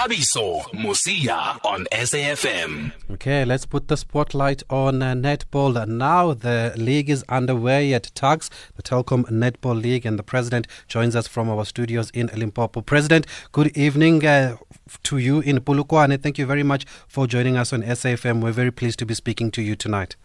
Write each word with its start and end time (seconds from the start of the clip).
Thabiso 0.00 0.62
Mosia 0.72 1.62
on 1.62 1.84
SAFM. 1.92 2.90
Okay, 3.10 3.44
let's 3.44 3.66
put 3.66 3.88
the 3.88 3.98
spotlight 3.98 4.62
on 4.70 5.02
uh, 5.02 5.12
netball. 5.12 5.86
Now 5.86 6.32
the 6.32 6.72
league 6.74 7.10
is 7.10 7.22
underway 7.28 7.92
at 7.92 8.10
Tuks, 8.14 8.48
the 8.76 8.82
Telkom 8.82 9.24
Netball 9.30 9.78
League, 9.78 10.06
and 10.06 10.18
the 10.18 10.22
president 10.22 10.66
joins 10.88 11.14
us 11.14 11.28
from 11.28 11.50
our 11.50 11.66
studios 11.66 12.08
in 12.14 12.30
Limpopo. 12.34 12.80
President, 12.80 13.26
good 13.52 13.76
evening 13.76 14.24
uh, 14.24 14.56
to 15.02 15.18
you 15.18 15.40
in 15.40 15.60
Polokwane. 15.60 16.22
Thank 16.22 16.38
you 16.38 16.46
very 16.46 16.62
much 16.62 16.86
for 17.06 17.26
joining 17.26 17.58
us 17.58 17.70
on 17.70 17.82
SAFM. 17.82 18.40
We're 18.40 18.52
very 18.52 18.70
pleased 18.70 18.98
to 19.00 19.04
be 19.04 19.12
speaking 19.12 19.50
to 19.50 19.60
you 19.60 19.76
tonight. 19.76 20.16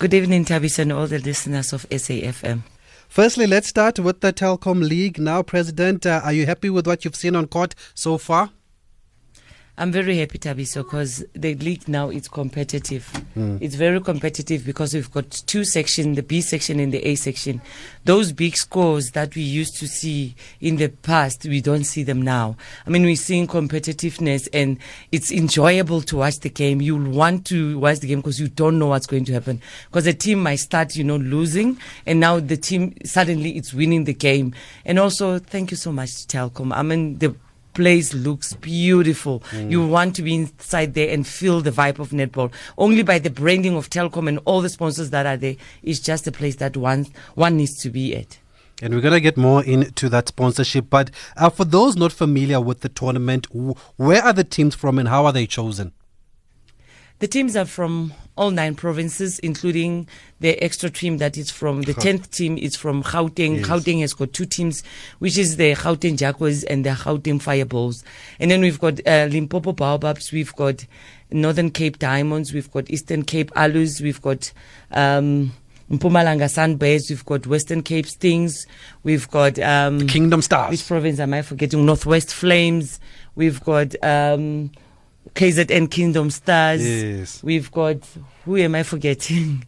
Good 0.00 0.12
evening, 0.12 0.44
Thabiso, 0.44 0.80
and 0.80 0.92
all 0.92 1.06
the 1.06 1.20
listeners 1.20 1.72
of 1.72 1.88
SAFM. 1.88 2.62
Firstly, 3.10 3.48
let's 3.48 3.66
start 3.66 3.98
with 3.98 4.20
the 4.20 4.32
Telkom 4.32 4.88
League. 4.88 5.18
Now, 5.18 5.42
President, 5.42 6.06
uh, 6.06 6.20
are 6.22 6.32
you 6.32 6.46
happy 6.46 6.70
with 6.70 6.86
what 6.86 7.04
you've 7.04 7.16
seen 7.16 7.34
on 7.34 7.48
court 7.48 7.74
so 7.92 8.18
far? 8.18 8.50
I'm 9.80 9.90
very 9.92 10.18
happy, 10.18 10.38
Thabiso, 10.38 10.82
because 10.82 11.24
the 11.32 11.54
league 11.54 11.88
now 11.88 12.10
is 12.10 12.28
competitive. 12.28 13.10
Mm. 13.34 13.62
It's 13.62 13.76
very 13.76 13.98
competitive 14.02 14.62
because 14.66 14.92
we've 14.92 15.10
got 15.10 15.30
two 15.30 15.64
sections, 15.64 16.16
the 16.16 16.22
B 16.22 16.42
section 16.42 16.78
and 16.80 16.92
the 16.92 16.98
A 17.08 17.14
section. 17.14 17.62
Those 18.04 18.30
big 18.30 18.58
scores 18.58 19.12
that 19.12 19.34
we 19.34 19.40
used 19.40 19.78
to 19.78 19.88
see 19.88 20.34
in 20.60 20.76
the 20.76 20.88
past, 20.88 21.46
we 21.46 21.62
don't 21.62 21.84
see 21.84 22.02
them 22.02 22.20
now. 22.20 22.58
I 22.86 22.90
mean, 22.90 23.04
we're 23.04 23.16
seeing 23.16 23.46
competitiveness 23.46 24.50
and 24.52 24.76
it's 25.12 25.32
enjoyable 25.32 26.02
to 26.02 26.18
watch 26.18 26.40
the 26.40 26.50
game. 26.50 26.82
You'll 26.82 27.10
want 27.10 27.46
to 27.46 27.78
watch 27.78 28.00
the 28.00 28.08
game 28.08 28.18
because 28.18 28.38
you 28.38 28.48
don't 28.48 28.78
know 28.78 28.88
what's 28.88 29.06
going 29.06 29.24
to 29.24 29.32
happen. 29.32 29.62
Because 29.86 30.04
the 30.04 30.12
team 30.12 30.42
might 30.42 30.56
start, 30.56 30.94
you 30.94 31.04
know, 31.04 31.16
losing 31.16 31.78
and 32.04 32.20
now 32.20 32.38
the 32.38 32.58
team 32.58 32.94
suddenly 33.06 33.56
it's 33.56 33.72
winning 33.72 34.04
the 34.04 34.12
game. 34.12 34.54
And 34.84 34.98
also, 34.98 35.38
thank 35.38 35.70
you 35.70 35.78
so 35.78 35.90
much, 35.90 36.10
Telkom. 36.26 36.76
I 36.76 36.82
mean, 36.82 37.16
the 37.16 37.34
place 37.74 38.12
looks 38.14 38.54
beautiful. 38.54 39.40
Mm. 39.50 39.70
You 39.70 39.86
want 39.86 40.16
to 40.16 40.22
be 40.22 40.34
inside 40.34 40.94
there 40.94 41.12
and 41.12 41.26
feel 41.26 41.60
the 41.60 41.70
vibe 41.70 41.98
of 41.98 42.10
netball. 42.10 42.52
Only 42.78 43.02
by 43.02 43.18
the 43.18 43.30
branding 43.30 43.76
of 43.76 43.90
Telkom 43.90 44.28
and 44.28 44.38
all 44.44 44.60
the 44.60 44.68
sponsors 44.68 45.10
that 45.10 45.26
are 45.26 45.36
there, 45.36 45.56
it's 45.82 46.00
just 46.00 46.26
a 46.26 46.32
place 46.32 46.56
that 46.56 46.76
one 46.76 47.06
one 47.34 47.56
needs 47.56 47.80
to 47.82 47.90
be 47.90 48.16
at. 48.16 48.38
And 48.82 48.94
we're 48.94 49.02
going 49.02 49.12
to 49.12 49.20
get 49.20 49.36
more 49.36 49.62
into 49.62 50.08
that 50.08 50.28
sponsorship. 50.28 50.88
But 50.88 51.10
uh, 51.36 51.50
for 51.50 51.64
those 51.64 51.96
not 51.96 52.12
familiar 52.12 52.60
with 52.60 52.80
the 52.80 52.88
tournament, 52.88 53.46
where 53.96 54.22
are 54.22 54.32
the 54.32 54.44
teams 54.44 54.74
from 54.74 54.98
and 54.98 55.08
how 55.08 55.26
are 55.26 55.32
they 55.32 55.46
chosen? 55.46 55.92
The 57.20 57.28
teams 57.28 57.54
are 57.54 57.66
from 57.66 58.14
all 58.34 58.50
nine 58.50 58.74
provinces, 58.74 59.38
including 59.40 60.08
the 60.40 60.56
extra 60.64 60.88
team 60.88 61.18
that 61.18 61.36
is 61.36 61.50
from 61.50 61.82
the 61.82 61.92
tenth 61.92 62.30
team 62.30 62.56
is 62.56 62.76
from 62.76 63.02
Gauteng. 63.02 63.58
Yes. 63.58 63.66
Gauteng 63.66 64.00
has 64.00 64.14
got 64.14 64.32
two 64.32 64.46
teams, 64.46 64.82
which 65.18 65.36
is 65.36 65.56
the 65.56 65.74
Gauteng 65.74 66.16
Jaguars 66.16 66.64
and 66.64 66.82
the 66.82 66.90
Gauteng 66.90 67.42
Fireballs. 67.42 68.02
And 68.38 68.50
then 68.50 68.62
we've 68.62 68.80
got 68.80 69.06
uh, 69.06 69.28
Limpopo 69.30 69.72
Baobabs, 69.72 70.32
we've 70.32 70.56
got 70.56 70.86
Northern 71.30 71.70
Cape 71.70 71.98
Diamonds, 71.98 72.54
we've 72.54 72.70
got 72.70 72.88
Eastern 72.88 73.22
Cape 73.22 73.52
Aloes, 73.54 74.00
we've 74.00 74.22
got 74.22 74.50
um, 74.92 75.52
Mpumalanga 75.90 76.48
Sunbirds, 76.48 77.10
we've 77.10 77.26
got 77.26 77.46
Western 77.46 77.82
Cape 77.82 78.06
Stings, 78.06 78.66
we've 79.02 79.30
got 79.30 79.58
um, 79.58 80.06
Kingdom 80.06 80.40
Stars. 80.40 80.70
Which 80.70 80.86
province 80.86 81.20
am 81.20 81.34
I 81.34 81.42
forgetting? 81.42 81.84
Northwest 81.84 82.32
Flames, 82.32 82.98
we've 83.34 83.62
got. 83.62 83.94
Um, 84.02 84.70
KZN 85.34 85.90
Kingdom 85.90 86.30
Stars. 86.30 86.86
Yes. 86.86 87.42
We've 87.42 87.70
got 87.70 87.98
who 88.44 88.56
am 88.56 88.74
I 88.74 88.82
forgetting? 88.82 89.64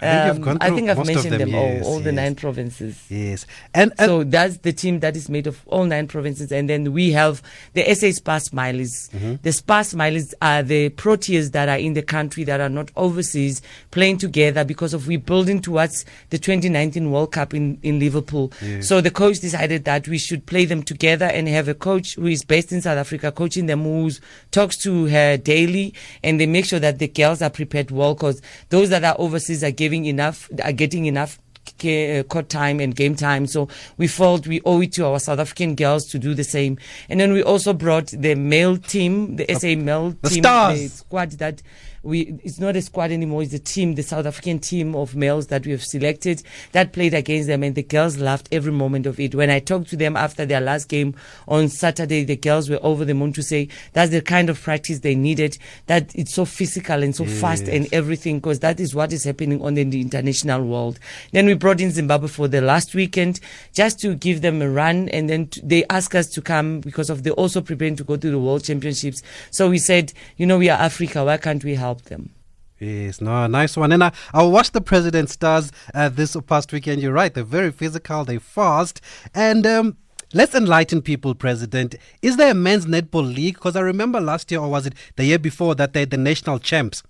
I 0.00 0.30
think, 0.30 0.46
um, 0.46 0.58
I 0.60 0.70
think 0.70 0.90
I've 0.90 1.04
mentioned 1.04 1.32
them, 1.32 1.38
them, 1.38 1.48
yes, 1.48 1.84
all, 1.84 1.90
all 1.90 1.96
yes. 1.96 2.04
the 2.04 2.12
nine 2.12 2.34
provinces. 2.36 3.04
Yes, 3.08 3.46
and, 3.74 3.92
and, 3.98 4.08
so 4.08 4.24
that's 4.24 4.58
the 4.58 4.72
team 4.72 5.00
that 5.00 5.16
is 5.16 5.28
made 5.28 5.46
of 5.46 5.60
all 5.66 5.84
nine 5.84 6.06
provinces, 6.06 6.52
and 6.52 6.70
then 6.70 6.92
we 6.92 7.10
have 7.12 7.42
the 7.72 7.82
SA 7.94 8.12
SPAR 8.12 8.38
Smileys. 8.38 9.10
Mm-hmm. 9.10 9.34
The 9.42 9.52
SPAR 9.52 9.80
Smileys 9.82 10.34
are 10.40 10.62
the 10.62 10.90
Proteas 10.90 11.50
that 11.52 11.68
are 11.68 11.78
in 11.78 11.94
the 11.94 12.02
country 12.02 12.44
that 12.44 12.60
are 12.60 12.68
not 12.68 12.90
overseas 12.96 13.60
playing 13.90 14.18
together 14.18 14.64
because 14.64 14.94
of 14.94 15.08
we 15.08 15.16
building 15.16 15.60
towards 15.60 16.04
the 16.30 16.38
2019 16.38 17.10
World 17.10 17.32
Cup 17.32 17.52
in 17.52 17.78
in 17.82 17.98
Liverpool. 17.98 18.52
Yes. 18.62 18.86
So 18.86 19.00
the 19.00 19.10
coach 19.10 19.40
decided 19.40 19.84
that 19.84 20.06
we 20.06 20.18
should 20.18 20.46
play 20.46 20.64
them 20.64 20.82
together 20.82 21.26
and 21.26 21.48
have 21.48 21.66
a 21.66 21.74
coach 21.74 22.14
who 22.14 22.26
is 22.26 22.44
based 22.44 22.70
in 22.70 22.80
South 22.82 22.98
Africa 22.98 23.32
coaching 23.32 23.66
them, 23.66 23.82
who 23.82 24.10
talks 24.52 24.76
to 24.78 25.06
her 25.06 25.36
daily, 25.36 25.92
and 26.22 26.40
they 26.40 26.46
make 26.46 26.66
sure 26.66 26.78
that 26.78 26.98
the 27.00 27.08
girls 27.08 27.42
are 27.42 27.50
prepared 27.50 27.90
well 27.90 28.14
because 28.14 28.40
those 28.68 28.90
that 28.90 29.02
are 29.02 29.16
overseas 29.18 29.64
are 29.64 29.72
giving 29.72 29.87
enough, 29.92 30.48
are 30.62 30.72
getting 30.72 31.06
enough 31.06 31.38
uh, 31.84 32.22
court 32.24 32.48
time 32.48 32.80
and 32.80 32.94
game 32.94 33.14
time. 33.14 33.46
So 33.46 33.68
we 33.96 34.06
felt 34.06 34.46
we 34.46 34.60
owe 34.64 34.80
it 34.80 34.92
to 34.94 35.06
our 35.06 35.18
South 35.18 35.38
African 35.38 35.74
girls 35.74 36.06
to 36.06 36.18
do 36.18 36.34
the 36.34 36.44
same. 36.44 36.78
And 37.08 37.20
then 37.20 37.32
we 37.32 37.42
also 37.42 37.72
brought 37.72 38.08
the 38.08 38.34
male 38.34 38.76
team, 38.76 39.36
the 39.36 39.46
SA 39.54 39.76
male 39.76 40.16
the 40.22 40.28
team, 40.30 40.42
stars. 40.42 40.80
the 40.80 40.88
squad 40.88 41.30
that 41.32 41.62
we 42.08 42.38
it's 42.42 42.58
not 42.58 42.74
a 42.76 42.82
squad 42.82 43.10
anymore. 43.12 43.42
It's 43.42 43.52
a 43.54 43.58
team 43.58 43.94
the 43.94 44.02
south 44.02 44.26
african 44.26 44.58
team 44.58 44.94
of 44.96 45.14
males 45.14 45.46
that 45.48 45.64
we 45.66 45.72
have 45.72 45.84
selected 45.84 46.42
that 46.72 46.92
played 46.92 47.14
against 47.14 47.46
them 47.48 47.62
and 47.62 47.74
the 47.74 47.82
girls 47.82 48.16
loved 48.18 48.48
every 48.50 48.72
moment 48.72 49.06
of 49.06 49.20
it. 49.20 49.34
When 49.34 49.50
i 49.50 49.60
talked 49.60 49.88
to 49.90 49.96
them 49.96 50.16
after 50.16 50.44
their 50.46 50.60
last 50.60 50.88
game 50.88 51.14
on 51.46 51.68
saturday 51.68 52.24
the 52.24 52.36
girls 52.36 52.68
were 52.70 52.80
over 52.82 53.04
the 53.04 53.14
moon 53.14 53.32
to 53.34 53.42
say 53.42 53.68
that's 53.92 54.10
the 54.10 54.20
kind 54.22 54.48
of 54.50 54.60
practice 54.60 55.00
they 55.00 55.14
needed 55.14 55.58
that 55.86 56.14
it's 56.14 56.34
so 56.34 56.44
physical 56.44 57.02
and 57.02 57.14
so 57.14 57.24
Yes. 57.24 57.40
fast 57.40 57.68
and 57.68 57.86
everything 57.92 58.38
because 58.38 58.60
that 58.60 58.80
is 58.80 58.94
what 58.94 59.12
is 59.12 59.24
happening 59.24 59.62
on 59.62 59.74
the 59.74 59.82
international 59.82 60.64
world. 60.64 60.98
Then 61.32 61.44
we 61.46 61.54
brought 61.54 61.80
in 61.80 61.90
zimbabwe 61.90 62.28
for 62.28 62.48
the 62.48 62.60
last 62.62 62.94
weekend 62.94 63.40
just 63.74 64.00
to 64.00 64.14
give 64.14 64.40
them 64.40 64.62
a 64.62 64.68
run 64.70 65.08
and 65.10 65.28
then 65.28 65.48
t- 65.48 65.60
they 65.62 65.84
asked 65.90 66.14
us 66.14 66.26
to 66.28 66.40
come 66.40 66.80
because 66.80 67.10
of 67.10 67.22
they 67.24 67.30
also 67.30 67.60
preparing 67.60 67.96
to 67.96 68.04
go 68.04 68.16
to 68.16 68.30
the 68.30 68.38
world 68.38 68.64
championships. 68.64 69.22
So 69.50 69.68
we 69.68 69.78
said 69.78 70.12
you 70.38 70.46
know 70.46 70.56
we 70.58 70.70
are 70.70 70.78
africa. 70.80 71.24
Why 71.24 71.36
can't 71.36 71.62
we 71.62 71.74
help 71.74 71.97
them 72.04 72.34
Yes, 72.80 73.20
no, 73.20 73.46
nice 73.48 73.76
one. 73.76 73.90
And 73.92 74.04
I, 74.04 74.12
I 74.32 74.44
watched 74.44 74.72
the 74.72 74.80
President 74.80 75.30
Stars 75.30 75.72
uh, 75.94 76.08
this 76.08 76.36
past 76.46 76.72
weekend. 76.72 77.02
You're 77.02 77.12
right, 77.12 77.32
they're 77.32 77.44
very 77.44 77.72
physical, 77.72 78.24
they're 78.24 78.38
fast. 78.38 79.00
And 79.34 79.66
um, 79.66 79.96
let's 80.32 80.54
enlighten 80.54 81.02
people, 81.02 81.34
President. 81.34 81.96
Is 82.22 82.36
there 82.36 82.52
a 82.52 82.54
men's 82.54 82.86
netball 82.86 83.34
league? 83.34 83.54
Because 83.54 83.74
I 83.74 83.80
remember 83.80 84.20
last 84.20 84.50
year, 84.50 84.60
or 84.60 84.70
was 84.70 84.86
it 84.86 84.94
the 85.16 85.24
year 85.24 85.38
before, 85.38 85.74
that 85.74 85.92
they're 85.92 86.06
the 86.06 86.16
national 86.16 86.60
champs. 86.60 87.02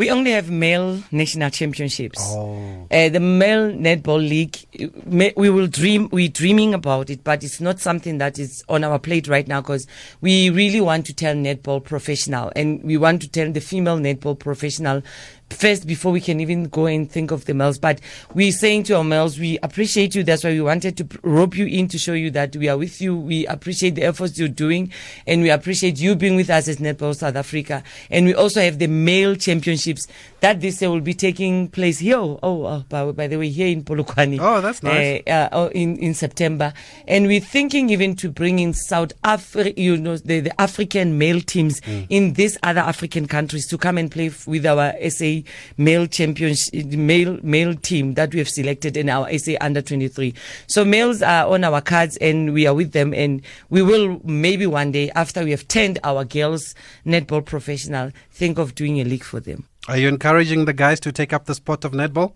We 0.00 0.10
only 0.10 0.30
have 0.30 0.50
male 0.50 1.02
national 1.12 1.50
championships. 1.50 2.20
Oh. 2.22 2.86
Uh, 2.90 3.10
the 3.10 3.20
male 3.20 3.70
netball 3.70 4.26
league, 4.26 4.56
we 5.04 5.50
will 5.50 5.66
dream. 5.66 6.08
We're 6.10 6.30
dreaming 6.30 6.72
about 6.72 7.10
it, 7.10 7.22
but 7.22 7.44
it's 7.44 7.60
not 7.60 7.80
something 7.80 8.16
that 8.16 8.38
is 8.38 8.64
on 8.66 8.82
our 8.82 8.98
plate 8.98 9.28
right 9.28 9.46
now 9.46 9.60
because 9.60 9.86
we 10.22 10.48
really 10.48 10.80
want 10.80 11.04
to 11.04 11.12
tell 11.12 11.34
netball 11.34 11.84
professional, 11.84 12.50
and 12.56 12.82
we 12.82 12.96
want 12.96 13.20
to 13.20 13.28
tell 13.28 13.52
the 13.52 13.60
female 13.60 13.98
netball 13.98 14.38
professional 14.38 15.02
first 15.50 15.86
before 15.86 16.12
we 16.12 16.20
can 16.20 16.40
even 16.40 16.64
go 16.64 16.86
and 16.86 17.10
think 17.10 17.30
of 17.30 17.44
the 17.44 17.54
males. 17.54 17.78
But 17.78 18.00
we're 18.34 18.52
saying 18.52 18.84
to 18.84 18.96
our 18.96 19.04
males, 19.04 19.38
we 19.38 19.58
appreciate 19.62 20.14
you. 20.14 20.22
That's 20.22 20.44
why 20.44 20.50
we 20.50 20.60
wanted 20.60 20.96
to 20.98 21.18
rope 21.22 21.56
you 21.56 21.66
in 21.66 21.88
to 21.88 21.98
show 21.98 22.12
you 22.12 22.30
that 22.32 22.54
we 22.56 22.68
are 22.68 22.78
with 22.78 23.00
you. 23.00 23.16
We 23.16 23.46
appreciate 23.46 23.94
the 23.96 24.02
efforts 24.02 24.38
you're 24.38 24.48
doing, 24.48 24.92
and 25.26 25.42
we 25.42 25.50
appreciate 25.50 25.98
you 26.00 26.14
being 26.14 26.36
with 26.36 26.50
us 26.50 26.68
as 26.68 26.76
Netball 26.76 27.16
South 27.16 27.36
Africa. 27.36 27.82
And 28.10 28.26
we 28.26 28.34
also 28.34 28.60
have 28.60 28.78
the 28.78 28.86
male 28.86 29.34
championships 29.36 30.06
that 30.40 30.60
this 30.60 30.80
year 30.80 30.90
will 30.90 31.00
be 31.00 31.14
taking 31.14 31.68
place 31.68 31.98
here. 31.98 32.18
Oh, 32.18 32.38
oh 32.42 32.84
by, 32.88 33.10
by 33.12 33.26
the 33.26 33.36
way, 33.38 33.48
here 33.48 33.68
in 33.68 33.84
Polokwane. 33.84 34.38
Oh, 34.40 34.60
that's 34.60 34.82
nice. 34.82 35.22
Uh, 35.26 35.30
uh, 35.30 35.48
oh, 35.52 35.68
in 35.68 35.96
in 35.98 36.14
September, 36.14 36.72
and 37.08 37.26
we're 37.26 37.40
thinking 37.40 37.90
even 37.90 38.14
to 38.16 38.30
bring 38.30 38.58
in 38.58 38.72
South 38.74 39.12
Africa, 39.24 39.78
you 39.80 39.96
know, 39.96 40.16
the, 40.16 40.40
the 40.40 40.60
African 40.60 41.18
male 41.18 41.40
teams 41.40 41.80
Mm. 41.80 42.06
in 42.10 42.32
these 42.34 42.58
other 42.62 42.80
African 42.80 43.26
countries 43.26 43.66
to 43.68 43.78
come 43.78 43.96
and 43.96 44.10
play 44.10 44.30
with 44.46 44.66
our 44.66 44.92
SA 45.08 45.39
male 45.76 46.06
champions, 46.06 46.70
male 46.72 47.38
male 47.42 47.74
team 47.74 48.14
that 48.14 48.32
we 48.32 48.38
have 48.38 48.48
selected 48.48 48.96
in 48.96 49.08
our 49.08 49.26
SA 49.38 49.52
under 49.60 49.82
23. 49.82 50.34
So 50.66 50.84
males 50.84 51.22
are 51.22 51.46
on 51.46 51.64
our 51.64 51.80
cards, 51.80 52.16
and 52.18 52.52
we 52.52 52.66
are 52.66 52.74
with 52.74 52.92
them, 52.92 53.12
and 53.14 53.42
we 53.68 53.82
will 53.82 54.20
maybe 54.24 54.66
one 54.66 54.92
day 54.92 55.10
after 55.10 55.44
we 55.44 55.50
have 55.50 55.66
turned 55.68 55.98
our 56.04 56.24
girls 56.24 56.74
netball 57.06 57.44
professional, 57.44 58.12
think 58.30 58.58
of 58.58 58.74
doing 58.74 59.00
a 59.00 59.04
league 59.04 59.24
for 59.24 59.40
them. 59.40 59.66
Are 59.88 59.96
you 59.96 60.08
encouraging 60.08 60.66
the 60.66 60.72
guys 60.72 61.00
to 61.00 61.12
take 61.12 61.32
up 61.32 61.46
the 61.46 61.54
sport 61.54 61.84
of 61.84 61.92
netball? 61.92 62.34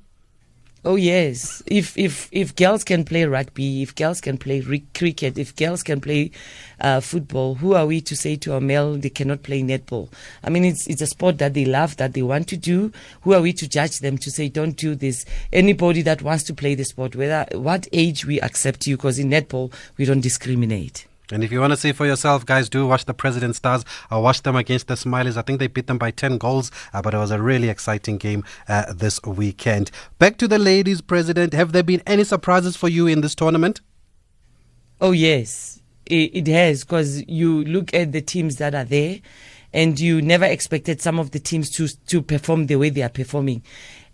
Oh 0.87 0.97
yes, 0.97 1.63
if 1.65 1.97
if 1.97 2.29
if 2.31 2.55
girls 2.57 2.85
can 2.85 3.05
play 3.05 3.25
rugby, 3.25 3.81
if 3.81 3.95
girls 3.95 4.21
can 4.21 4.37
play 4.37 4.61
ri- 4.61 4.85
cricket, 4.93 5.39
if 5.39 5.57
girls 5.57 5.83
can 5.83 5.99
play 5.99 6.31
uh, 6.79 7.01
football, 7.01 7.55
who 7.55 7.73
are 7.73 7.87
we 7.87 8.03
to 8.03 8.15
say 8.15 8.37
to 8.37 8.55
a 8.55 8.61
male 8.61 8.95
they 8.97 9.09
cannot 9.09 9.43
play 9.43 9.63
netball? 9.63 10.11
I 10.43 10.51
mean, 10.51 10.63
it's 10.63 10.87
it's 10.87 11.01
a 11.01 11.07
sport 11.07 11.39
that 11.39 11.55
they 11.55 11.65
love, 11.65 11.97
that 11.97 12.13
they 12.13 12.21
want 12.21 12.49
to 12.49 12.59
do. 12.59 12.93
Who 13.23 13.33
are 13.33 13.41
we 13.41 13.55
to 13.55 13.67
judge 13.67 14.01
them 14.01 14.19
to 14.19 14.31
say 14.31 14.51
don't 14.51 14.77
do 14.77 14.95
this? 14.95 15.25
Anybody 15.55 16.03
that 16.03 16.21
wants 16.21 16.45
to 16.45 16.55
play 16.55 16.75
the 16.75 16.85
sport, 16.85 17.17
whether 17.17 17.47
what 17.53 17.89
age 17.91 18.27
we 18.27 18.39
accept 18.43 18.87
you, 18.87 18.99
because 18.99 19.19
in 19.19 19.31
netball 19.31 19.73
we 19.97 20.05
don't 20.05 20.21
discriminate. 20.21 21.07
And 21.33 21.43
if 21.43 21.51
you 21.51 21.61
want 21.61 21.73
to 21.73 21.77
see 21.77 21.93
for 21.93 22.05
yourself, 22.05 22.45
guys, 22.45 22.69
do 22.69 22.87
watch 22.87 23.07
the 23.07 23.15
President 23.15 23.57
Stars. 23.57 23.85
I 24.11 24.19
watched 24.19 24.45
them 24.45 24.57
against 24.57 24.89
the 24.89 24.95
Smileys. 24.95 25.39
I 25.39 25.43
think 25.43 25.59
they 25.59 25.69
beat 25.69 25.87
them 25.87 25.97
by 25.97 26.11
10 26.11 26.37
goals, 26.37 26.71
uh, 26.93 27.01
but 27.01 27.15
it 27.15 27.19
was 27.19 27.31
a 27.31 27.41
really 27.41 27.71
exciting 27.71 28.19
game 28.19 28.45
uh, 28.69 28.93
this 28.93 29.23
weekend. 29.23 29.91
Back 30.19 30.37
to 30.39 30.49
the 30.49 30.59
ladies, 30.59 31.01
President. 31.01 31.55
Have 31.55 31.73
there 31.73 31.83
been 31.83 32.03
any 32.07 32.25
surprises 32.25 32.77
for 32.77 32.89
you 32.89 33.07
in 33.07 33.23
this 33.23 33.35
tournament? 33.35 33.81
Oh 35.01 35.13
yes, 35.13 35.81
it, 36.07 36.47
has 36.47 36.85
because 36.85 37.27
you 37.27 37.65
look 37.65 37.93
at 37.95 38.13
the 38.13 38.21
teams 38.21 38.57
that 38.57 38.75
are 38.75 38.85
there, 38.85 39.19
and 39.73 39.99
you 39.99 40.23
never 40.23 40.45
expected 40.45 41.01
some 41.01 41.19
of 41.19 41.33
the 41.33 41.41
teams 41.41 41.69
to 41.71 41.89
to 42.07 42.23
perform 42.23 42.67
the 42.67 42.77
way 42.77 42.91
they 42.91 43.03
are 43.03 43.09
performing. 43.09 43.63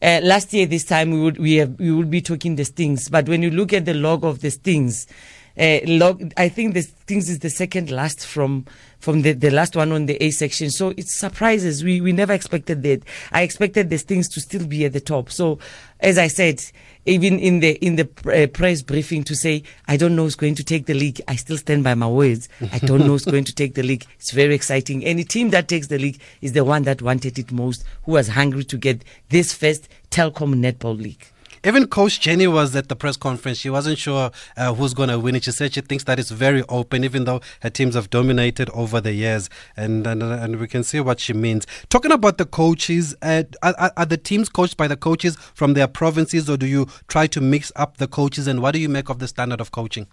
Uh, 0.02 0.20
last 0.22 0.52
year, 0.54 0.64
this 0.64 0.84
time 0.84 1.10
we 1.10 1.20
would 1.20 1.38
we 1.38 1.56
have, 1.56 1.78
we 1.78 1.92
would 1.92 2.10
be 2.10 2.22
talking 2.22 2.56
the 2.56 2.64
Stings, 2.64 3.08
but 3.08 3.28
when 3.28 3.42
you 3.42 3.50
look 3.50 3.72
at 3.72 3.84
the 3.84 3.94
log 3.94 4.24
of 4.24 4.40
the 4.40 4.50
Stings, 4.50 5.06
uh, 5.60 5.80
log, 5.84 6.32
I 6.38 6.48
think 6.48 6.72
the 6.72 6.82
things 6.82 7.28
is 7.28 7.40
the 7.40 7.50
second 7.50 7.90
last 7.90 8.26
from 8.26 8.64
from 8.98 9.22
the, 9.22 9.32
the 9.32 9.50
last 9.50 9.76
one 9.76 9.92
on 9.92 10.06
the 10.06 10.22
A 10.22 10.30
section. 10.30 10.70
So 10.70 10.94
it 10.96 11.08
surprises. 11.08 11.84
We 11.84 12.00
we 12.00 12.12
never 12.12 12.32
expected 12.32 12.82
that. 12.84 13.02
I 13.30 13.42
expected 13.42 13.90
the 13.90 13.98
things 13.98 14.28
to 14.30 14.40
still 14.40 14.66
be 14.66 14.86
at 14.86 14.94
the 14.94 15.00
top. 15.00 15.30
So 15.30 15.58
as 16.00 16.16
I 16.16 16.28
said, 16.28 16.64
even 17.04 17.38
in 17.38 17.60
the 17.60 17.72
in 17.84 17.96
the 17.96 18.08
uh, 18.32 18.46
press 18.46 18.80
briefing 18.80 19.22
to 19.24 19.36
say 19.36 19.62
I 19.86 19.98
don't 19.98 20.16
know 20.16 20.22
who's 20.22 20.34
going 20.34 20.54
to 20.54 20.64
take 20.64 20.86
the 20.86 20.94
league. 20.94 21.20
I 21.28 21.36
still 21.36 21.58
stand 21.58 21.84
by 21.84 21.94
my 21.94 22.08
words. 22.08 22.48
I 22.72 22.78
don't 22.78 23.00
know 23.00 23.08
who's 23.08 23.26
going 23.26 23.44
to 23.44 23.54
take 23.54 23.74
the 23.74 23.82
league. 23.82 24.06
It's 24.16 24.30
very 24.30 24.54
exciting. 24.54 25.04
Any 25.04 25.24
team 25.24 25.50
that 25.50 25.68
takes 25.68 25.88
the 25.88 25.98
league 25.98 26.20
is 26.40 26.54
the 26.54 26.64
one 26.64 26.84
that 26.84 27.02
wanted 27.02 27.38
it 27.38 27.52
most, 27.52 27.84
who 28.04 28.12
was 28.12 28.28
hungry 28.28 28.64
to 28.64 28.78
get 28.78 29.04
this 29.28 29.52
first 29.52 29.88
Telkom 30.10 30.54
Netball 30.54 30.98
League. 30.98 31.26
Even 31.62 31.86
Coach 31.88 32.20
Jenny 32.20 32.46
was 32.46 32.74
at 32.74 32.88
the 32.88 32.96
press 32.96 33.18
conference. 33.18 33.58
She 33.58 33.68
wasn't 33.68 33.98
sure 33.98 34.30
uh, 34.56 34.72
who's 34.72 34.94
going 34.94 35.10
to 35.10 35.18
win 35.18 35.36
it. 35.36 35.44
She 35.44 35.50
said 35.50 35.74
she 35.74 35.82
thinks 35.82 36.04
that 36.04 36.18
it's 36.18 36.30
very 36.30 36.62
open, 36.70 37.04
even 37.04 37.24
though 37.24 37.42
her 37.60 37.68
teams 37.68 37.94
have 37.94 38.08
dominated 38.08 38.70
over 38.70 38.98
the 38.98 39.12
years. 39.12 39.50
And 39.76 40.06
and, 40.06 40.22
and 40.22 40.58
we 40.58 40.66
can 40.66 40.82
see 40.82 41.00
what 41.00 41.20
she 41.20 41.34
means. 41.34 41.66
Talking 41.90 42.12
about 42.12 42.38
the 42.38 42.46
coaches, 42.46 43.14
uh, 43.20 43.42
are, 43.62 43.92
are 43.94 44.06
the 44.06 44.16
teams 44.16 44.48
coached 44.48 44.78
by 44.78 44.88
the 44.88 44.96
coaches 44.96 45.36
from 45.52 45.74
their 45.74 45.86
provinces, 45.86 46.48
or 46.48 46.56
do 46.56 46.66
you 46.66 46.86
try 47.08 47.26
to 47.26 47.42
mix 47.42 47.70
up 47.76 47.98
the 47.98 48.08
coaches? 48.08 48.46
And 48.46 48.62
what 48.62 48.72
do 48.72 48.78
you 48.78 48.88
make 48.88 49.10
of 49.10 49.18
the 49.18 49.28
standard 49.28 49.60
of 49.60 49.70
coaching? 49.70 50.06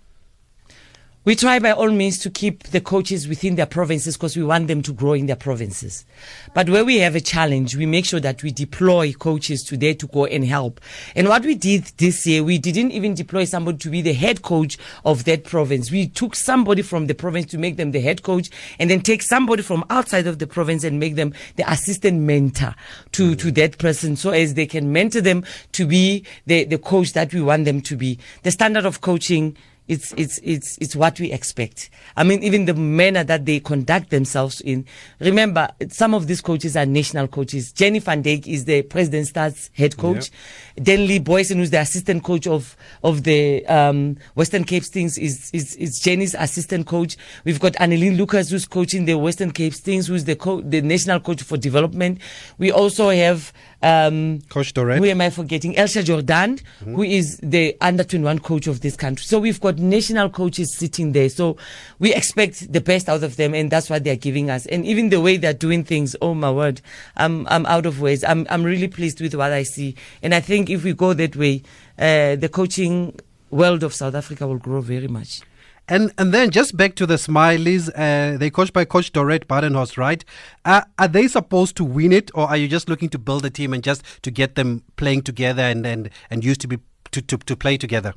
We 1.28 1.36
try 1.36 1.60
by 1.60 1.72
all 1.72 1.92
means 1.92 2.20
to 2.20 2.30
keep 2.30 2.64
the 2.70 2.80
coaches 2.80 3.28
within 3.28 3.56
their 3.56 3.66
provinces 3.66 4.16
because 4.16 4.38
we 4.38 4.46
want 4.46 4.70
them 4.70 4.82
to 4.84 4.94
grow 4.94 5.12
in 5.12 5.26
their 5.26 5.36
provinces. 5.36 6.06
But 6.54 6.70
where 6.70 6.86
we 6.86 7.00
have 7.00 7.16
a 7.16 7.20
challenge, 7.20 7.76
we 7.76 7.86
make 7.86 8.06
sure 8.06 8.22
that 8.22 8.44
we 8.44 8.52
deploy 8.52 9.12
coaches 9.12 9.62
to 9.66 9.76
there 9.76 9.94
to 9.96 10.08
go 10.08 10.26
and 10.26 10.46
help. 10.46 10.80
And 11.18 11.28
what 11.28 11.44
we 11.44 11.56
did 11.56 11.84
this 11.98 12.26
year, 12.26 12.46
we 12.46 12.58
didn't 12.58 12.92
even 12.92 13.14
deploy 13.14 13.44
somebody 13.44 13.78
to 13.80 13.90
be 13.90 14.02
the 14.02 14.14
head 14.14 14.42
coach 14.42 14.78
of 15.04 15.26
that 15.26 15.44
province. 15.44 15.92
We 15.92 16.08
took 16.08 16.34
somebody 16.34 16.82
from 16.82 17.08
the 17.08 17.14
province 17.14 17.52
to 17.52 17.58
make 17.58 17.76
them 17.76 17.92
the 17.92 18.00
head 18.00 18.24
coach 18.24 18.50
and 18.80 18.90
then 18.90 19.02
take 19.02 19.22
somebody 19.22 19.64
from 19.64 19.84
outside 19.90 20.28
of 20.28 20.40
the 20.40 20.48
province 20.48 20.86
and 20.86 20.98
make 20.98 21.16
them 21.16 21.34
the 21.58 21.70
assistant 21.70 22.22
mentor 22.22 22.74
to, 23.12 23.32
mm. 23.32 23.40
to 23.40 23.52
that 23.52 23.80
person 23.80 24.16
so 24.16 24.30
as 24.30 24.54
they 24.54 24.66
can 24.66 24.94
mentor 24.94 25.20
them 25.20 25.44
to 25.74 25.86
be 25.86 26.24
the, 26.46 26.64
the 26.64 26.78
coach 26.78 27.12
that 27.12 27.34
we 27.34 27.42
want 27.42 27.66
them 27.66 27.82
to 27.82 27.98
be. 27.98 28.18
The 28.44 28.52
standard 28.52 28.86
of 28.86 29.02
coaching 29.02 29.58
it's 29.88 30.14
it's 30.18 30.40
it's 30.44 30.78
it's 30.80 30.96
what 30.96 31.20
we 31.20 31.32
expect. 31.32 31.90
I 32.16 32.24
mean, 32.24 32.44
even 32.44 32.66
the 32.66 32.74
manner 32.74 33.24
that 33.24 33.46
they 33.46 33.60
conduct 33.60 34.10
themselves 34.10 34.60
in. 34.62 34.86
Remember, 35.20 35.70
some 35.90 36.14
of 36.14 36.28
these 36.28 36.42
coaches 36.42 36.76
are 36.76 36.86
national 36.86 37.28
coaches. 37.28 37.72
Jenny 37.72 38.00
van 38.00 38.22
Dijk 38.24 38.48
is 38.48 38.66
the 38.66 38.82
President 38.82 39.28
Stars 39.28 39.70
head 39.74 39.98
coach. 39.98 40.30
Yep. 40.78 40.86
Denley 40.86 41.20
Boyson, 41.20 41.58
who's 41.58 41.72
the 41.72 41.80
assistant 41.80 42.24
coach 42.24 42.48
of 42.48 42.76
of 43.04 43.24
the 43.24 43.66
um, 43.68 44.18
Western 44.36 44.64
Cape 44.64 44.84
Stings, 44.84 45.18
is, 45.18 45.50
is 45.54 45.76
is 45.76 46.00
Jenny's 46.00 46.36
assistant 46.36 46.86
coach. 46.86 47.18
We've 47.46 47.60
got 47.60 47.74
Annelien 47.74 48.18
Lucas, 48.18 48.50
who's 48.50 48.66
coaching 48.66 49.06
the 49.06 49.18
Western 49.18 49.52
Cape 49.52 49.74
Stings, 49.74 50.08
who's 50.08 50.26
the 50.26 50.36
co- 50.36 50.62
the 50.62 50.82
national 50.82 51.20
coach 51.22 51.44
for 51.44 51.58
development. 51.58 52.20
We 52.58 52.72
also 52.72 53.10
have 53.10 53.54
um, 53.82 54.42
Coach 54.50 54.74
Dorette. 54.74 54.98
Who 54.98 55.06
am 55.06 55.22
I 55.22 55.30
forgetting? 55.30 55.78
Elsha 55.78 56.04
Jordan, 56.04 56.58
mm-hmm. 56.58 56.96
who 56.96 57.04
is 57.04 57.38
the 57.42 57.76
under 57.82 58.04
21 58.04 58.40
coach 58.40 58.68
of 58.68 58.82
this 58.82 58.96
country. 58.96 59.24
So 59.24 59.40
we've 59.40 59.62
got 59.62 59.77
national 59.80 60.30
coaches 60.30 60.74
sitting 60.74 61.12
there. 61.12 61.30
So 61.30 61.58
we 62.00 62.14
expect 62.14 62.72
the 62.72 62.82
best 62.82 63.10
out 63.10 63.24
of 63.24 63.38
them, 63.38 63.54
and 63.54 63.72
that's 63.72 63.90
what 63.90 64.04
they're 64.04 64.16
giving 64.16 64.50
us. 64.50 64.66
And 64.66 64.86
even 64.86 65.10
the 65.10 65.22
way 65.22 65.38
they're 65.38 65.54
doing 65.54 65.84
things, 65.84 66.16
oh 66.22 66.34
my 66.34 66.52
word, 66.52 66.82
I'm, 67.16 67.48
I'm 67.48 67.66
out 67.66 67.86
of 67.86 68.02
words. 68.02 68.24
I'm, 68.24 68.46
I'm 68.50 68.64
really 68.64 68.88
pleased 68.88 69.22
with 69.22 69.36
what 69.36 69.52
I 69.52 69.64
see. 69.64 69.96
And 70.22 70.34
I 70.34 70.40
think 70.40 70.70
if 70.70 70.84
we 70.84 70.94
go 70.94 71.14
that 71.14 71.36
way, 71.36 71.64
uh, 71.98 72.36
the 72.36 72.50
coaching 72.52 73.20
world 73.50 73.84
of 73.84 73.94
South 73.94 74.16
Africa 74.16 74.48
will 74.48 74.58
grow 74.58 74.82
very 74.82 75.08
much. 75.08 75.42
And 75.90 76.12
and 76.18 76.34
then 76.34 76.52
just 76.52 76.76
back 76.76 76.96
to 76.96 77.06
the 77.06 77.16
Smileys, 77.16 77.90
uh, 77.96 78.38
they 78.38 78.50
coached 78.50 78.74
by 78.74 78.84
Coach 78.84 79.14
Dorette 79.14 79.46
Badenhorst, 79.46 79.98
right? 79.98 80.24
Uh, 80.66 80.82
are 81.00 81.08
they 81.08 81.30
supposed 81.30 81.78
to 81.78 81.86
win 81.86 82.12
it, 82.12 82.30
or 82.36 82.46
are 82.50 82.58
you 82.58 82.68
just 82.68 82.90
looking 82.90 83.08
to 83.10 83.18
build 83.18 83.46
a 83.46 83.50
team 83.50 83.74
and 83.74 83.82
just 83.82 84.04
to 84.24 84.30
get 84.30 84.56
them 84.56 84.84
playing 84.98 85.22
together 85.22 85.64
and 85.64 85.88
and, 85.88 86.10
and 86.30 86.44
used 86.44 86.60
to 86.62 86.68
be 86.68 86.80
to, 87.12 87.22
to, 87.22 87.38
to 87.38 87.56
play 87.56 87.78
together? 87.78 88.14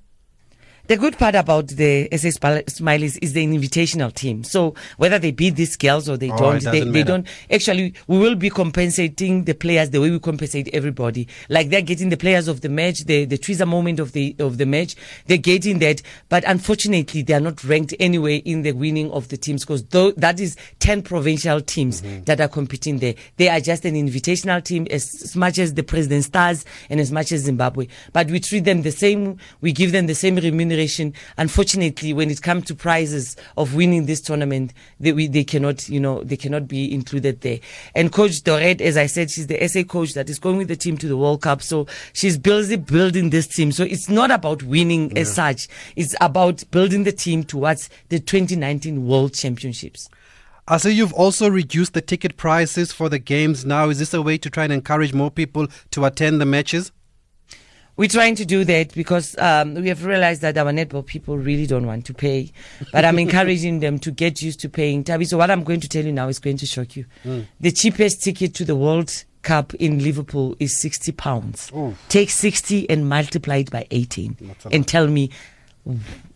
The 0.91 0.97
good 0.97 1.17
part 1.17 1.37
about 1.37 1.69
the 1.69 2.09
SA 2.17 2.31
Smileys 2.67 3.17
is 3.23 3.33
the 3.33 3.47
invitational 3.47 4.13
team. 4.13 4.43
So 4.43 4.75
whether 4.97 5.21
they 5.21 5.31
beat 5.31 5.55
these 5.55 5.77
girls 5.77 6.09
or 6.09 6.17
they 6.17 6.33
Oh, 6.33 6.37
don't, 6.37 6.65
they, 6.65 6.81
they 6.81 7.05
don't. 7.05 7.29
Actually, 7.49 7.95
we 8.09 8.19
will 8.19 8.35
be 8.35 8.51
compensating 8.51 9.45
the 9.45 9.55
players 9.55 9.91
the 9.91 10.01
way 10.01 10.11
we 10.11 10.19
compensate 10.19 10.69
everybody. 10.73 11.29
Like 11.49 11.69
they're 11.71 11.81
getting 11.81 12.09
the 12.09 12.17
players 12.17 12.49
of 12.49 12.63
the 12.63 12.69
match, 12.69 13.05
the 13.05 13.25
the 13.25 13.39
treasure 13.39 13.67
moment 13.67 14.01
of 14.01 14.11
the 14.11 14.35
of 14.41 14.59
the 14.59 14.67
match. 14.67 14.97
They're 15.27 15.37
getting 15.37 15.79
that, 15.79 16.03
but 16.29 16.43
unfortunately, 16.45 17.23
they 17.23 17.35
are 17.35 17.41
not 17.41 17.63
ranked 17.63 17.95
anyway 18.01 18.39
in 18.39 18.63
the 18.63 18.73
winning 18.73 19.13
of 19.13 19.29
the 19.29 19.37
teams 19.37 19.65
because 19.65 19.85
that 19.85 20.41
is 20.41 20.57
ten 20.81 21.03
provincial 21.03 21.61
teams 21.61 22.01
Mm-hmm. 22.03 22.25
that 22.25 22.41
are 22.41 22.49
competing 22.49 22.99
there. 22.99 23.15
They 23.37 23.49
are 23.49 23.61
just 23.61 23.85
an 23.85 23.95
invitational 23.95 24.65
team 24.65 24.89
as, 24.91 25.23
as 25.23 25.37
much 25.37 25.59
as 25.59 25.75
the 25.75 25.85
President 25.85 26.25
Stars 26.25 26.65
and 26.89 26.99
as 26.99 27.13
much 27.13 27.31
as 27.31 27.43
Zimbabwe. 27.43 27.87
But 28.13 28.29
we 28.29 28.41
treat 28.41 28.65
them 28.65 28.83
the 28.83 28.91
same. 28.91 29.37
We 29.61 29.71
give 29.71 29.93
them 29.93 30.07
the 30.09 30.17
same 30.17 30.35
remuneration. 30.35 30.80
Unfortunately, 31.37 32.13
when 32.13 32.31
it 32.31 32.43
comes 32.43 32.65
to 32.67 32.75
prizes 32.75 33.37
of 33.57 33.75
winning 33.75 34.07
this 34.07 34.21
tournament, 34.21 34.73
they, 34.99 35.13
we, 35.13 35.27
they 35.27 35.45
cannot, 35.45 35.89
you 35.89 36.01
know, 36.01 36.23
they 36.23 36.37
cannot 36.37 36.69
be 36.69 36.93
included 36.93 37.41
there. 37.41 37.61
And 37.95 38.13
Coach 38.13 38.43
Dorette, 38.43 38.81
as 38.81 38.97
I 38.97 39.07
said, 39.07 39.31
she's 39.31 39.47
the 39.47 39.67
SA 39.69 39.85
coach 39.85 40.15
that 40.15 40.31
is 40.31 40.39
going 40.39 40.59
with 40.59 40.69
the 40.69 40.77
team 40.77 40.97
to 40.99 41.09
the 41.09 41.17
World 41.17 41.43
Cup. 41.43 41.63
So 41.63 41.87
she's 42.13 42.39
busy 42.39 42.77
building 42.77 43.31
this 43.31 43.47
team. 43.47 43.73
So 43.73 43.85
it's 43.85 44.09
not 44.09 44.31
about 44.31 44.63
winning 44.63 45.17
as 45.17 45.33
such. 45.33 45.69
It's 45.97 46.15
about 46.21 46.65
building 46.71 47.05
the 47.05 47.13
team 47.13 47.45
towards 47.45 47.91
the 48.09 48.19
2019 48.19 49.07
World 49.07 49.35
Championships. 49.35 50.09
I 50.69 50.77
see 50.77 50.93
you've 50.93 51.13
also 51.15 51.51
reduced 51.51 51.95
the 51.95 52.01
ticket 52.01 52.37
prices 52.37 52.93
for 52.93 53.09
the 53.09 53.19
games 53.19 53.65
now. 53.65 53.89
Is 53.89 53.99
this 53.99 54.15
a 54.15 54.23
way 54.23 54.39
to 54.39 54.49
try 54.49 54.65
and 54.65 54.73
encourage 54.73 55.13
more 55.13 55.31
people 55.31 55.67
to 55.91 56.05
attend 56.05 56.41
the 56.41 56.47
matches? 56.47 56.93
We're 57.97 58.09
trying 58.09 58.35
to 58.37 58.47
do 58.47 58.65
that 58.65 58.95
because 58.95 59.37
um, 59.39 59.75
we 59.75 59.89
have 59.89 60.05
realized 60.05 60.41
that 60.43 60.57
our 60.57 60.73
netball 60.73 61.05
people 61.05 61.37
really 61.37 61.67
don't 61.67 61.87
want 61.87 62.07
to 62.07 62.15
pay. 62.15 62.51
But 62.93 63.05
I'm 63.05 63.19
encouraging 63.27 63.81
them 63.81 63.99
to 64.01 64.11
get 64.11 64.41
used 64.41 64.61
to 64.61 64.69
paying. 64.69 65.05
Tabi, 65.05 65.25
so 65.25 65.37
what 65.37 65.51
I'm 65.51 65.65
going 65.65 65.81
to 65.81 65.89
tell 65.89 66.05
you 66.05 66.13
now 66.13 66.29
is 66.29 66.39
going 66.39 66.57
to 66.59 66.67
shock 66.67 66.97
you. 66.97 67.05
The 67.61 67.73
cheapest 67.73 68.23
ticket 68.23 68.55
to 68.55 68.65
the 68.65 68.77
World 68.77 69.25
Cup 69.43 69.75
in 69.75 70.03
Liverpool 70.03 70.57
is 70.59 70.77
60 70.77 71.13
pounds. 71.13 71.71
Ooh. 71.75 71.95
Take 72.09 72.31
60 72.31 72.89
and 72.89 73.09
multiply 73.09 73.57
it 73.57 73.71
by 73.71 73.87
18 73.91 74.55
and 74.73 74.87
tell 74.87 75.07
me 75.07 75.31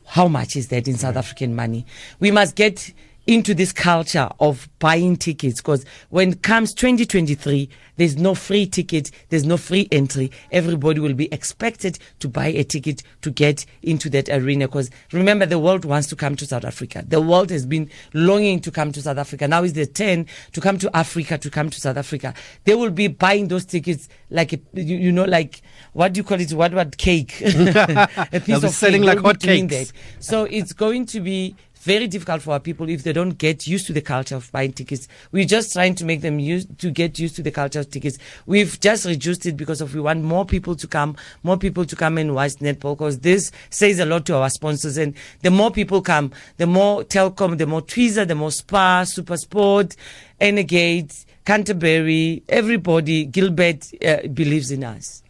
how 0.06 0.28
much 0.28 0.56
is 0.56 0.68
that 0.68 0.88
in 0.88 0.96
South 0.96 1.16
African 1.16 1.54
money. 1.54 1.86
We 2.20 2.30
must 2.30 2.56
get 2.56 2.92
into 3.26 3.54
this 3.54 3.72
culture 3.72 4.28
of 4.40 4.68
buying 4.78 5.16
tickets 5.16 5.60
because 5.60 5.84
when 6.10 6.32
it 6.32 6.42
comes 6.42 6.74
2023 6.74 7.68
there's 7.96 8.16
no 8.16 8.34
free 8.34 8.66
ticket 8.66 9.10
there's 9.30 9.44
no 9.44 9.56
free 9.56 9.88
entry 9.90 10.30
everybody 10.52 11.00
will 11.00 11.14
be 11.14 11.32
expected 11.32 11.98
to 12.18 12.28
buy 12.28 12.46
a 12.48 12.62
ticket 12.64 13.02
to 13.22 13.30
get 13.30 13.64
into 13.82 14.10
that 14.10 14.28
arena 14.28 14.66
because 14.68 14.90
remember 15.12 15.46
the 15.46 15.58
world 15.58 15.84
wants 15.84 16.06
to 16.08 16.16
come 16.16 16.36
to 16.36 16.46
south 16.46 16.64
africa 16.64 17.02
the 17.08 17.20
world 17.20 17.48
has 17.50 17.64
been 17.64 17.88
longing 18.12 18.60
to 18.60 18.70
come 18.70 18.92
to 18.92 19.00
south 19.00 19.16
africa 19.18 19.48
now 19.48 19.62
is 19.62 19.72
the 19.72 19.86
turn 19.86 20.26
to 20.52 20.60
come 20.60 20.76
to 20.76 20.94
africa 20.94 21.38
to 21.38 21.48
come 21.48 21.70
to 21.70 21.80
south 21.80 21.96
africa 21.96 22.34
they 22.64 22.74
will 22.74 22.90
be 22.90 23.08
buying 23.08 23.48
those 23.48 23.64
tickets 23.64 24.08
like 24.30 24.52
a, 24.52 24.58
you, 24.74 24.96
you 24.96 25.12
know 25.12 25.24
like 25.24 25.62
what 25.94 26.12
do 26.12 26.18
you 26.18 26.24
call 26.24 26.40
it 26.40 26.52
what 26.52 26.74
what 26.74 26.96
cake 26.98 27.40
a 27.42 28.40
piece 28.44 28.62
of 28.62 28.70
selling 28.70 29.02
cake. 29.02 29.22
like 29.22 29.22
They'll 29.22 29.32
be 29.32 29.38
doing 29.38 29.68
hotcakes. 29.68 29.92
that. 29.92 29.92
So 30.18 30.44
it's 30.44 30.72
going 30.72 31.06
to 31.06 31.20
be 31.20 31.56
very 31.84 32.06
difficult 32.06 32.42
for 32.42 32.52
our 32.52 32.60
people 32.60 32.88
if 32.88 33.02
they 33.02 33.12
don't 33.12 33.36
get 33.36 33.66
used 33.66 33.86
to 33.86 33.92
the 33.92 34.00
culture 34.00 34.36
of 34.36 34.50
buying 34.52 34.72
tickets. 34.72 35.06
We're 35.32 35.44
just 35.44 35.72
trying 35.72 35.94
to 35.96 36.04
make 36.04 36.22
them 36.22 36.38
use 36.38 36.66
to 36.78 36.90
get 36.90 37.18
used 37.18 37.36
to 37.36 37.42
the 37.42 37.50
culture 37.50 37.80
of 37.80 37.90
tickets. 37.90 38.18
We've 38.46 38.78
just 38.80 39.04
reduced 39.04 39.44
it 39.46 39.56
because 39.56 39.80
of 39.80 39.94
we 39.94 40.00
want 40.00 40.22
more 40.22 40.46
people 40.46 40.74
to 40.76 40.86
come, 40.86 41.16
more 41.42 41.58
people 41.58 41.84
to 41.84 41.94
come 41.94 42.18
and 42.18 42.34
watch 42.34 42.54
netball 42.56 42.96
because 42.96 43.20
this 43.20 43.52
says 43.70 43.98
a 43.98 44.06
lot 44.06 44.24
to 44.26 44.36
our 44.36 44.50
sponsors. 44.50 44.96
And 44.96 45.14
the 45.42 45.50
more 45.50 45.70
people 45.70 46.00
come, 46.00 46.32
the 46.56 46.66
more 46.66 47.04
Telkom, 47.04 47.58
the 47.58 47.66
more 47.66 47.82
Twizza, 47.82 48.26
the 48.26 48.34
more 48.34 48.50
SPAR, 48.50 49.04
Super 49.04 49.36
Sport, 49.36 49.94
Energade, 50.40 51.24
Canterbury, 51.44 52.42
everybody, 52.48 53.26
Gilbert 53.26 53.90
uh, 54.02 54.26
believes 54.28 54.70
in 54.70 54.84
us. 54.84 55.22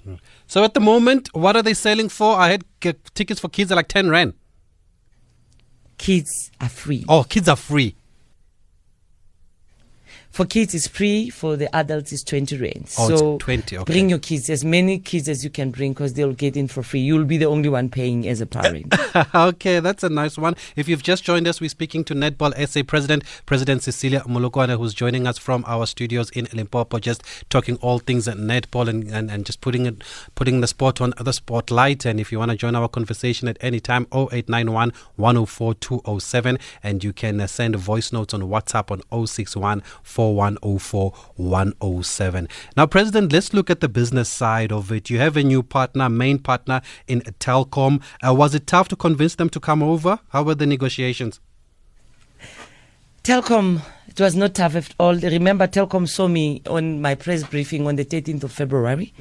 So 0.47 0.63
at 0.63 0.75
the 0.75 0.81
moment, 0.81 1.29
what 1.33 1.57
are 1.57 1.63
they 1.63 1.75
selling 1.75 2.09
for? 2.09 2.37
I 2.37 2.51
had 2.51 2.65
tickets 3.15 3.41
for 3.41 3.49
kids 3.49 3.73
are 3.73 3.77
like 3.77 3.89
10 3.89 4.11
rand. 4.11 4.35
Kids 6.05 6.51
are 6.61 6.69
free. 6.69 7.03
Oh, 7.09 7.25
kids 7.25 7.49
are 7.49 7.57
free. 7.57 7.97
For 10.35 10.45
kids, 10.45 10.75
it's 10.75 10.89
free. 10.89 11.31
For 11.31 11.57
the 11.57 11.73
adults, 11.77 12.11
it's 12.11 12.25
20 12.25 12.59
rands. 12.59 12.97
Oh, 12.99 13.09
it's 13.09 13.21
so 13.21 13.39
20, 13.39 13.79
okay. 13.79 13.93
bring 13.93 14.11
your 14.11 14.19
kids, 14.19 14.51
as 14.51 14.65
many 14.65 14.99
kids 14.99 15.29
as 15.29 15.45
you 15.45 15.49
can 15.49 15.71
bring, 15.71 15.93
because 15.93 16.15
they'll 16.15 16.33
get 16.33 16.57
in 16.57 16.67
for 16.67 16.83
free. 16.83 17.03
You'll 17.03 17.25
be 17.25 17.37
the 17.37 17.45
only 17.45 17.69
one 17.69 17.89
paying 17.89 18.27
as 18.27 18.41
a 18.41 18.47
parent. 18.47 18.93
okay, 19.35 19.79
that's 19.79 20.03
a 20.03 20.09
nice 20.09 20.37
one. 20.37 20.57
If 20.75 20.89
you've 20.89 21.05
just 21.05 21.23
joined 21.23 21.47
us, 21.47 21.61
we're 21.61 21.71
speaking 21.71 22.03
to 22.07 22.15
Netball 22.17 22.53
SA 22.67 22.83
President, 22.83 23.23
President 23.47 23.85
Cecilia 23.85 24.23
Molokwane, 24.23 24.77
who's 24.77 24.93
joining 24.93 25.29
us 25.29 25.39
from 25.39 25.63
our 25.69 25.87
studios 25.87 26.31
in 26.31 26.49
Limpopo, 26.53 26.99
just 26.99 27.23
talking 27.49 27.77
all 27.77 28.01
things 28.01 28.27
at 28.27 28.37
netball 28.37 28.89
and, 28.89 29.05
and, 29.13 29.31
and 29.31 29.47
just 29.47 29.61
putting 29.61 29.87
it 29.87 30.03
putting 30.35 30.61
the 30.61 30.67
sport 30.67 31.01
on 31.01 31.15
the 31.21 31.33
spotlight. 31.33 32.05
And 32.05 32.19
if 32.19 32.33
you 32.33 32.41
want 32.41 32.51
to 32.51 32.57
join 32.57 32.75
our 32.75 32.89
conversation 32.89 33.47
at 33.47 33.57
any 33.61 33.79
time, 33.79 34.09
0891 34.13 34.93
104 35.15 35.75
207, 35.75 36.59
and 36.83 37.05
you 37.05 37.13
can 37.13 37.41
uh, 37.41 37.47
send 37.47 37.77
voice 37.77 38.13
notes 38.13 38.35
on 38.35 38.41
WhatsApp 38.41 38.91
on 38.91 39.27
061 39.29 39.81
4104 40.25 41.13
107. 41.37 42.49
Now, 42.77 42.87
President, 42.87 43.31
let's 43.31 43.53
look 43.53 43.69
at 43.69 43.81
the 43.81 43.89
business 43.89 44.29
side 44.29 44.73
of 44.73 44.91
it. 44.91 45.11
You 45.11 45.19
have 45.19 45.37
a 45.37 45.43
new 45.43 45.63
partner, 45.63 46.09
main 46.09 46.39
partner 46.39 46.81
in 47.07 47.21
Telkom. 47.41 48.03
Uh, 48.27 48.33
was 48.33 48.55
it 48.55 48.67
tough 48.67 48.89
to 48.89 48.97
convince 48.97 49.35
them 49.35 49.51
to 49.51 49.61
come 49.61 49.83
over? 49.83 50.21
How 50.31 50.43
were 50.43 50.55
the 50.55 50.67
negotiations? 50.67 51.41
Telkom, 53.25 53.81
it 54.07 54.21
was 54.21 54.37
not 54.37 54.55
tough 54.55 54.77
at 54.77 54.95
all. 55.01 55.15
Remember, 55.15 55.67
Telkom 55.67 56.07
saw 56.07 56.29
me 56.29 56.61
on 56.67 57.01
my 57.01 57.15
press 57.15 57.43
briefing 57.43 57.87
on 57.87 57.97
the 57.97 58.05
13th 58.05 58.45
of 58.45 58.53
February. 58.53 59.15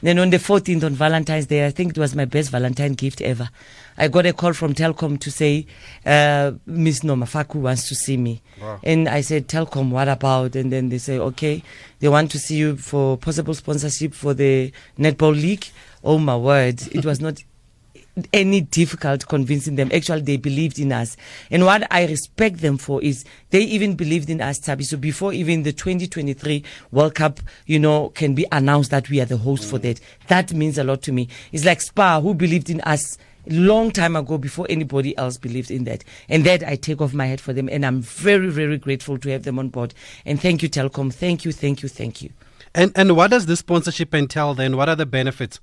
Then 0.00 0.20
on 0.20 0.30
the 0.30 0.36
14th, 0.36 0.84
on 0.84 0.94
Valentine's 0.94 1.46
Day, 1.46 1.66
I 1.66 1.70
think 1.70 1.90
it 1.90 1.98
was 1.98 2.14
my 2.14 2.24
best 2.24 2.50
Valentine 2.50 2.92
gift 2.92 3.20
ever. 3.20 3.50
I 3.96 4.06
got 4.06 4.26
a 4.26 4.32
call 4.32 4.52
from 4.52 4.74
Telkom 4.74 5.18
to 5.18 5.32
say, 5.32 5.66
uh, 6.06 6.52
Miss 6.66 7.00
Nomafaku 7.00 7.56
wants 7.56 7.88
to 7.88 7.96
see 7.96 8.16
me. 8.16 8.40
Wow. 8.62 8.78
And 8.84 9.08
I 9.08 9.22
said, 9.22 9.48
Telkom, 9.48 9.90
what 9.90 10.06
about? 10.06 10.54
And 10.54 10.72
then 10.72 10.88
they 10.88 10.98
say, 10.98 11.18
okay, 11.18 11.64
they 11.98 12.08
want 12.08 12.30
to 12.30 12.38
see 12.38 12.58
you 12.58 12.76
for 12.76 13.16
possible 13.18 13.54
sponsorship 13.54 14.14
for 14.14 14.34
the 14.34 14.72
Netball 14.96 15.34
League. 15.34 15.66
Oh 16.04 16.18
my 16.18 16.36
word, 16.36 16.80
it 16.92 17.04
was 17.04 17.20
not 17.20 17.42
any 18.32 18.60
difficult 18.60 19.28
convincing 19.28 19.76
them. 19.76 19.90
Actually, 19.92 20.22
they 20.22 20.36
believed 20.36 20.78
in 20.78 20.92
us. 20.92 21.16
And 21.50 21.64
what 21.64 21.86
I 21.92 22.06
respect 22.06 22.58
them 22.58 22.78
for 22.78 23.02
is 23.02 23.24
they 23.50 23.62
even 23.62 23.94
believed 23.94 24.30
in 24.30 24.40
us, 24.40 24.58
Tabi. 24.58 24.84
So 24.84 24.96
before 24.96 25.32
even 25.32 25.62
the 25.62 25.72
2023 25.72 26.64
World 26.90 27.14
Cup, 27.14 27.40
you 27.66 27.78
know, 27.78 28.10
can 28.10 28.34
be 28.34 28.46
announced 28.52 28.90
that 28.90 29.08
we 29.08 29.20
are 29.20 29.26
the 29.26 29.36
host 29.36 29.68
for 29.68 29.78
that, 29.78 30.00
that 30.28 30.52
means 30.52 30.78
a 30.78 30.84
lot 30.84 31.02
to 31.02 31.12
me. 31.12 31.28
It's 31.52 31.64
like 31.64 31.80
SPAR, 31.80 32.20
who 32.20 32.34
believed 32.34 32.70
in 32.70 32.80
us 32.82 33.18
long 33.46 33.90
time 33.90 34.16
ago 34.16 34.38
before 34.38 34.66
anybody 34.68 35.16
else 35.16 35.38
believed 35.38 35.70
in 35.70 35.84
that. 35.84 36.04
And 36.28 36.44
that 36.44 36.62
I 36.62 36.76
take 36.76 37.00
off 37.00 37.14
my 37.14 37.26
head 37.26 37.40
for 37.40 37.52
them. 37.52 37.68
And 37.70 37.84
I'm 37.84 38.02
very, 38.02 38.50
very 38.50 38.78
grateful 38.78 39.18
to 39.18 39.30
have 39.30 39.44
them 39.44 39.58
on 39.58 39.68
board. 39.68 39.94
And 40.24 40.40
thank 40.40 40.62
you, 40.62 40.68
Telkom. 40.68 41.12
Thank 41.12 41.44
you, 41.44 41.52
thank 41.52 41.82
you, 41.82 41.88
thank 41.88 42.22
you. 42.22 42.30
And 42.74 42.92
and 42.94 43.16
what 43.16 43.30
does 43.30 43.46
this 43.46 43.60
sponsorship 43.60 44.14
entail 44.14 44.54
then? 44.54 44.76
What 44.76 44.88
are 44.88 44.96
the 44.96 45.06
benefits? 45.06 45.58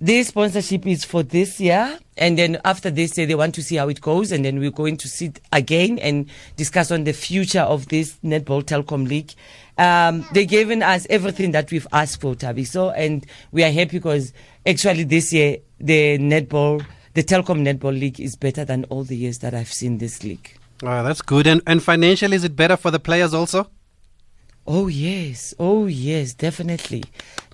This 0.00 0.28
sponsorship 0.28 0.86
is 0.86 1.04
for 1.04 1.24
this 1.24 1.58
year, 1.58 1.98
and 2.16 2.38
then 2.38 2.60
after 2.64 2.88
this 2.88 3.18
year, 3.18 3.26
they 3.26 3.34
want 3.34 3.52
to 3.56 3.64
see 3.64 3.74
how 3.74 3.88
it 3.88 4.00
goes, 4.00 4.30
and 4.30 4.44
then 4.44 4.60
we're 4.60 4.70
going 4.70 4.96
to 4.98 5.08
sit 5.08 5.40
again 5.52 5.98
and 5.98 6.30
discuss 6.54 6.92
on 6.92 7.02
the 7.02 7.12
future 7.12 7.62
of 7.62 7.88
this 7.88 8.16
netball 8.22 8.62
Telkom 8.62 9.08
league. 9.08 9.32
Um, 9.76 10.24
they've 10.32 10.48
given 10.48 10.84
us 10.84 11.04
everything 11.10 11.50
that 11.50 11.72
we've 11.72 11.86
asked 11.92 12.20
for, 12.20 12.36
Tabiso, 12.36 12.94
and 12.96 13.26
we 13.50 13.64
are 13.64 13.72
happy 13.72 13.98
because 13.98 14.32
actually 14.64 15.02
this 15.02 15.32
year 15.32 15.56
the 15.80 16.16
netball, 16.18 16.84
the 17.14 17.24
Telkom 17.24 17.62
netball 17.66 17.98
league 17.98 18.20
is 18.20 18.36
better 18.36 18.64
than 18.64 18.84
all 18.84 19.02
the 19.02 19.16
years 19.16 19.38
that 19.38 19.52
I've 19.52 19.72
seen 19.72 19.98
this 19.98 20.22
league. 20.22 20.56
Oh, 20.80 21.02
that's 21.02 21.22
good. 21.22 21.48
And 21.48 21.60
and 21.66 21.82
financially, 21.82 22.36
is 22.36 22.44
it 22.44 22.54
better 22.54 22.76
for 22.76 22.92
the 22.92 23.00
players 23.00 23.34
also? 23.34 23.68
Oh 24.70 24.86
yes, 24.86 25.54
oh 25.58 25.86
yes, 25.86 26.34
definitely. 26.34 27.02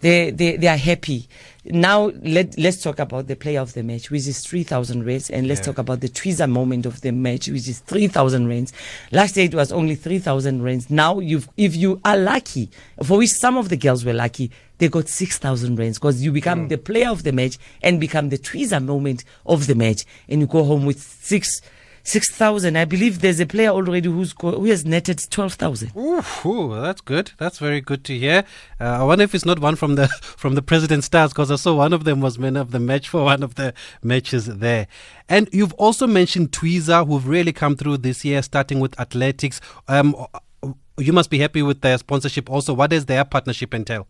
They 0.00 0.32
they 0.32 0.56
they 0.56 0.66
are 0.66 0.76
happy. 0.76 1.28
Now 1.64 2.10
let 2.22 2.58
let's 2.58 2.82
talk 2.82 2.98
about 2.98 3.28
the 3.28 3.36
player 3.36 3.60
of 3.60 3.72
the 3.72 3.84
match, 3.84 4.10
which 4.10 4.26
is 4.26 4.40
three 4.40 4.64
thousand 4.64 5.06
rands, 5.06 5.30
and 5.30 5.46
let's 5.46 5.60
Yeah. 5.60 5.66
talk 5.66 5.78
about 5.78 6.00
the 6.00 6.08
Twizza 6.08 6.50
moment 6.50 6.86
of 6.86 7.02
the 7.02 7.12
match, 7.12 7.46
which 7.46 7.68
is 7.68 7.78
three 7.78 8.08
thousand 8.08 8.48
rands. 8.48 8.72
Last 9.12 9.36
year 9.36 9.46
it 9.46 9.54
was 9.54 9.70
only 9.70 9.94
three 9.94 10.18
thousand 10.18 10.64
rands. 10.64 10.90
Now 10.90 11.20
you've 11.20 11.48
if 11.56 11.76
you 11.76 12.00
are 12.04 12.16
lucky, 12.16 12.68
for 13.00 13.18
which 13.18 13.30
some 13.30 13.56
of 13.56 13.68
the 13.68 13.76
girls 13.76 14.04
were 14.04 14.12
lucky, 14.12 14.50
they 14.78 14.88
got 14.88 15.08
six 15.08 15.38
thousand 15.38 15.78
rands 15.78 16.00
because 16.00 16.20
you 16.20 16.32
become 16.32 16.66
mm. 16.66 16.68
the 16.68 16.78
player 16.78 17.10
of 17.10 17.22
the 17.22 17.30
match 17.30 17.58
and 17.80 18.00
become 18.00 18.30
the 18.30 18.38
Twizza 18.38 18.84
moment 18.84 19.22
of 19.46 19.68
the 19.68 19.76
match, 19.76 20.04
and 20.28 20.40
you 20.40 20.48
go 20.48 20.64
home 20.64 20.84
with 20.84 21.00
six. 21.00 21.62
Six 22.06 22.30
thousand. 22.30 22.76
I 22.76 22.84
believe 22.84 23.20
there's 23.22 23.40
a 23.40 23.46
player 23.46 23.70
already 23.70 24.10
who's 24.10 24.34
go, 24.34 24.52
who 24.52 24.66
has 24.66 24.84
netted 24.84 25.24
twelve 25.30 25.54
thousand. 25.54 25.90
Ooh, 25.96 26.22
ooh, 26.44 26.78
that's 26.78 27.00
good. 27.00 27.32
That's 27.38 27.58
very 27.58 27.80
good 27.80 28.04
to 28.04 28.18
hear. 28.18 28.44
Uh, 28.78 29.00
I 29.00 29.02
wonder 29.04 29.24
if 29.24 29.34
it's 29.34 29.46
not 29.46 29.58
one 29.58 29.74
from 29.74 29.94
the 29.94 30.08
from 30.22 30.54
the 30.54 30.60
president's 30.60 31.06
stars 31.06 31.32
because 31.32 31.50
I 31.50 31.56
saw 31.56 31.74
one 31.74 31.94
of 31.94 32.04
them 32.04 32.20
was 32.20 32.38
man 32.38 32.56
of 32.56 32.72
the 32.72 32.78
match 32.78 33.08
for 33.08 33.24
one 33.24 33.42
of 33.42 33.54
the 33.54 33.72
matches 34.02 34.44
there. 34.44 34.86
And 35.30 35.48
you've 35.50 35.72
also 35.74 36.06
mentioned 36.06 36.52
Twizza, 36.52 37.06
who've 37.06 37.26
really 37.26 37.54
come 37.54 37.74
through 37.74 37.96
this 37.98 38.22
year, 38.22 38.42
starting 38.42 38.80
with 38.80 39.00
athletics. 39.00 39.62
Um, 39.88 40.14
you 40.98 41.14
must 41.14 41.30
be 41.30 41.38
happy 41.38 41.62
with 41.62 41.80
their 41.80 41.96
sponsorship. 41.96 42.50
Also, 42.50 42.74
what 42.74 42.90
does 42.90 43.06
their 43.06 43.24
partnership 43.24 43.72
entail? 43.72 44.06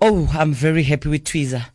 Oh, 0.00 0.30
I'm 0.32 0.52
very 0.52 0.84
happy 0.84 1.08
with 1.08 1.24
Twizza. 1.24 1.66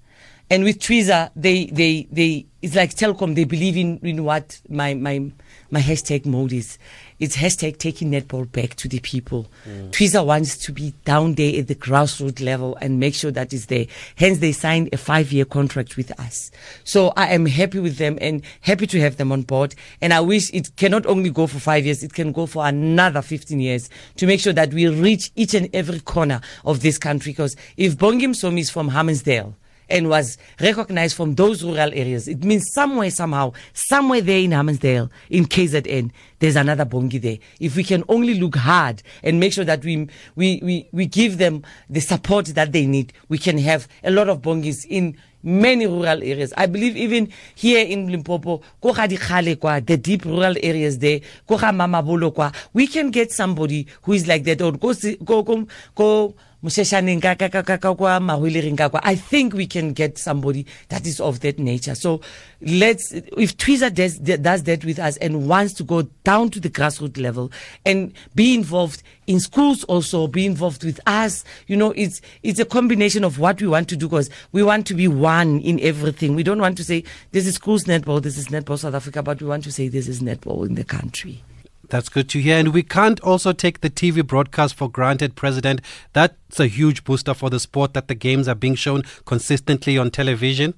And 0.49 0.63
with 0.63 0.79
Twizza, 0.79 1.29
they, 1.35 1.65
they, 1.65 2.07
they, 2.09 2.45
it's 2.61 2.75
like 2.75 2.95
Telkom, 2.95 3.35
they 3.35 3.43
believe 3.43 3.75
in, 3.75 3.97
in 3.99 4.23
what 4.23 4.61
my, 4.69 4.93
my, 4.93 5.29
my 5.71 5.81
hashtag 5.81 6.25
mode 6.25 6.53
is. 6.53 6.77
It's 7.19 7.35
hashtag 7.35 7.79
taking 7.79 8.11
netball 8.11 8.49
back 8.49 8.75
to 8.75 8.87
the 8.87 8.99
people. 8.99 9.47
Mm. 9.67 9.91
Twizza 9.91 10.25
wants 10.25 10.55
to 10.59 10.71
be 10.71 10.93
down 11.03 11.33
there 11.33 11.59
at 11.59 11.67
the 11.67 11.75
grassroots 11.75 12.41
level 12.41 12.77
and 12.79 12.99
make 12.99 13.13
sure 13.13 13.31
that 13.31 13.51
it's 13.51 13.65
there. 13.65 13.87
Hence, 14.15 14.37
they 14.37 14.53
signed 14.53 14.89
a 14.93 14.97
five 14.97 15.33
year 15.33 15.43
contract 15.43 15.97
with 15.97 16.17
us. 16.19 16.51
So 16.85 17.11
I 17.17 17.29
am 17.33 17.45
happy 17.45 17.79
with 17.79 17.97
them 17.97 18.17
and 18.21 18.41
happy 18.61 18.87
to 18.87 18.99
have 19.01 19.17
them 19.17 19.33
on 19.33 19.41
board. 19.41 19.75
And 19.99 20.13
I 20.13 20.21
wish 20.21 20.53
it 20.53 20.75
cannot 20.77 21.05
only 21.07 21.29
go 21.29 21.47
for 21.47 21.59
five 21.59 21.85
years, 21.85 22.03
it 22.03 22.13
can 22.13 22.31
go 22.31 22.45
for 22.45 22.65
another 22.65 23.21
15 23.21 23.59
years 23.59 23.89
to 24.15 24.27
make 24.27 24.39
sure 24.39 24.53
that 24.53 24.73
we 24.73 24.87
reach 24.87 25.31
each 25.35 25.55
and 25.55 25.69
every 25.73 25.99
corner 25.99 26.39
of 26.63 26.81
this 26.81 26.97
country. 26.97 27.33
Because 27.33 27.57
if 27.75 27.97
Bongi 27.97 28.27
Msomi 28.27 28.59
is 28.59 28.69
from 28.69 28.91
Hammarsdale, 28.91 29.53
and 29.89 30.09
was 30.09 30.37
recognized 30.59 31.15
from 31.15 31.35
those 31.35 31.63
rural 31.63 31.91
areas. 31.93 32.27
It 32.27 32.43
means 32.43 32.71
somewhere, 32.73 33.09
somehow, 33.09 33.53
somewhere 33.73 34.21
there 34.21 34.39
in 34.39 34.51
Hammarsdale, 34.51 35.09
in 35.29 35.45
KZN, 35.45 36.11
there's 36.39 36.55
another 36.55 36.85
Bongi 36.85 37.21
there. 37.21 37.37
If 37.59 37.75
we 37.75 37.83
can 37.83 38.03
only 38.09 38.39
look 38.39 38.55
hard 38.55 39.01
and 39.23 39.39
make 39.39 39.53
sure 39.53 39.65
that 39.65 39.83
we, 39.83 40.07
we, 40.35 40.59
we, 40.63 40.89
we 40.91 41.05
give 41.05 41.37
them 41.37 41.63
the 41.89 41.99
support 41.99 42.45
that 42.47 42.71
they 42.71 42.85
need, 42.85 43.13
we 43.29 43.37
can 43.37 43.57
have 43.57 43.87
a 44.03 44.11
lot 44.11 44.29
of 44.29 44.41
Bongis 44.41 44.85
in 44.87 45.17
many 45.43 45.87
rural 45.87 46.21
areas. 46.23 46.53
I 46.57 46.65
believe 46.65 46.97
even 46.97 47.31
here 47.55 47.85
in 47.85 48.11
Limpopo, 48.11 48.61
ko 48.81 48.93
ga 48.93 49.07
dikgale 49.07 49.59
kwa, 49.59 49.79
the 49.81 49.97
deep 49.97 50.25
rural 50.25 50.55
areas 50.61 50.99
there, 50.99 51.21
ko 51.47 51.57
ga 51.57 51.71
Mamabolo 51.71 52.53
we 52.73 52.87
can 52.87 53.11
get 53.11 53.31
somebody 53.31 53.87
who 54.03 54.13
is 54.13 54.27
like 54.27 54.43
that 54.43 54.61
or 54.61 54.73
go 54.73 54.93
go 55.23 55.43
go 55.43 55.67
go 55.95 56.35
Kwa. 56.61 58.99
I 59.03 59.15
think 59.15 59.53
we 59.53 59.67
can 59.67 59.93
get 59.93 60.17
somebody 60.17 60.65
that 60.89 61.05
is 61.05 61.19
of 61.19 61.41
that 61.41 61.59
nature. 61.59 61.93
So 61.93 62.21
let's, 62.61 63.11
if 63.11 63.57
Twizza 63.57 63.93
does, 63.93 64.17
does 64.17 64.63
that 64.63 64.83
with 64.83 64.97
us 64.97 65.17
and 65.17 65.47
wants 65.47 65.73
to 65.75 65.83
go 65.83 66.03
down 66.23 66.49
to 66.51 66.59
the 66.59 66.69
grassroots 66.69 67.21
level 67.21 67.51
and 67.85 68.11
be 68.33 68.55
involved 68.55 69.03
in 69.27 69.39
schools 69.39 69.83
also, 69.83 70.25
be 70.25 70.45
involved 70.45 70.83
with 70.83 70.99
us, 71.05 71.43
you 71.67 71.77
know, 71.77 71.91
it's, 71.91 72.21
it's 72.43 72.59
a 72.59 72.65
combination 72.65 73.23
of 73.23 73.39
what 73.39 73.61
we 73.61 73.67
want 73.67 73.87
to 73.89 73.95
do 73.95 74.07
because 74.07 74.29
we 74.51 74.63
want 74.63 74.87
to 74.87 74.93
be 74.93 75.07
one 75.07 75.59
in 75.59 75.79
everything. 75.81 76.35
We 76.35 76.43
don't 76.43 76.61
want 76.61 76.77
to 76.77 76.83
say, 76.83 77.03
this 77.31 77.45
is 77.45 77.55
schools 77.55 77.83
netball, 77.83 78.21
this 78.21 78.37
is 78.37 78.47
netball 78.47 78.79
South 78.79 78.95
Africa, 78.95 79.21
but 79.21 79.41
we 79.41 79.47
want 79.47 79.63
to 79.65 79.71
say 79.71 79.89
this 79.89 80.07
is 80.07 80.21
netball 80.21 80.65
in 80.65 80.75
the 80.75 80.83
country. 80.83 81.43
That's 81.89 82.09
good 82.09 82.29
to 82.29 82.39
hear. 82.39 82.57
And 82.57 82.73
we 82.73 82.83
can't 82.83 83.19
also 83.21 83.53
take 83.53 83.81
the 83.81 83.89
TV 83.89 84.25
broadcast 84.25 84.75
for 84.75 84.89
granted, 84.89 85.35
President. 85.35 85.81
That's 86.13 86.59
a 86.59 86.67
huge 86.67 87.03
booster 87.03 87.33
for 87.33 87.49
the 87.49 87.59
sport 87.59 87.93
that 87.93 88.07
the 88.07 88.15
games 88.15 88.47
are 88.47 88.55
being 88.55 88.75
shown 88.75 89.03
consistently 89.25 89.97
on 89.97 90.11
television. 90.11 90.73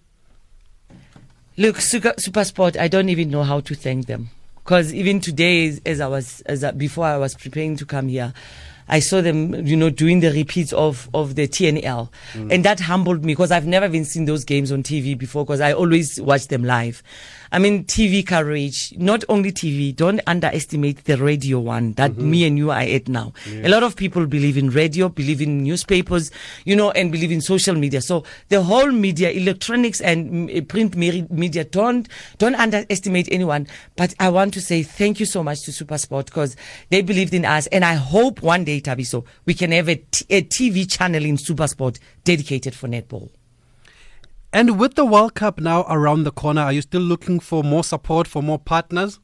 Look, 1.57 1.77
Supersport, 1.77 2.79
I 2.79 2.87
don't 2.87 3.09
even 3.09 3.29
know 3.29 3.43
how 3.43 3.59
to 3.61 3.75
thank 3.75 4.05
them. 4.05 4.29
Because 4.63 4.93
even 4.93 5.19
today, 5.19 5.79
as- 5.85 5.99
I 5.99 6.07
was, 6.07 6.41
as 6.41 6.63
I, 6.63 6.71
before 6.71 7.05
I 7.05 7.17
was 7.17 7.35
preparing 7.35 7.75
to 7.77 7.85
come 7.85 8.07
here, 8.07 8.33
I 8.87 8.99
saw 8.99 9.21
them, 9.21 9.67
you 9.67 9.75
know, 9.75 9.89
doing 9.89 10.19
the 10.19 10.31
repeats 10.31 10.73
of, 10.73 11.09
of 11.13 11.35
the 11.35 11.47
TNL. 11.47 12.09
Mm. 12.33 12.53
And 12.53 12.65
that 12.65 12.79
humbled 12.79 13.23
me 13.23 13.33
because 13.33 13.51
I've 13.51 13.67
never 13.67 13.85
even 13.85 14.05
seen 14.05 14.25
those 14.25 14.43
games 14.43 14.71
on 14.71 14.83
TV 14.83 15.17
before 15.17 15.45
because 15.45 15.61
I 15.61 15.73
always 15.73 16.19
watch 16.21 16.47
them 16.47 16.63
live. 16.63 17.03
I 17.51 17.59
mean, 17.59 17.83
TV 17.85 18.25
coverage, 18.25 18.93
not 18.97 19.23
only 19.29 19.51
TV, 19.51 19.95
don't 19.95 20.21
underestimate 20.27 21.05
the 21.05 21.17
radio 21.17 21.59
one 21.59 21.93
that 21.93 22.11
Mm-hmm. 22.11 22.31
me 22.31 22.45
and 22.45 22.57
you 22.57 22.71
are 22.71 22.81
at 22.81 23.07
now. 23.07 23.33
A 23.63 23.69
lot 23.69 23.83
of 23.83 23.95
people 23.95 24.25
believe 24.27 24.57
in 24.57 24.69
radio, 24.69 25.09
believe 25.09 25.41
in 25.41 25.63
newspapers, 25.63 26.31
you 26.65 26.75
know, 26.75 26.91
and 26.91 27.11
believe 27.11 27.31
in 27.31 27.41
social 27.41 27.75
media. 27.75 28.01
So 28.01 28.23
the 28.49 28.61
whole 28.61 28.91
media, 28.91 29.29
electronics 29.31 30.01
and 30.01 30.49
mm, 30.49 30.67
print 30.67 30.95
media, 30.95 31.63
don't, 31.65 32.07
don't 32.37 32.55
underestimate 32.55 33.27
anyone. 33.31 33.67
But 33.95 34.13
I 34.19 34.29
want 34.29 34.53
to 34.55 34.61
say 34.61 34.83
thank 34.83 35.19
you 35.19 35.25
so 35.25 35.43
much 35.43 35.61
to 35.63 35.71
Supersport 35.71 36.25
because 36.25 36.55
they 36.89 37.01
believed 37.01 37.33
in 37.33 37.45
us. 37.45 37.67
And 37.67 37.83
I 37.85 37.93
hope 37.95 38.41
one 38.41 38.63
day, 38.63 38.81
Tabiso, 38.81 39.25
we 39.45 39.53
can 39.53 39.71
have 39.71 39.87
a, 39.89 39.95
t- 39.95 40.25
a 40.29 40.41
TV 40.43 40.89
channel 40.89 41.23
in 41.25 41.37
Supersport 41.37 41.99
dedicated 42.23 42.75
for 42.75 42.87
netball. 42.87 43.29
And 44.51 44.79
with 44.79 44.95
the 44.95 45.05
World 45.05 45.35
Cup 45.35 45.59
now 45.59 45.85
around 45.87 46.23
the 46.23 46.31
corner, 46.31 46.61
are 46.61 46.73
you 46.73 46.81
still 46.81 47.01
looking 47.01 47.39
for 47.39 47.63
more 47.63 47.83
support, 47.83 48.27
for 48.27 48.41
more 48.41 48.57
partners? 48.57 49.19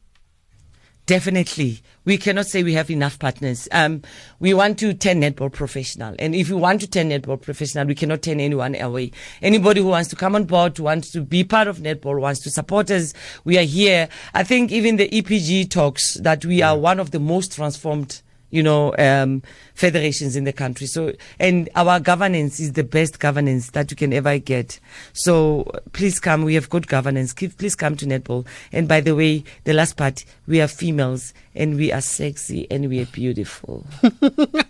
Definitely. 1.08 1.82
We 2.04 2.18
cannot 2.18 2.46
say 2.48 2.64
we 2.64 2.74
have 2.74 2.90
enough 2.90 3.18
partners. 3.18 3.68
Um, 3.72 4.02
we 4.40 4.54
want 4.54 4.80
to 4.80 4.94
turn 4.94 5.22
netball 5.22 5.52
professional. 5.52 6.16
And 6.18 6.36
if 6.36 6.50
we 6.50 6.56
want 6.56 6.82
to 6.82 6.88
turn 6.88 7.10
netball 7.10 7.42
professional, 7.42 7.86
we 7.86 7.96
cannot 7.96 8.24
turn 8.24 8.40
anyone 8.40 8.76
away. 8.76 9.12
Anybody 9.42 9.82
who 9.82 9.88
wants 9.88 10.10
to 10.10 10.16
come 10.16 10.36
on 10.36 10.46
board, 10.46 10.78
wants 10.78 11.12
to 11.12 11.22
be 11.22 11.44
part 11.44 11.68
of 11.68 11.78
netball, 11.80 12.20
wants 12.20 12.42
to 12.42 12.50
support 12.52 12.90
us, 12.92 13.14
we 13.44 13.58
are 13.58 13.64
here. 13.64 14.10
I 14.34 14.44
think 14.44 14.72
even 14.72 14.98
the 14.98 15.10
EPG 15.10 15.70
talks 15.70 16.16
that 16.16 16.46
we 16.46 16.62
are 16.62 16.78
one 16.78 17.00
of 17.00 17.12
the 17.12 17.20
most 17.20 17.54
transformed 17.54 18.22
you 18.56 18.64
know, 18.64 18.96
um, 18.98 19.44
federations 19.74 20.36
in 20.36 20.46
the 20.46 20.54
country. 20.54 20.88
So, 20.88 21.14
and 21.40 21.70
our 21.76 22.00
governance 22.00 22.60
is 22.60 22.74
the 22.74 22.84
best 22.84 23.20
governance 23.20 23.72
that 23.72 23.92
you 23.92 23.98
can 23.98 24.14
ever 24.14 24.38
get. 24.38 24.80
So, 25.14 25.70
please 25.94 26.20
come. 26.20 26.44
We 26.44 26.56
have 26.56 26.70
good 26.70 26.88
governance. 26.88 27.34
Please 27.34 27.76
come 27.76 27.96
to 27.98 28.06
netball. 28.06 28.48
And 28.72 28.88
by 28.88 29.02
the 29.02 29.16
way, 29.16 29.44
the 29.66 29.74
last 29.74 29.98
part, 29.98 30.26
we 30.48 30.62
are 30.62 30.68
females 30.68 31.34
and 31.54 31.76
we 31.76 31.92
are 31.92 32.02
sexy 32.02 32.68
and 32.72 32.90
we 32.90 33.02
are 33.02 33.08
beautiful. 33.08 33.86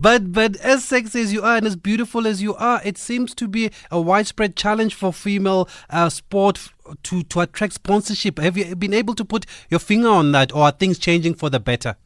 But 0.00 0.32
but 0.32 0.56
as 0.58 0.84
sexy 0.84 1.20
as 1.20 1.32
you 1.32 1.42
are 1.42 1.56
and 1.56 1.66
as 1.66 1.76
beautiful 1.76 2.26
as 2.26 2.42
you 2.42 2.54
are, 2.54 2.80
it 2.84 2.98
seems 2.98 3.34
to 3.34 3.48
be 3.48 3.70
a 3.90 4.00
widespread 4.00 4.56
challenge 4.56 4.94
for 4.94 5.12
female 5.12 5.68
uh, 5.90 6.08
sport 6.08 6.70
to 7.04 7.22
to 7.24 7.40
attract 7.40 7.74
sponsorship. 7.74 8.38
Have 8.38 8.56
you 8.56 8.74
been 8.76 8.94
able 8.94 9.14
to 9.14 9.24
put 9.24 9.46
your 9.70 9.80
finger 9.80 10.08
on 10.08 10.32
that, 10.32 10.54
or 10.54 10.64
are 10.64 10.72
things 10.72 10.98
changing 10.98 11.34
for 11.34 11.50
the 11.50 11.60
better? 11.60 11.96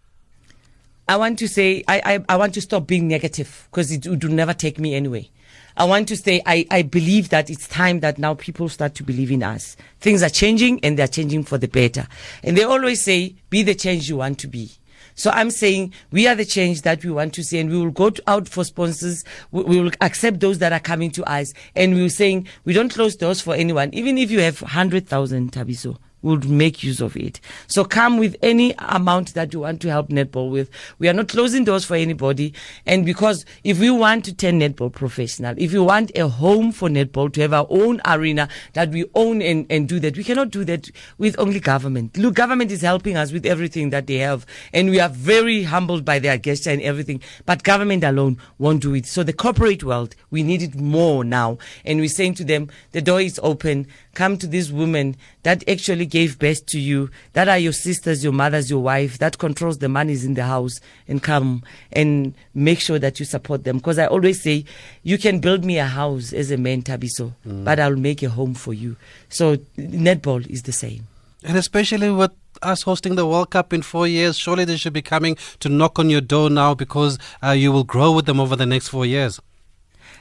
I 1.12 1.16
want 1.16 1.38
to 1.40 1.46
say 1.46 1.84
I, 1.86 2.00
I, 2.06 2.24
I 2.30 2.36
want 2.38 2.54
to 2.54 2.62
stop 2.62 2.86
being 2.86 3.06
negative 3.06 3.68
because 3.70 3.92
it 3.92 4.06
would 4.06 4.24
never 4.30 4.54
take 4.54 4.78
me 4.78 4.94
anyway. 4.94 5.28
I 5.76 5.84
want 5.84 6.08
to 6.08 6.16
say 6.16 6.40
I, 6.46 6.66
I 6.70 6.80
believe 6.80 7.28
that 7.28 7.50
it's 7.50 7.68
time 7.68 8.00
that 8.00 8.16
now 8.16 8.32
people 8.32 8.70
start 8.70 8.94
to 8.94 9.02
believe 9.02 9.30
in 9.30 9.42
us. 9.42 9.76
Things 10.00 10.22
are 10.22 10.30
changing 10.30 10.80
and 10.82 10.98
they're 10.98 11.06
changing 11.06 11.44
for 11.44 11.58
the 11.58 11.68
better. 11.68 12.06
And 12.42 12.56
they 12.56 12.62
always 12.62 13.02
say, 13.02 13.34
be 13.50 13.62
the 13.62 13.74
change 13.74 14.08
you 14.08 14.16
want 14.16 14.38
to 14.38 14.46
be. 14.46 14.70
So 15.14 15.30
I'm 15.32 15.50
saying 15.50 15.92
we 16.12 16.26
are 16.28 16.34
the 16.34 16.46
change 16.46 16.80
that 16.80 17.04
we 17.04 17.10
want 17.10 17.34
to 17.34 17.44
see 17.44 17.58
and 17.58 17.68
we 17.68 17.76
will 17.76 17.90
go 17.90 18.10
out 18.26 18.48
for 18.48 18.64
sponsors. 18.64 19.22
We, 19.50 19.64
we 19.64 19.80
will 19.82 19.92
accept 20.00 20.40
those 20.40 20.60
that 20.60 20.72
are 20.72 20.80
coming 20.80 21.10
to 21.10 21.24
us. 21.30 21.52
And 21.76 21.92
we're 21.92 22.08
saying 22.08 22.48
we 22.64 22.72
don't 22.72 22.88
close 22.88 23.16
doors 23.16 23.42
for 23.42 23.54
anyone. 23.54 23.90
Even 23.92 24.16
if 24.16 24.30
you 24.30 24.40
have 24.40 24.62
100,000 24.62 25.52
Tabiso, 25.52 25.98
we'll 26.22 26.38
make 26.40 26.82
use 26.82 27.00
of 27.00 27.16
it. 27.16 27.40
So 27.66 27.84
come 27.84 28.16
with 28.18 28.36
any 28.42 28.74
amount 28.78 29.34
that 29.34 29.52
you 29.52 29.60
want 29.60 29.80
to 29.82 29.88
help 29.90 30.08
netball 30.08 30.50
with. 30.50 30.70
We 30.98 31.08
are 31.08 31.12
not 31.12 31.28
closing 31.28 31.64
doors 31.64 31.84
for 31.84 31.96
anybody. 31.96 32.54
And 32.86 33.04
because 33.04 33.44
if 33.64 33.78
we 33.78 33.90
want 33.90 34.24
to 34.26 34.34
turn 34.34 34.60
netball 34.60 34.92
professional, 34.92 35.54
if 35.58 35.72
we 35.72 35.78
want 35.78 36.12
a 36.16 36.28
home 36.28 36.72
for 36.72 36.88
netball 36.88 37.32
to 37.32 37.40
have 37.42 37.52
our 37.52 37.66
own 37.68 38.00
arena 38.06 38.48
that 38.72 38.90
we 38.90 39.04
own 39.14 39.42
and, 39.42 39.66
and 39.70 39.88
do 39.88 40.00
that, 40.00 40.16
we 40.16 40.24
cannot 40.24 40.50
do 40.50 40.64
that 40.64 40.90
with 41.18 41.38
only 41.38 41.60
government. 41.60 42.16
Look, 42.16 42.34
government 42.34 42.70
is 42.70 42.80
helping 42.82 43.16
us 43.16 43.32
with 43.32 43.44
everything 43.44 43.90
that 43.90 44.06
they 44.06 44.18
have. 44.18 44.46
And 44.72 44.90
we 44.90 45.00
are 45.00 45.08
very 45.08 45.64
humbled 45.64 46.04
by 46.04 46.18
their 46.18 46.38
gesture 46.38 46.70
and 46.70 46.82
everything. 46.82 47.20
But 47.46 47.62
government 47.62 48.04
alone 48.04 48.38
won't 48.58 48.82
do 48.82 48.94
it. 48.94 49.06
So 49.06 49.22
the 49.22 49.32
corporate 49.32 49.84
world, 49.84 50.14
we 50.30 50.42
need 50.42 50.62
it 50.62 50.74
more 50.74 51.24
now. 51.24 51.58
And 51.84 51.98
we're 51.98 52.08
saying 52.08 52.34
to 52.34 52.44
them, 52.44 52.70
the 52.92 53.02
door 53.02 53.20
is 53.20 53.40
open. 53.42 53.86
Come 54.14 54.36
to 54.38 54.46
these 54.46 54.70
women 54.72 55.16
that 55.42 55.68
actually 55.68 56.06
gave 56.06 56.38
birth 56.38 56.66
to 56.66 56.78
you, 56.78 57.10
that 57.32 57.48
are 57.48 57.58
your 57.58 57.72
sisters, 57.72 58.22
your 58.22 58.32
mothers, 58.32 58.70
your 58.70 58.80
wife, 58.80 59.18
that 59.18 59.38
controls 59.38 59.78
the 59.78 59.88
monies 59.88 60.24
in 60.24 60.34
the 60.34 60.44
house, 60.44 60.80
and 61.08 61.22
come 61.22 61.62
and 61.92 62.34
make 62.54 62.80
sure 62.80 62.98
that 62.98 63.18
you 63.18 63.26
support 63.26 63.64
them. 63.64 63.78
Because 63.78 63.98
I 63.98 64.06
always 64.06 64.40
say, 64.42 64.64
you 65.02 65.18
can 65.18 65.40
build 65.40 65.64
me 65.64 65.78
a 65.78 65.86
house 65.86 66.32
as 66.32 66.50
a 66.50 66.56
man, 66.56 66.82
Tabiso, 66.82 67.32
but 67.44 67.80
I'll 67.80 67.96
make 67.96 68.22
a 68.22 68.28
home 68.28 68.54
for 68.54 68.72
you. 68.72 68.96
So 69.28 69.56
netball 69.76 70.46
is 70.48 70.62
the 70.62 70.72
same. 70.72 71.06
And 71.44 71.56
especially 71.56 72.10
with 72.10 72.30
us 72.62 72.82
hosting 72.82 73.16
the 73.16 73.26
World 73.26 73.50
Cup 73.50 73.72
in 73.72 73.82
four 73.82 74.06
years, 74.06 74.38
surely 74.38 74.64
they 74.64 74.76
should 74.76 74.92
be 74.92 75.02
coming 75.02 75.36
to 75.58 75.68
knock 75.68 75.98
on 75.98 76.08
your 76.08 76.20
door 76.20 76.50
now 76.50 76.74
because 76.74 77.18
uh, 77.42 77.50
you 77.50 77.72
will 77.72 77.82
grow 77.84 78.12
with 78.12 78.26
them 78.26 78.38
over 78.38 78.54
the 78.54 78.66
next 78.66 78.88
four 78.88 79.04
years. 79.04 79.40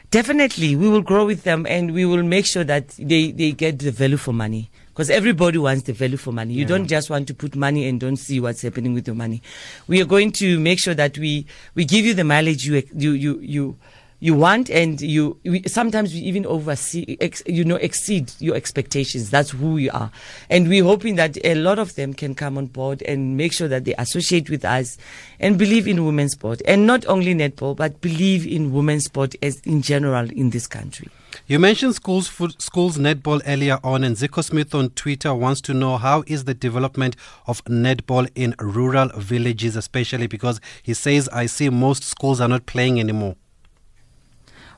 Definitely, 0.10 0.76
we 0.76 0.90
will 0.90 1.02
grow 1.02 1.26
with 1.26 1.44
them 1.44 1.66
and 1.70 1.94
we 1.94 2.04
will 2.06 2.24
make 2.24 2.46
sure 2.46 2.64
that 2.66 2.90
they, 2.98 3.32
they 3.32 3.52
get 3.52 3.80
the 3.80 3.92
value 3.92 4.18
for 4.18 4.34
money. 4.34 4.70
Because 4.94 5.10
everybody 5.10 5.58
wants 5.58 5.84
the 5.84 5.94
value 5.94 6.18
for 6.18 6.34
money. 6.34 6.54
You 6.54 6.66
don't 6.66 6.88
just 6.88 7.10
want 7.10 7.28
to 7.30 7.34
put 7.34 7.56
money 7.56 7.88
and 7.88 8.00
don't 8.00 8.18
see 8.18 8.40
what's 8.42 8.62
happening 8.62 8.94
with 8.94 9.08
your 9.08 9.16
money. 9.16 9.42
We 9.88 10.02
are 10.02 10.06
going 10.06 10.32
to 10.34 10.60
make 10.60 10.80
sure 10.80 10.94
that 10.94 11.18
we, 11.18 11.46
we 11.76 11.86
give 11.86 12.06
you 12.06 12.14
the 12.14 12.26
mileage 12.26 12.66
you, 12.66 12.84
you, 12.94 13.12
you, 13.12 13.40
you, 13.40 13.78
you 14.20 14.36
want 14.36 14.70
and 14.70 15.02
you 15.02 15.38
we, 15.44 15.64
sometimes 15.64 16.14
we 16.14 16.20
even 16.20 16.46
oversee 16.46 17.18
ex, 17.20 17.42
you 17.48 17.66
know 17.66 17.76
exceed 17.78 18.32
your 18.40 18.56
expectations. 18.56 19.32
That's 19.32 19.50
who 19.50 19.74
we 19.74 19.90
are. 19.90 20.12
And 20.50 20.70
we're 20.70 20.84
hoping 20.84 21.16
that 21.16 21.44
a 21.44 21.56
lot 21.56 21.80
of 21.80 21.96
them 21.96 22.14
can 22.14 22.36
come 22.36 22.58
on 22.58 22.68
board 22.68 23.02
and 23.02 23.36
make 23.36 23.52
sure 23.52 23.68
that 23.68 23.84
they 23.86 23.96
associate 23.96 24.50
with 24.50 24.64
us 24.64 24.98
and 25.40 25.58
believe 25.58 25.88
in 25.88 26.06
women's 26.06 26.34
sport. 26.34 26.62
And 26.66 26.86
not 26.86 27.06
only 27.08 27.34
netball 27.34 27.76
but 27.76 28.00
believe 28.00 28.46
in 28.46 28.72
women's 28.72 29.06
sport 29.06 29.36
as 29.42 29.60
in 29.62 29.82
general 29.82 30.30
in 30.30 30.52
this 30.52 30.68
country 30.68 31.08
You 31.48 31.60
mentioned 31.60 31.96
schools 31.96 32.28
schools 32.60 32.98
netball 32.98 33.42
earlier 33.46 33.80
on, 33.84 34.04
and 34.04 34.16
Zico 34.16 34.44
Smith 34.44 34.74
on 34.74 34.92
Twitter 34.92 35.34
wants 35.34 35.60
to 35.62 35.74
know 35.74 35.98
how 35.98 36.24
is 36.28 36.46
the 36.46 36.54
development 36.54 37.16
of 37.48 37.64
netball 37.66 38.30
in 38.36 38.56
rural 38.60 39.10
villages, 39.18 39.76
especially 39.76 40.28
because 40.28 40.62
he 40.82 40.94
says 40.94 41.28
I 41.30 41.48
see 41.48 41.70
most 41.70 42.04
schools 42.04 42.40
are 42.40 42.48
not 42.48 42.68
playing 42.68 43.00
anymore. 43.00 43.36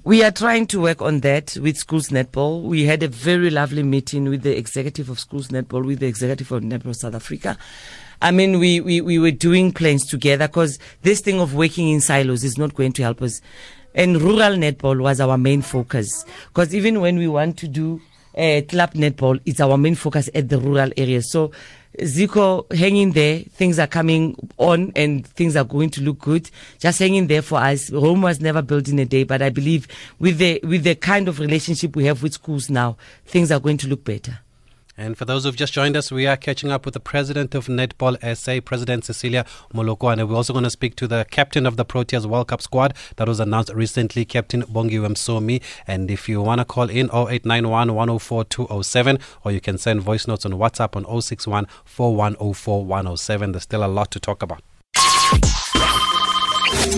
We 0.05 0.21
are 0.21 0.31
trying 0.31 0.67
to 0.67 0.81
work 0.81 1.01
on 1.01 1.21
that 1.21 1.55
with 1.61 1.77
Schools 1.77 2.09
Netball. 2.09 2.63
We 2.63 2.83
had 2.83 3.03
a 3.03 3.07
very 3.07 3.49
lovely 3.49 3.83
meeting 3.83 4.27
with 4.27 4.41
the 4.41 4.57
executive 4.57 5.09
of 5.09 5.17
Schools 5.17 5.47
Netball, 5.47 5.85
with 5.85 5.99
the 5.99 6.07
executive 6.07 6.51
of 6.51 6.61
Netball 6.61 6.93
South 6.93 7.15
Africa. 7.15 7.57
I 8.21 8.31
mean, 8.31 8.59
we, 8.59 8.81
we, 8.81 8.99
we 8.99 9.17
were 9.17 9.31
doing 9.31 9.71
plans 9.71 10.05
together 10.05 10.47
because 10.47 10.77
this 11.03 11.21
thing 11.21 11.39
of 11.39 11.53
working 11.53 11.87
in 11.87 12.01
silos 12.01 12.43
is 12.43 12.57
not 12.57 12.73
going 12.73 12.91
to 12.93 13.01
help 13.01 13.21
us. 13.21 13.39
And 13.95 14.21
rural 14.21 14.57
netball 14.57 15.01
was 15.01 15.19
our 15.19 15.37
main 15.37 15.61
focus 15.61 16.25
because 16.47 16.73
even 16.73 16.99
when 17.01 17.17
we 17.17 17.27
want 17.27 17.57
to 17.59 17.67
do 17.67 18.01
uh, 18.35 18.61
club 18.67 18.93
netball, 18.93 19.39
it's 19.45 19.59
our 19.59 19.77
main 19.77 19.95
focus 19.95 20.29
at 20.33 20.49
the 20.49 20.59
rural 20.59 20.91
areas. 20.97 21.31
So 21.31 21.51
Zico, 21.99 22.71
hang 22.73 22.97
in 22.97 23.11
there. 23.11 23.39
Things 23.39 23.77
are 23.77 23.87
coming 23.87 24.35
on 24.57 24.91
and 24.95 25.27
things 25.27 25.55
are 25.55 25.63
going 25.63 25.91
to 25.91 26.01
look 26.01 26.19
good. 26.19 26.49
Just 26.79 26.97
hang 26.99 27.13
in 27.15 27.27
there 27.27 27.43
for 27.43 27.59
us. 27.59 27.91
Rome 27.91 28.23
was 28.23 28.39
never 28.39 28.63
built 28.63 28.87
in 28.87 28.97
a 28.97 29.05
day, 29.05 29.23
but 29.23 29.43
I 29.43 29.49
believe 29.49 29.87
with 30.17 30.39
the, 30.39 30.59
with 30.63 30.83
the 30.83 30.95
kind 30.95 31.27
of 31.27 31.39
relationship 31.39 31.95
we 31.95 32.05
have 32.05 32.23
with 32.23 32.33
schools 32.33 32.69
now, 32.69 32.97
things 33.25 33.51
are 33.51 33.59
going 33.59 33.77
to 33.77 33.87
look 33.87 34.03
better. 34.03 34.39
And 34.95 35.17
for 35.17 35.25
those 35.25 35.43
who've 35.43 35.55
just 35.55 35.73
joined 35.73 35.97
us, 35.97 36.11
we 36.11 36.27
are 36.27 36.37
catching 36.37 36.71
up 36.71 36.85
with 36.85 36.93
the 36.93 36.99
president 36.99 37.55
of 37.55 37.65
Netball 37.65 38.15
SA, 38.37 38.61
President 38.61 39.03
Cecilia 39.05 39.43
Molokwane. 39.73 40.19
And 40.19 40.29
we're 40.29 40.35
also 40.35 40.53
going 40.53 40.65
to 40.65 40.69
speak 40.69 40.95
to 40.97 41.07
the 41.07 41.25
captain 41.31 41.65
of 41.65 41.77
the 41.77 41.85
Proteas 41.85 42.27
World 42.27 42.49
Cup 42.49 42.61
squad 42.61 42.93
that 43.15 43.27
was 43.27 43.39
announced 43.39 43.73
recently, 43.73 44.23
Captain 44.23 44.61
Bongiwe 44.61 45.07
Msomi. 45.07 45.63
And 45.87 46.11
if 46.11 46.29
you 46.29 46.43
want 46.43 46.59
to 46.59 46.65
call 46.65 46.89
in, 46.89 47.07
0891 47.07 47.95
104 47.95 48.43
207, 48.43 49.17
or 49.43 49.51
you 49.51 49.59
can 49.59 49.79
send 49.79 50.01
voice 50.01 50.27
notes 50.27 50.45
on 50.45 50.53
WhatsApp 50.53 50.95
on 50.95 51.21
061 51.21 51.65
4104 51.85 52.85
107. 52.85 53.51
There's 53.51 53.63
still 53.63 53.83
a 53.83 53.87
lot 53.87 54.11
to 54.11 54.19
talk 54.19 54.43
about. 54.43 54.61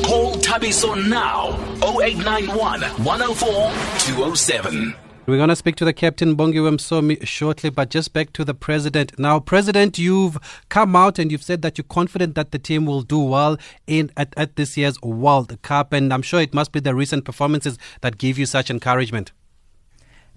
Call 0.03 0.35
Tabiso 0.35 0.95
now 1.09 1.51
0891 1.81 2.81
104 2.81 3.71
207. 3.99 4.95
We're 5.27 5.37
going 5.37 5.49
to 5.49 5.55
speak 5.55 5.75
to 5.77 5.85
the 5.85 5.93
captain 5.93 6.35
Bongiwe 6.35 6.75
Msomi 6.75 7.25
shortly, 7.25 7.71
but 7.71 7.89
just 7.89 8.13
back 8.13 8.31
to 8.33 8.45
the 8.45 8.53
president. 8.53 9.17
Now, 9.17 9.39
president, 9.39 9.97
you've 9.97 10.37
come 10.69 10.95
out 10.95 11.17
and 11.17 11.31
you've 11.31 11.41
said 11.41 11.63
that 11.63 11.79
you're 11.79 11.85
confident 11.89 12.35
that 12.35 12.51
the 12.51 12.59
team 12.59 12.85
will 12.85 13.01
do 13.01 13.17
well 13.17 13.57
in 13.87 14.11
at, 14.15 14.35
at 14.37 14.55
this 14.55 14.77
year's 14.77 15.01
World 15.01 15.59
Cup, 15.63 15.93
and 15.93 16.13
I'm 16.13 16.21
sure 16.21 16.41
it 16.41 16.53
must 16.53 16.71
be 16.71 16.79
the 16.79 16.93
recent 16.93 17.25
performances 17.25 17.79
that 18.01 18.19
give 18.19 18.37
you 18.37 18.45
such 18.45 18.69
encouragement. 18.69 19.31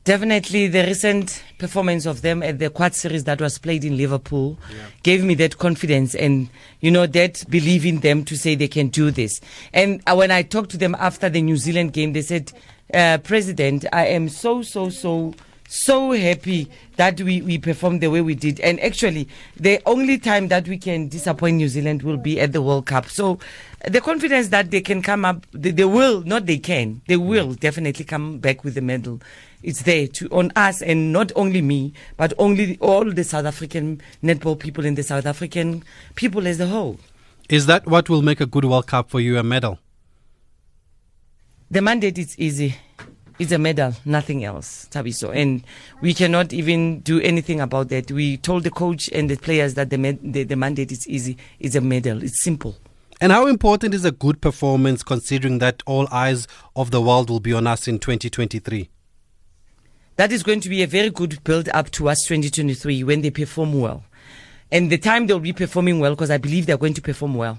Definitely, 0.05 0.68
the 0.68 0.85
recent 0.85 1.44
performance 1.59 2.07
of 2.07 2.22
them 2.22 2.42
at 2.42 2.59
the 2.59 2.70
quad 2.70 2.94
series 2.94 3.24
that 3.24 3.42
was 3.42 3.59
played 3.59 3.85
in 3.85 3.98
Liverpool 3.98 4.57
gave 5.03 5.22
me 5.22 5.35
that 5.35 5.59
confidence 5.59 6.14
and, 6.14 6.48
you 6.81 6.90
know, 6.90 7.07
that 7.07 7.44
belief 7.51 7.85
in 7.85 8.01
them 8.01 8.24
to 8.24 8.38
say 8.38 8.55
they 8.55 8.68
can 8.68 8.88
do 8.88 9.11
this. 9.11 9.42
And 9.74 10.01
uh, 10.07 10.14
when 10.14 10.31
I 10.31 10.44
talked 10.44 10.70
to 10.70 10.79
them 10.79 10.94
after 10.98 11.29
the 11.29 11.42
New 11.42 11.59
Zealand 11.59 11.92
game, 11.92 12.14
they 12.14 12.22
said, 12.22 12.53
uh, 12.94 13.18
President, 13.18 13.85
I 13.92 14.07
am 14.07 14.29
so, 14.29 14.62
so, 14.62 14.90
so 14.90 15.35
so 15.68 16.12
happy 16.12 16.66
that 16.96 17.20
we, 17.20 17.42
we 17.42 17.59
performed 17.59 18.01
the 18.01 18.09
way 18.09 18.22
we 18.22 18.35
did. 18.35 18.59
And 18.61 18.81
actually, 18.81 19.29
the 19.55 19.81
only 19.85 20.18
time 20.18 20.48
that 20.48 20.66
we 20.66 20.79
can 20.79 21.09
disappoint 21.09 21.57
New 21.59 21.68
Zealand 21.68 22.03
will 22.03 22.16
be 22.16 22.40
at 22.40 22.53
the 22.53 22.62
World 22.62 22.87
Cup. 22.87 23.07
So 23.07 23.38
the 23.87 24.01
confidence 24.01 24.48
that 24.48 24.70
they 24.70 24.81
can 24.81 25.03
come 25.03 25.27
up, 25.27 25.46
they, 25.53 25.70
they 25.70 25.85
will, 25.85 26.22
not 26.22 26.46
they 26.46 26.57
can, 26.57 27.03
they 27.07 27.18
will 27.18 27.53
definitely 27.53 28.07
come 28.07 28.38
back 28.38 28.64
with 28.64 28.74
the 28.74 28.81
medal. 28.81 29.20
It's 29.62 29.83
there 29.83 30.07
to 30.07 30.29
on 30.31 30.53
us, 30.57 30.81
and 30.81 31.12
not 31.12 31.33
only 31.37 31.61
me, 31.61 31.92
but 32.16 32.33
only 32.38 32.79
all 32.79 33.05
the 33.05 33.24
South 33.24 33.44
African 33.44 34.01
netball 34.22 34.59
people 34.59 34.87
and 34.87 34.96
the 34.96 35.03
South 35.03 35.27
African 35.27 35.85
people 36.14 36.46
as 36.46 36.61
a 36.61 36.66
whole. 36.66 36.98
Is 37.51 37.66
that 37.66 37.87
what 37.87 38.09
will 38.09 38.22
make 38.22 38.40
a 38.40 38.46
good 38.46 38.64
World 38.64 38.87
Cup 38.87 39.11
for 39.11 39.20
you, 39.20 39.37
a 39.37 39.42
medal? 39.42 39.79
The 41.70 41.83
mandate 41.83 42.16
is 42.16 42.38
easy. 42.38 42.76
It's 43.38 43.52
a 43.52 43.59
medal, 43.59 43.92
nothing 44.04 44.44
else, 44.44 44.88
Thabiso. 44.90 45.35
And 45.35 45.62
we 46.00 46.14
cannot 46.14 46.52
even 46.52 47.00
do 47.00 47.20
anything 47.20 47.61
about 47.61 47.88
that. 47.90 48.11
We 48.11 48.38
told 48.38 48.64
the 48.64 48.70
coach 48.70 49.09
and 49.12 49.31
the 49.31 49.37
players 49.37 49.74
that 49.74 49.90
the, 49.90 49.98
med- 49.98 50.33
the, 50.33 50.44
the 50.44 50.57
mandate 50.57 50.90
is 50.90 51.07
easy. 51.07 51.37
It's 51.61 51.74
a 51.74 51.81
medal. 51.81 52.22
It's 52.22 52.42
simple. 52.42 52.76
And 53.20 53.31
how 53.31 53.46
important 53.46 53.94
is 53.94 54.04
a 54.04 54.11
good 54.11 54.40
performance 54.40 55.02
considering 55.02 55.59
that 55.59 55.83
all 55.87 56.09
eyes 56.11 56.48
of 56.74 56.90
the 56.90 57.02
world 57.02 57.28
will 57.28 57.40
be 57.40 57.52
on 57.52 57.66
us 57.66 57.87
in 57.87 57.98
2023? 57.98 58.88
That 60.16 60.33
is 60.33 60.42
going 60.42 60.61
to 60.62 60.68
be 60.68 60.83
a 60.83 60.87
very 60.87 61.11
good 61.11 61.44
build 61.44 61.68
up 61.68 61.90
to 61.92 62.09
us 62.09 62.24
2023 62.24 63.04
when 63.04 63.20
they 63.20 63.31
perform 63.31 63.78
well. 63.78 64.04
And 64.70 64.90
the 64.90 64.98
time 64.98 65.26
they'll 65.26 65.38
be 65.38 65.52
performing 65.52 66.00
well, 66.00 66.12
because 66.12 66.31
I 66.31 66.38
believe 66.38 66.66
they're 66.66 66.76
going 66.76 66.94
to 66.94 67.02
perform 67.02 67.35
well, 67.35 67.59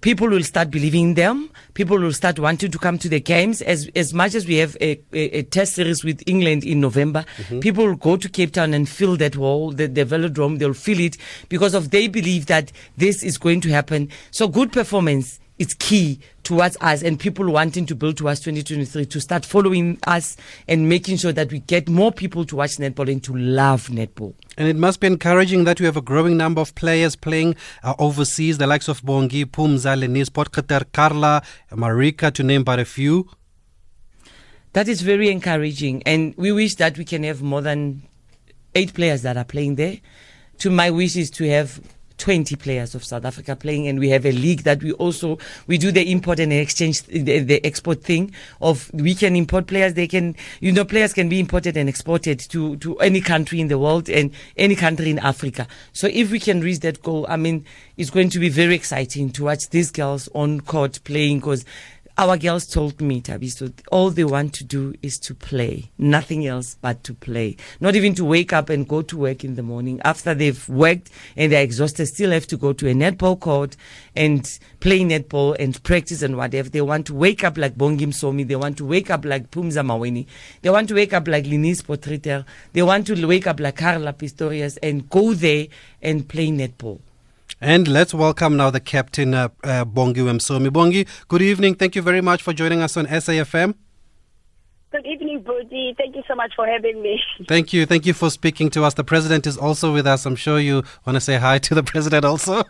people 0.00 0.28
will 0.28 0.42
start 0.42 0.70
believing 0.70 1.10
in 1.10 1.14
them. 1.14 1.50
People 1.74 1.98
will 1.98 2.12
start 2.12 2.38
wanting 2.38 2.70
to 2.70 2.78
come 2.78 2.98
to 2.98 3.08
the 3.08 3.20
games. 3.20 3.62
As 3.62 3.88
as 3.94 4.14
much 4.14 4.34
as 4.34 4.46
we 4.46 4.56
have 4.56 4.76
a, 4.80 5.00
a, 5.12 5.38
a 5.38 5.42
test 5.42 5.74
series 5.74 6.04
with 6.04 6.22
England 6.26 6.64
in 6.64 6.80
November, 6.80 7.24
mm-hmm. 7.36 7.60
people 7.60 7.86
will 7.86 7.96
go 7.96 8.16
to 8.16 8.28
Cape 8.28 8.52
Town 8.52 8.74
and 8.74 8.88
feel 8.88 9.16
that 9.16 9.36
wall, 9.36 9.72
the, 9.72 9.86
the 9.86 10.04
velodrome. 10.04 10.58
They'll 10.58 10.74
feel 10.74 11.00
it 11.00 11.16
because 11.48 11.74
of 11.74 11.90
they 11.90 12.08
believe 12.08 12.46
that 12.46 12.72
this 12.96 13.22
is 13.22 13.38
going 13.38 13.60
to 13.62 13.70
happen. 13.70 14.10
So 14.30 14.48
good 14.48 14.72
performance 14.72 15.40
is 15.58 15.74
key 15.74 16.20
towards 16.42 16.76
us 16.80 17.02
and 17.02 17.18
people 17.18 17.50
wanting 17.50 17.84
to 17.86 17.94
build 17.94 18.16
towards 18.16 18.40
2023 18.40 19.04
to 19.06 19.20
start 19.20 19.44
following 19.44 19.98
us 20.06 20.36
and 20.66 20.88
making 20.88 21.16
sure 21.16 21.32
that 21.32 21.52
we 21.52 21.58
get 21.60 21.88
more 21.88 22.12
people 22.12 22.44
to 22.44 22.56
watch 22.56 22.76
netball 22.76 23.10
and 23.10 23.22
to 23.24 23.36
love 23.36 23.88
netball. 23.88 24.34
And 24.56 24.68
it 24.68 24.76
must 24.76 25.00
be 25.00 25.06
encouraging 25.06 25.64
that 25.64 25.80
we 25.80 25.86
have 25.86 25.96
a 25.96 26.02
growing 26.02 26.36
number 26.36 26.60
of 26.60 26.74
players 26.74 27.16
playing 27.16 27.56
uh, 27.82 27.94
overseas, 27.98 28.58
the 28.58 28.66
likes 28.66 28.88
of 28.88 29.02
Bongi, 29.02 29.44
Phumza, 29.44 29.98
Lenise, 29.98 30.30
Potgieter, 30.30 30.84
Carla, 30.92 31.42
Marika, 31.72 32.32
to 32.32 32.42
name 32.42 32.64
but 32.64 32.78
a 32.78 32.84
few. 32.84 33.28
That 34.72 34.88
is 34.88 35.02
very 35.02 35.30
encouraging. 35.30 36.02
And 36.04 36.34
we 36.36 36.52
wish 36.52 36.76
that 36.76 36.98
we 36.98 37.04
can 37.04 37.24
have 37.24 37.42
more 37.42 37.62
than 37.62 38.02
eight 38.74 38.94
players 38.94 39.22
that 39.22 39.36
are 39.36 39.44
playing 39.44 39.74
there. 39.74 39.98
To 40.58 40.70
my 40.70 40.90
wish 40.90 41.16
is 41.16 41.30
to 41.32 41.48
have 41.48 41.80
20 42.18 42.56
players 42.56 42.94
of 42.94 43.04
South 43.04 43.24
Africa 43.24 43.56
playing, 43.56 43.88
and 43.88 43.98
we 43.98 44.10
have 44.10 44.26
a 44.26 44.32
league 44.32 44.62
that 44.62 44.82
we 44.82 44.92
also 44.92 45.38
we 45.66 45.78
do 45.78 45.90
the 45.90 46.10
import 46.10 46.38
and 46.40 46.52
exchange, 46.52 47.02
the, 47.02 47.40
the, 47.40 47.64
export 47.64 48.02
thing 48.02 48.32
of 48.60 48.90
we 48.92 49.14
can 49.14 49.34
import 49.34 49.66
players. 49.66 49.94
They 49.94 50.06
can, 50.06 50.36
you 50.60 50.72
know, 50.72 50.84
players 50.84 51.12
can 51.12 51.28
be 51.28 51.40
imported 51.40 51.76
and 51.76 51.88
exported 51.88 52.40
to 52.40 52.76
to 52.78 52.98
any 52.98 53.20
country 53.20 53.60
in 53.60 53.68
the 53.68 53.78
world 53.78 54.08
and 54.08 54.32
any 54.56 54.74
country 54.74 55.10
in 55.10 55.18
Africa. 55.20 55.66
So 55.92 56.08
if 56.12 56.30
we 56.30 56.40
can 56.40 56.60
reach 56.60 56.80
that 56.80 57.02
goal, 57.02 57.26
I 57.28 57.36
mean, 57.36 57.64
it's 57.96 58.10
going 58.10 58.30
to 58.30 58.38
be 58.38 58.48
very 58.48 58.74
exciting 58.74 59.30
to 59.30 59.44
watch 59.44 59.70
these 59.70 59.90
girls 59.90 60.28
on 60.34 60.60
court 60.60 61.00
playing 61.04 61.40
because 61.40 61.64
our 62.18 62.36
girls 62.36 62.66
told 62.66 63.00
me, 63.00 63.20
Thabiso, 63.20 63.72
all 63.92 64.10
they 64.10 64.24
want 64.24 64.52
to 64.54 64.64
do 64.64 64.92
is 65.02 65.20
to 65.20 65.36
play, 65.36 65.92
nothing 65.98 66.48
else 66.48 66.76
but 66.80 67.04
to 67.04 67.14
play. 67.14 67.56
Not 67.80 67.94
even 67.94 68.12
to 68.16 68.24
wake 68.24 68.52
up 68.52 68.70
and 68.70 68.88
go 68.88 69.02
to 69.02 69.16
work 69.16 69.44
in 69.44 69.54
the 69.54 69.62
morning. 69.62 70.00
After 70.04 70.34
they've 70.34 70.68
worked 70.68 71.10
and 71.36 71.52
they're 71.52 71.62
exhausted, 71.62 72.06
still 72.06 72.32
have 72.32 72.48
to 72.48 72.56
go 72.56 72.72
to 72.72 72.90
a 72.90 72.92
netball 72.92 73.38
court 73.38 73.76
and 74.16 74.58
play 74.80 75.00
netball 75.00 75.54
and 75.60 75.80
practice 75.84 76.22
and 76.22 76.36
whatever. 76.36 76.68
They 76.68 76.80
want 76.80 77.06
to 77.06 77.14
wake 77.14 77.44
up 77.44 77.56
like 77.56 77.76
Bongi 77.76 78.08
Msomi. 78.08 78.48
They 78.48 78.56
want 78.56 78.78
to 78.78 78.84
wake 78.84 79.10
up 79.10 79.24
like 79.24 79.52
Phumza 79.52 79.86
Maweni. 79.86 80.26
They 80.62 80.70
want 80.70 80.88
to 80.88 80.96
wake 80.96 81.12
up 81.12 81.28
like 81.28 81.44
Lenise 81.44 81.82
Potgieter. 81.82 82.44
They 82.72 82.82
want 82.82 83.06
to 83.06 83.26
wake 83.26 83.46
up 83.46 83.60
like 83.60 83.76
Karla 83.76 84.12
Pretorius 84.12 84.76
and 84.78 85.08
go 85.08 85.34
there 85.34 85.68
and 86.02 86.28
play 86.28 86.48
netball. 86.48 86.98
And 87.60 87.88
let's 87.88 88.14
welcome 88.14 88.56
now 88.56 88.70
the 88.70 88.78
captain, 88.78 89.34
uh, 89.34 89.48
uh, 89.64 89.84
Bongi 89.84 90.22
Msomi. 90.22 90.68
Bongi, 90.68 91.08
good 91.26 91.42
evening. 91.42 91.74
Thank 91.74 91.96
you 91.96 92.02
very 92.02 92.20
much 92.20 92.40
for 92.40 92.52
joining 92.52 92.82
us 92.82 92.96
on 92.96 93.06
SAFM. 93.06 93.74
Good 94.92 95.04
evening, 95.04 95.42
Budi. 95.42 95.96
Thank 95.96 96.14
you 96.14 96.22
so 96.28 96.36
much 96.36 96.52
for 96.54 96.66
having 96.66 97.02
me. 97.02 97.20
Thank 97.48 97.72
you. 97.72 97.84
Thank 97.84 98.06
you 98.06 98.14
for 98.14 98.30
speaking 98.30 98.70
to 98.70 98.84
us. 98.84 98.94
The 98.94 99.02
president 99.02 99.46
is 99.46 99.58
also 99.58 99.92
with 99.92 100.06
us. 100.06 100.24
I'm 100.24 100.36
sure 100.36 100.60
you 100.60 100.84
want 101.04 101.16
to 101.16 101.20
say 101.20 101.36
hi 101.36 101.58
to 101.58 101.74
the 101.74 101.82
president 101.82 102.24
also. 102.24 102.62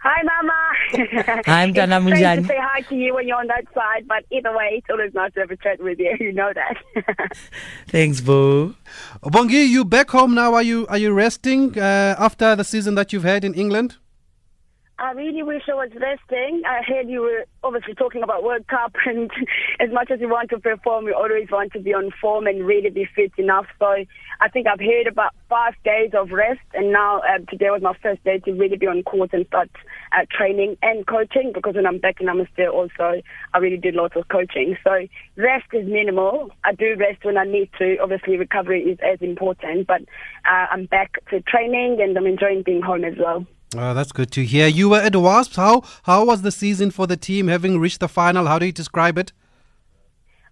Hi, 0.00 0.22
Mama. 0.22 1.42
I'm 1.46 1.72
Dana 1.78 2.00
Munjani. 2.00 2.42
to 2.42 2.46
say 2.48 2.58
hi 2.60 2.80
to 2.82 2.94
you 2.96 3.14
when 3.14 3.26
you're 3.28 3.38
on 3.38 3.46
that 3.48 3.64
side, 3.72 4.06
but 4.08 4.24
either 4.30 4.54
way, 4.56 4.70
it's 4.78 4.86
always 4.90 5.14
nice 5.14 5.32
to 5.34 5.40
have 5.40 5.50
a 5.52 5.56
chat 5.56 5.80
with 5.80 5.98
you. 6.00 6.16
You 6.20 6.32
know 6.32 6.52
that. 6.54 7.36
Thanks, 7.86 8.20
Boo. 8.20 8.74
Bongi, 9.22 9.68
you 9.68 9.84
back 9.84 10.10
home 10.10 10.34
now? 10.34 10.54
Are 10.54 10.62
you 10.62 10.86
are 10.88 10.98
you 10.98 11.12
resting 11.12 11.78
uh, 11.78 12.16
after 12.18 12.56
the 12.56 12.64
season 12.64 12.94
that 12.96 13.12
you've 13.12 13.24
had 13.24 13.44
in 13.44 13.54
England? 13.54 13.96
I 15.00 15.12
really 15.12 15.44
wish 15.44 15.62
I 15.70 15.74
was 15.74 15.90
resting. 15.94 16.62
I 16.66 16.82
heard 16.82 17.08
you 17.08 17.20
were 17.20 17.44
obviously 17.62 17.94
talking 17.94 18.24
about 18.24 18.42
World 18.42 18.66
Cup, 18.66 18.96
and 19.06 19.30
as 19.78 19.90
much 19.92 20.10
as 20.10 20.20
you 20.20 20.28
want 20.28 20.50
to 20.50 20.58
perform, 20.58 21.06
you 21.06 21.14
always 21.14 21.48
want 21.52 21.72
to 21.74 21.78
be 21.78 21.94
on 21.94 22.10
form 22.20 22.48
and 22.48 22.66
really 22.66 22.90
be 22.90 23.06
fit 23.14 23.30
enough. 23.38 23.66
So 23.78 23.86
I 24.40 24.48
think 24.52 24.66
I've 24.66 24.80
had 24.80 25.06
about 25.06 25.34
five 25.48 25.74
days 25.84 26.10
of 26.18 26.32
rest, 26.32 26.66
and 26.74 26.90
now 26.92 27.20
uh, 27.20 27.38
today 27.48 27.70
was 27.70 27.80
my 27.80 27.94
first 28.02 28.24
day 28.24 28.38
to 28.40 28.52
really 28.52 28.76
be 28.76 28.88
on 28.88 29.04
court 29.04 29.30
and 29.32 29.46
start 29.46 29.70
uh, 30.10 30.26
training 30.36 30.76
and 30.82 31.06
coaching. 31.06 31.52
Because 31.54 31.76
when 31.76 31.86
I'm 31.86 31.98
back 31.98 32.20
in 32.20 32.26
Namaste, 32.26 32.68
also 32.68 33.22
I 33.54 33.58
really 33.58 33.76
did 33.76 33.94
lots 33.94 34.16
of 34.16 34.26
coaching. 34.26 34.76
So 34.82 35.06
rest 35.36 35.66
is 35.74 35.86
minimal. 35.86 36.50
I 36.64 36.74
do 36.74 36.96
rest 36.98 37.24
when 37.24 37.38
I 37.38 37.44
need 37.44 37.70
to. 37.78 37.98
Obviously, 38.02 38.36
recovery 38.36 38.82
is 38.82 38.98
as 39.00 39.22
important, 39.22 39.86
but 39.86 40.02
uh, 40.44 40.66
I'm 40.72 40.86
back 40.86 41.24
to 41.30 41.40
training, 41.42 41.98
and 42.00 42.18
I'm 42.18 42.26
enjoying 42.26 42.64
being 42.64 42.82
home 42.82 43.04
as 43.04 43.14
well. 43.16 43.46
Oh, 43.76 43.92
that's 43.92 44.12
good 44.12 44.30
to 44.32 44.44
hear. 44.44 44.66
You 44.66 44.88
were 44.88 45.00
at 45.00 45.14
Wasps. 45.14 45.56
How 45.56 45.82
how 46.04 46.24
was 46.24 46.40
the 46.42 46.50
season 46.50 46.90
for 46.90 47.06
the 47.06 47.16
team 47.16 47.48
having 47.48 47.78
reached 47.78 48.00
the 48.00 48.08
final? 48.08 48.46
How 48.46 48.58
do 48.58 48.64
you 48.64 48.72
describe 48.72 49.18
it? 49.18 49.32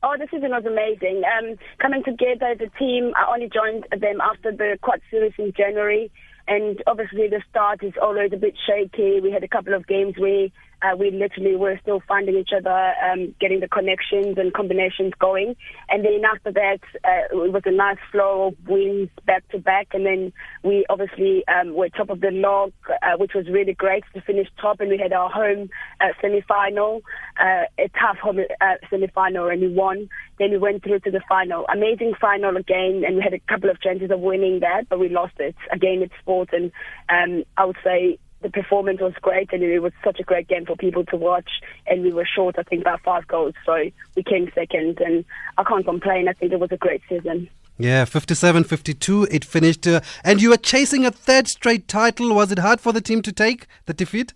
Oh, 0.02 0.14
the 0.18 0.28
season 0.30 0.50
was 0.50 0.66
amazing. 0.66 1.22
Um, 1.24 1.56
coming 1.78 2.04
together 2.04 2.46
as 2.46 2.60
a 2.60 2.78
team, 2.78 3.12
I 3.16 3.32
only 3.32 3.48
joined 3.48 3.86
them 3.90 4.20
after 4.20 4.52
the 4.52 4.78
quad 4.82 5.00
series 5.10 5.32
in 5.38 5.52
January. 5.56 6.10
And 6.46 6.80
obviously 6.86 7.26
the 7.28 7.42
start 7.50 7.82
is 7.82 7.94
always 8.00 8.32
a 8.32 8.36
bit 8.36 8.54
shaky. 8.66 9.20
We 9.20 9.32
had 9.32 9.42
a 9.42 9.48
couple 9.48 9.74
of 9.74 9.86
games 9.86 10.14
where 10.18 10.48
uh, 10.82 10.96
we 10.96 11.10
literally 11.10 11.56
were 11.56 11.78
still 11.82 12.02
finding 12.06 12.36
each 12.36 12.50
other, 12.56 12.92
um, 13.02 13.34
getting 13.40 13.60
the 13.60 13.68
connections 13.68 14.36
and 14.38 14.52
combinations 14.52 15.12
going. 15.18 15.56
And 15.88 16.04
then 16.04 16.22
after 16.24 16.52
that, 16.52 16.80
uh, 17.04 17.46
it 17.46 17.52
was 17.52 17.62
a 17.64 17.70
nice 17.70 17.98
flow 18.12 18.48
of 18.48 18.68
wins 18.68 19.08
back 19.26 19.48
to 19.50 19.58
back. 19.58 19.88
And 19.92 20.04
then 20.04 20.32
we 20.62 20.84
obviously 20.88 21.44
um, 21.48 21.74
were 21.74 21.88
top 21.88 22.10
of 22.10 22.20
the 22.20 22.30
log, 22.30 22.72
uh, 22.88 23.16
which 23.16 23.32
was 23.34 23.46
really 23.48 23.74
great 23.74 24.04
to 24.14 24.20
finish 24.20 24.48
top. 24.60 24.80
And 24.80 24.90
we 24.90 24.98
had 24.98 25.12
our 25.12 25.30
home 25.30 25.70
uh, 26.00 26.08
semi-final, 26.20 27.02
uh, 27.40 27.64
a 27.78 27.88
tough 28.00 28.18
home 28.18 28.38
uh, 28.38 28.74
semi-final, 28.90 29.48
and 29.48 29.60
we 29.60 29.68
won. 29.68 30.08
Then 30.38 30.50
we 30.50 30.58
went 30.58 30.82
through 30.82 31.00
to 31.00 31.10
the 31.10 31.22
final. 31.28 31.64
Amazing 31.72 32.14
final 32.20 32.56
again, 32.56 33.02
and 33.06 33.16
we 33.16 33.22
had 33.22 33.32
a 33.32 33.40
couple 33.48 33.70
of 33.70 33.80
chances 33.80 34.10
of 34.10 34.20
winning 34.20 34.60
that, 34.60 34.88
but 34.88 34.98
we 34.98 35.08
lost 35.08 35.34
it. 35.38 35.56
Again, 35.72 36.02
it's 36.02 36.12
sport, 36.20 36.50
and 36.52 36.70
um, 37.08 37.44
I 37.56 37.64
would 37.64 37.78
say 37.82 38.18
the 38.42 38.50
performance 38.50 39.00
was 39.00 39.14
great 39.20 39.52
and 39.52 39.62
it 39.62 39.80
was 39.80 39.92
such 40.04 40.20
a 40.20 40.22
great 40.22 40.48
game 40.48 40.66
for 40.66 40.76
people 40.76 41.04
to 41.06 41.16
watch. 41.16 41.50
And 41.86 42.02
we 42.02 42.12
were 42.12 42.26
short 42.26 42.56
I 42.58 42.62
think 42.62 42.82
about 42.82 43.00
five 43.02 43.26
goals. 43.26 43.54
So 43.64 43.90
we 44.14 44.22
came 44.22 44.50
second 44.54 45.00
and 45.00 45.24
I 45.58 45.64
can't 45.64 45.84
complain. 45.84 46.28
I 46.28 46.32
think 46.32 46.52
it 46.52 46.60
was 46.60 46.72
a 46.72 46.76
great 46.76 47.02
season. 47.08 47.48
Yeah 47.78 48.06
57 48.06 48.64
52 48.64 49.28
it 49.30 49.44
finished 49.44 49.86
uh, 49.86 50.00
and 50.24 50.40
you 50.40 50.48
were 50.48 50.56
chasing 50.56 51.04
a 51.04 51.10
third 51.10 51.46
straight 51.48 51.88
title. 51.88 52.34
Was 52.34 52.50
it 52.50 52.58
hard 52.58 52.80
for 52.80 52.92
the 52.92 53.02
team 53.02 53.20
to 53.22 53.32
take 53.32 53.66
the 53.84 53.92
defeat 53.92 54.32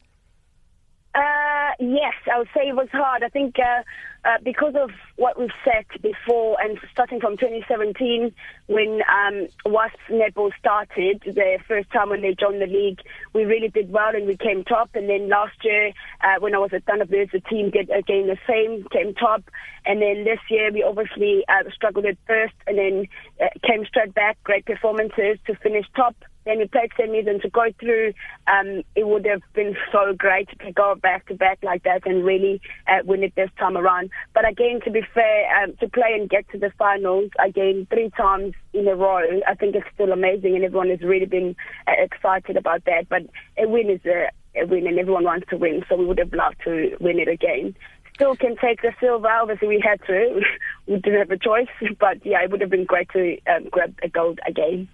yes 1.94 2.14
I 2.32 2.38
would 2.38 2.48
say 2.54 2.68
it 2.68 2.76
was 2.76 2.88
hard 2.92 3.22
I 3.22 3.28
think 3.28 3.56
uh, 3.58 3.82
uh, 4.24 4.36
because 4.42 4.74
of 4.74 4.90
what 5.16 5.38
we've 5.38 5.48
said 5.64 5.86
before, 6.02 6.60
and 6.60 6.78
starting 6.92 7.20
from 7.20 7.38
2017, 7.38 8.32
when 8.66 9.00
um, 9.08 9.46
Wasps 9.64 9.96
Netball 10.10 10.50
started, 10.58 11.22
the 11.24 11.58
first 11.66 11.90
time 11.90 12.10
when 12.10 12.20
they 12.20 12.34
joined 12.38 12.60
the 12.60 12.66
league, 12.66 13.00
we 13.32 13.44
really 13.44 13.68
did 13.68 13.90
well 13.90 14.14
and 14.14 14.26
we 14.26 14.36
came 14.36 14.62
top. 14.64 14.90
And 14.94 15.08
then 15.08 15.28
last 15.28 15.56
year, 15.64 15.92
uh, 16.20 16.34
when 16.38 16.54
I 16.54 16.58
was 16.58 16.70
at 16.74 16.84
Thunderbirds, 16.84 17.32
the 17.32 17.40
team 17.40 17.70
did 17.70 17.88
again 17.90 18.26
the 18.26 18.38
same, 18.46 18.86
came 18.92 19.14
top. 19.14 19.42
And 19.86 20.02
then 20.02 20.24
this 20.24 20.40
year, 20.50 20.70
we 20.70 20.82
obviously 20.82 21.44
uh, 21.48 21.70
struggled 21.74 22.04
at 22.04 22.18
first 22.26 22.54
and 22.66 22.76
then 22.76 23.06
uh, 23.40 23.46
came 23.66 23.86
straight 23.86 24.12
back, 24.12 24.36
great 24.44 24.66
performances 24.66 25.38
to 25.46 25.54
finish 25.56 25.86
top 25.96 26.14
then 26.44 26.58
we 26.58 26.66
played 26.66 26.90
semis, 26.98 27.28
and 27.28 27.40
to 27.42 27.50
go 27.50 27.66
through, 27.78 28.12
um, 28.46 28.82
it 28.96 29.06
would 29.06 29.26
have 29.26 29.42
been 29.54 29.76
so 29.92 30.14
great 30.16 30.48
to 30.60 30.72
go 30.72 30.94
back 30.94 31.26
to 31.26 31.34
back 31.34 31.58
like 31.62 31.82
that 31.84 32.06
and 32.06 32.24
really 32.24 32.60
uh, 32.88 32.98
win 33.04 33.22
it 33.22 33.34
this 33.36 33.50
time 33.58 33.76
around. 33.76 34.10
But 34.34 34.48
again, 34.48 34.80
to 34.84 34.90
be 34.90 35.02
fair, 35.14 35.62
um, 35.62 35.74
to 35.80 35.88
play 35.88 36.16
and 36.18 36.28
get 36.28 36.48
to 36.50 36.58
the 36.58 36.72
finals 36.78 37.30
again 37.44 37.86
three 37.90 38.10
times 38.16 38.54
in 38.72 38.88
a 38.88 38.96
row, 38.96 39.40
I 39.46 39.54
think 39.54 39.74
it's 39.74 39.86
still 39.94 40.12
amazing, 40.12 40.54
and 40.54 40.64
everyone 40.64 40.90
has 40.90 41.00
really 41.02 41.26
been 41.26 41.56
uh, 41.86 41.92
excited 41.98 42.56
about 42.56 42.84
that. 42.86 43.08
But 43.08 43.22
a 43.58 43.68
win 43.68 43.90
is 43.90 44.00
a, 44.06 44.30
a 44.60 44.66
win, 44.66 44.86
and 44.86 44.98
everyone 44.98 45.24
wants 45.24 45.46
to 45.50 45.56
win, 45.56 45.84
so 45.88 45.96
we 45.96 46.06
would 46.06 46.18
have 46.18 46.32
loved 46.32 46.56
to 46.64 46.96
win 47.00 47.18
it 47.18 47.28
again 47.28 47.74
still 48.20 48.36
can 48.36 48.54
take 48.56 48.82
the 48.82 48.92
silver. 49.00 49.28
Obviously, 49.28 49.66
we 49.66 49.82
had 49.82 49.98
to. 50.06 50.42
we 50.86 50.96
didn't 50.96 51.20
have 51.20 51.30
a 51.30 51.38
choice. 51.38 51.68
But 51.98 52.24
yeah, 52.24 52.42
it 52.44 52.50
would 52.50 52.60
have 52.60 52.68
been 52.68 52.84
great 52.84 53.08
to 53.10 53.38
um, 53.46 53.68
grab 53.70 53.94
a 54.02 54.08
gold 54.08 54.40
again. 54.46 54.88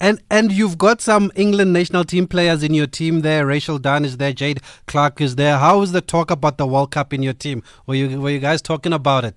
And 0.00 0.20
and 0.30 0.52
you've 0.52 0.76
got 0.76 1.00
some 1.00 1.30
England 1.34 1.72
national 1.72 2.04
team 2.04 2.26
players 2.26 2.62
in 2.62 2.74
your 2.74 2.86
team 2.86 3.20
there. 3.20 3.46
Rachel 3.46 3.78
Dunn 3.78 4.04
is 4.04 4.16
there. 4.16 4.32
Jade 4.32 4.60
Clark 4.86 5.20
is 5.20 5.36
there. 5.36 5.58
How 5.58 5.82
is 5.82 5.92
the 5.92 6.00
talk 6.00 6.30
about 6.30 6.58
the 6.58 6.66
World 6.66 6.90
Cup 6.90 7.12
in 7.12 7.22
your 7.22 7.32
team? 7.32 7.62
Were 7.86 7.94
you 7.94 8.20
were 8.20 8.30
you 8.30 8.40
guys 8.40 8.60
talking 8.60 8.92
about 8.92 9.24
it? 9.24 9.36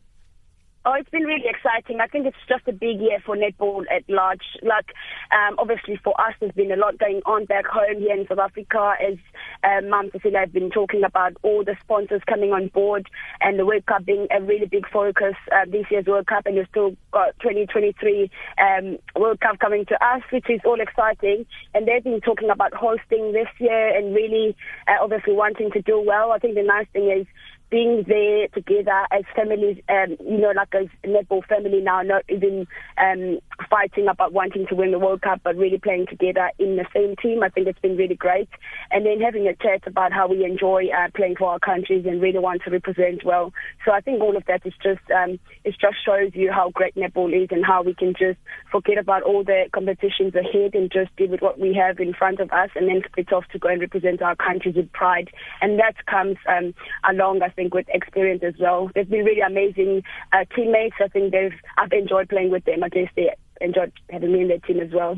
Oh, 0.88 0.94
it's 0.94 1.10
been 1.10 1.24
really 1.24 1.44
exciting. 1.50 2.00
I 2.00 2.08
think 2.08 2.28
it's 2.28 2.38
just 2.48 2.66
a 2.66 2.72
big 2.72 3.02
year 3.02 3.20
for 3.26 3.36
netball 3.36 3.84
at 3.94 4.08
large. 4.08 4.56
Like, 4.62 4.94
um, 5.36 5.58
obviously 5.60 6.00
for 6.02 6.14
us, 6.18 6.34
there's 6.40 6.54
been 6.54 6.72
a 6.72 6.78
lot 6.78 6.98
going 6.98 7.20
on 7.26 7.44
back 7.44 7.66
home 7.66 8.00
here 8.00 8.16
in 8.16 8.26
South 8.26 8.40
Africa. 8.40 8.94
As 9.06 9.18
um, 9.66 9.90
Mum 9.90 10.10
Cecilia 10.14 10.40
have 10.40 10.54
been 10.54 10.70
talking 10.70 11.04
about 11.04 11.34
all 11.44 11.66
the 11.66 11.76
sponsors 11.82 12.22
coming 12.26 12.54
on 12.54 12.70
board 12.70 13.10
and 13.42 13.60
the 13.60 13.66
World 13.66 13.86
Cup 13.86 14.06
being 14.06 14.28
a 14.32 14.42
really 14.42 14.66
big 14.66 14.88
focus 14.88 15.36
uh, 15.52 15.66
this 15.70 15.84
year's 15.92 16.06
World 16.06 16.28
Cup, 16.28 16.46
and 16.46 16.56
we've 16.56 16.68
still 16.72 16.96
got 17.12 17.38
2023 17.42 18.32
um, 18.58 18.98
World 19.20 19.42
Cup 19.42 19.60
coming 19.60 19.84
to 19.88 19.96
us, 19.96 20.22
which 20.32 20.50
is 20.50 20.62
all 20.64 20.80
exciting. 20.80 21.46
And 21.74 21.86
they've 21.86 22.02
been 22.02 22.22
talking 22.22 22.50
about 22.50 22.74
hosting 22.74 23.34
this 23.34 23.50
year 23.60 23.94
and 23.94 24.16
really, 24.16 24.56
uh, 24.88 25.04
obviously 25.04 25.34
wanting 25.34 25.70
to 25.72 25.82
do 25.82 26.00
well. 26.00 26.32
I 26.32 26.40
think 26.40 26.56
the 26.56 26.64
nice 26.64 26.88
thing 26.94 27.12
is 27.12 27.28
being 27.70 28.06
there 28.08 28.48
together 28.50 29.06
as 29.12 29.24
families, 29.36 29.78
um, 29.90 30.16
you 30.26 30.38
know, 30.38 30.52
like 30.56 30.74
as 30.74 30.88
a 31.04 31.08
netball 31.08 31.46
family 31.46 31.82
now, 31.82 32.02
not 32.02 32.24
even 32.30 32.66
um, 32.98 33.40
fighting 33.70 34.08
about 34.08 34.32
wanting 34.32 34.66
to 34.68 34.76
win 34.76 34.92
the 34.92 35.00
World 35.00 35.22
Cup, 35.22 35.42
but 35.44 35.58
really 35.58 35.78
playing 35.78 36.08
together 36.08 36.50
in 36.60 36.78
the 36.78 36.86
same 36.94 37.16
team. 37.22 37.44
I 37.44 37.50
think 37.50 37.68
it's 37.68 37.80
been 37.80 37.98
really 37.98 38.16
great. 38.16 38.50
And 38.92 39.06
then 39.06 39.20
having 39.20 39.48
a 39.48 39.56
chat 39.56 39.86
about 39.86 40.14
how 40.14 40.28
we 40.28 40.46
enjoy 40.46 40.88
uh, 40.88 41.10
playing 41.14 41.36
for 41.38 41.50
our 41.50 41.60
countries 41.60 42.06
and 42.06 42.22
really 42.22 42.40
want 42.40 42.62
to 42.64 42.72
represent 42.72 43.26
well. 43.26 43.52
So 43.86 43.92
I 43.92 44.00
think 44.00 44.22
all 44.22 44.38
of 44.38 44.46
that 44.48 44.66
is 44.66 44.74
just, 44.82 45.04
um, 45.12 45.40
it 45.64 45.76
just 45.80 45.98
shows 46.06 46.32
you 46.34 46.52
how 46.52 46.70
great 46.70 46.96
netball 46.96 47.34
is 47.34 47.50
and 47.52 47.66
how 47.66 47.84
we 47.84 47.94
can 47.94 48.14
just 48.14 48.40
forget 48.72 48.98
about 48.98 49.24
all 49.24 49.44
the 49.44 49.66
competitions 49.74 50.36
ahead 50.36 50.74
and 50.74 50.92
just 50.92 51.14
deal 51.18 51.28
with 51.28 51.42
what 51.42 51.60
we 51.60 51.74
have 51.74 52.00
in 52.00 52.14
front 52.14 52.40
of 52.40 52.50
us 52.52 52.70
and 52.76 52.88
then 52.88 53.02
split 53.06 53.34
off 53.34 53.46
to 53.52 53.60
go 53.60 53.68
and 53.68 53.82
represent 53.82 54.22
our 54.22 54.36
countries 54.36 54.76
with 54.76 54.92
pride. 54.94 55.30
And 55.62 55.80
that 55.80 56.06
comes 56.06 56.38
um, 56.48 56.74
along, 57.10 57.42
I 57.42 57.50
think, 57.58 57.74
with 57.74 57.88
experience 57.90 58.44
as 58.44 58.54
well. 58.60 58.90
They've 58.94 59.10
been 59.10 59.26
really 59.26 59.42
amazing 59.42 60.04
uh, 60.32 60.46
teammates. 60.56 60.96
I 61.04 61.10
think 61.10 61.26
they've 61.34 61.58
I've 61.78 61.92
enjoyed 61.92 62.30
playing 62.30 62.52
with 62.52 62.64
them. 62.70 62.84
I 62.84 62.90
guess 62.90 63.10
they 63.18 63.28
enjoyed 63.60 63.92
having 64.10 64.32
me 64.34 64.42
in 64.44 64.48
their 64.48 64.60
team 64.60 64.80
as 64.80 64.92
well. 65.00 65.18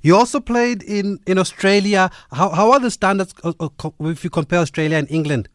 You 0.00 0.16
also 0.16 0.38
played 0.38 0.82
in, 0.82 1.18
in 1.26 1.38
Australia. 1.38 2.02
How, 2.30 2.50
how 2.50 2.70
are 2.72 2.78
the 2.78 2.90
standards 2.90 3.34
uh, 3.42 3.52
uh, 3.58 3.90
if 4.00 4.22
you 4.22 4.30
compare 4.30 4.60
Australia 4.60 4.96
and 4.96 5.10
England? 5.10 5.48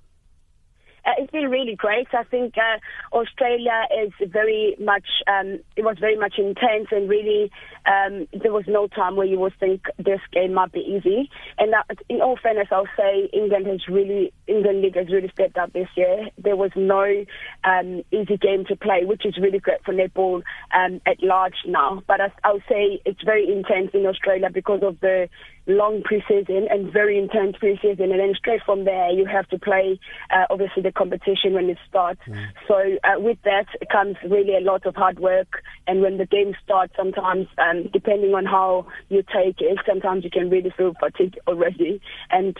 Uh, 1.05 1.11
it's 1.17 1.31
been 1.31 1.49
really 1.49 1.75
great. 1.75 2.07
I 2.13 2.23
think 2.23 2.55
uh, 2.57 2.77
Australia 3.15 3.77
is 4.03 4.11
very 4.39 4.75
much, 4.79 5.07
um, 5.27 5.59
it 5.75 5.83
was 5.83 5.97
very 5.99 6.17
much 6.17 6.35
intense 6.37 6.87
and 6.91 7.09
really 7.09 7.51
um, 7.85 8.27
there 8.31 8.51
was 8.51 8.65
no 8.67 8.87
time 8.87 9.15
where 9.15 9.25
you 9.25 9.39
would 9.39 9.53
think 9.59 9.83
this 9.97 10.19
game 10.31 10.53
might 10.53 10.71
be 10.71 10.79
easy. 10.79 11.29
And 11.57 11.73
that, 11.73 11.85
in 12.09 12.21
all 12.21 12.37
fairness, 12.41 12.67
I'll 12.71 12.87
say 12.97 13.29
England 13.33 13.67
has 13.67 13.87
really, 13.87 14.33
England 14.47 14.81
League 14.81 14.95
has 14.95 15.07
really 15.11 15.29
stepped 15.33 15.57
up 15.57 15.73
this 15.73 15.87
year. 15.95 16.27
There 16.37 16.55
was 16.55 16.71
no 16.75 17.25
um, 17.63 18.03
easy 18.11 18.37
game 18.37 18.65
to 18.65 18.75
play, 18.75 19.05
which 19.05 19.25
is 19.25 19.37
really 19.37 19.59
great 19.59 19.83
for 19.83 19.93
netball 19.93 20.43
um, 20.73 21.01
at 21.05 21.21
large 21.21 21.55
now. 21.65 22.03
But 22.07 22.21
I, 22.21 22.31
I'll 22.43 22.63
say 22.69 23.01
it's 23.05 23.23
very 23.23 23.51
intense 23.51 23.91
in 23.93 24.05
Australia 24.05 24.49
because 24.53 24.81
of 24.83 24.99
the 24.99 25.29
long 25.67 26.01
preseason 26.01 26.71
and 26.71 26.91
very 26.91 27.17
intense 27.17 27.55
preseason, 27.57 28.11
and 28.11 28.19
then 28.19 28.33
straight 28.35 28.61
from 28.65 28.83
there 28.85 29.11
you 29.11 29.25
have 29.25 29.47
to 29.49 29.59
play 29.59 29.99
uh, 30.31 30.45
obviously 30.49 30.81
the 30.81 30.91
competition 30.91 31.53
when 31.53 31.69
it 31.69 31.77
starts. 31.87 32.21
Mm. 32.27 32.47
So 32.67 32.75
uh, 33.03 33.19
with 33.19 33.37
that 33.43 33.67
comes 33.91 34.15
really 34.27 34.55
a 34.57 34.59
lot 34.59 34.85
of 34.85 34.95
hard 34.95 35.19
work, 35.19 35.61
and 35.87 36.01
when 36.01 36.17
the 36.17 36.25
game 36.25 36.55
starts, 36.63 36.93
sometimes 36.97 37.47
um, 37.71 37.89
depending 37.93 38.33
on 38.33 38.45
how 38.45 38.85
you 39.09 39.23
take 39.23 39.61
it, 39.61 39.77
sometimes 39.87 40.23
you 40.23 40.29
can 40.29 40.49
really 40.49 40.71
feel 40.75 40.93
fatigued 40.99 41.39
already. 41.47 42.01
And 42.29 42.57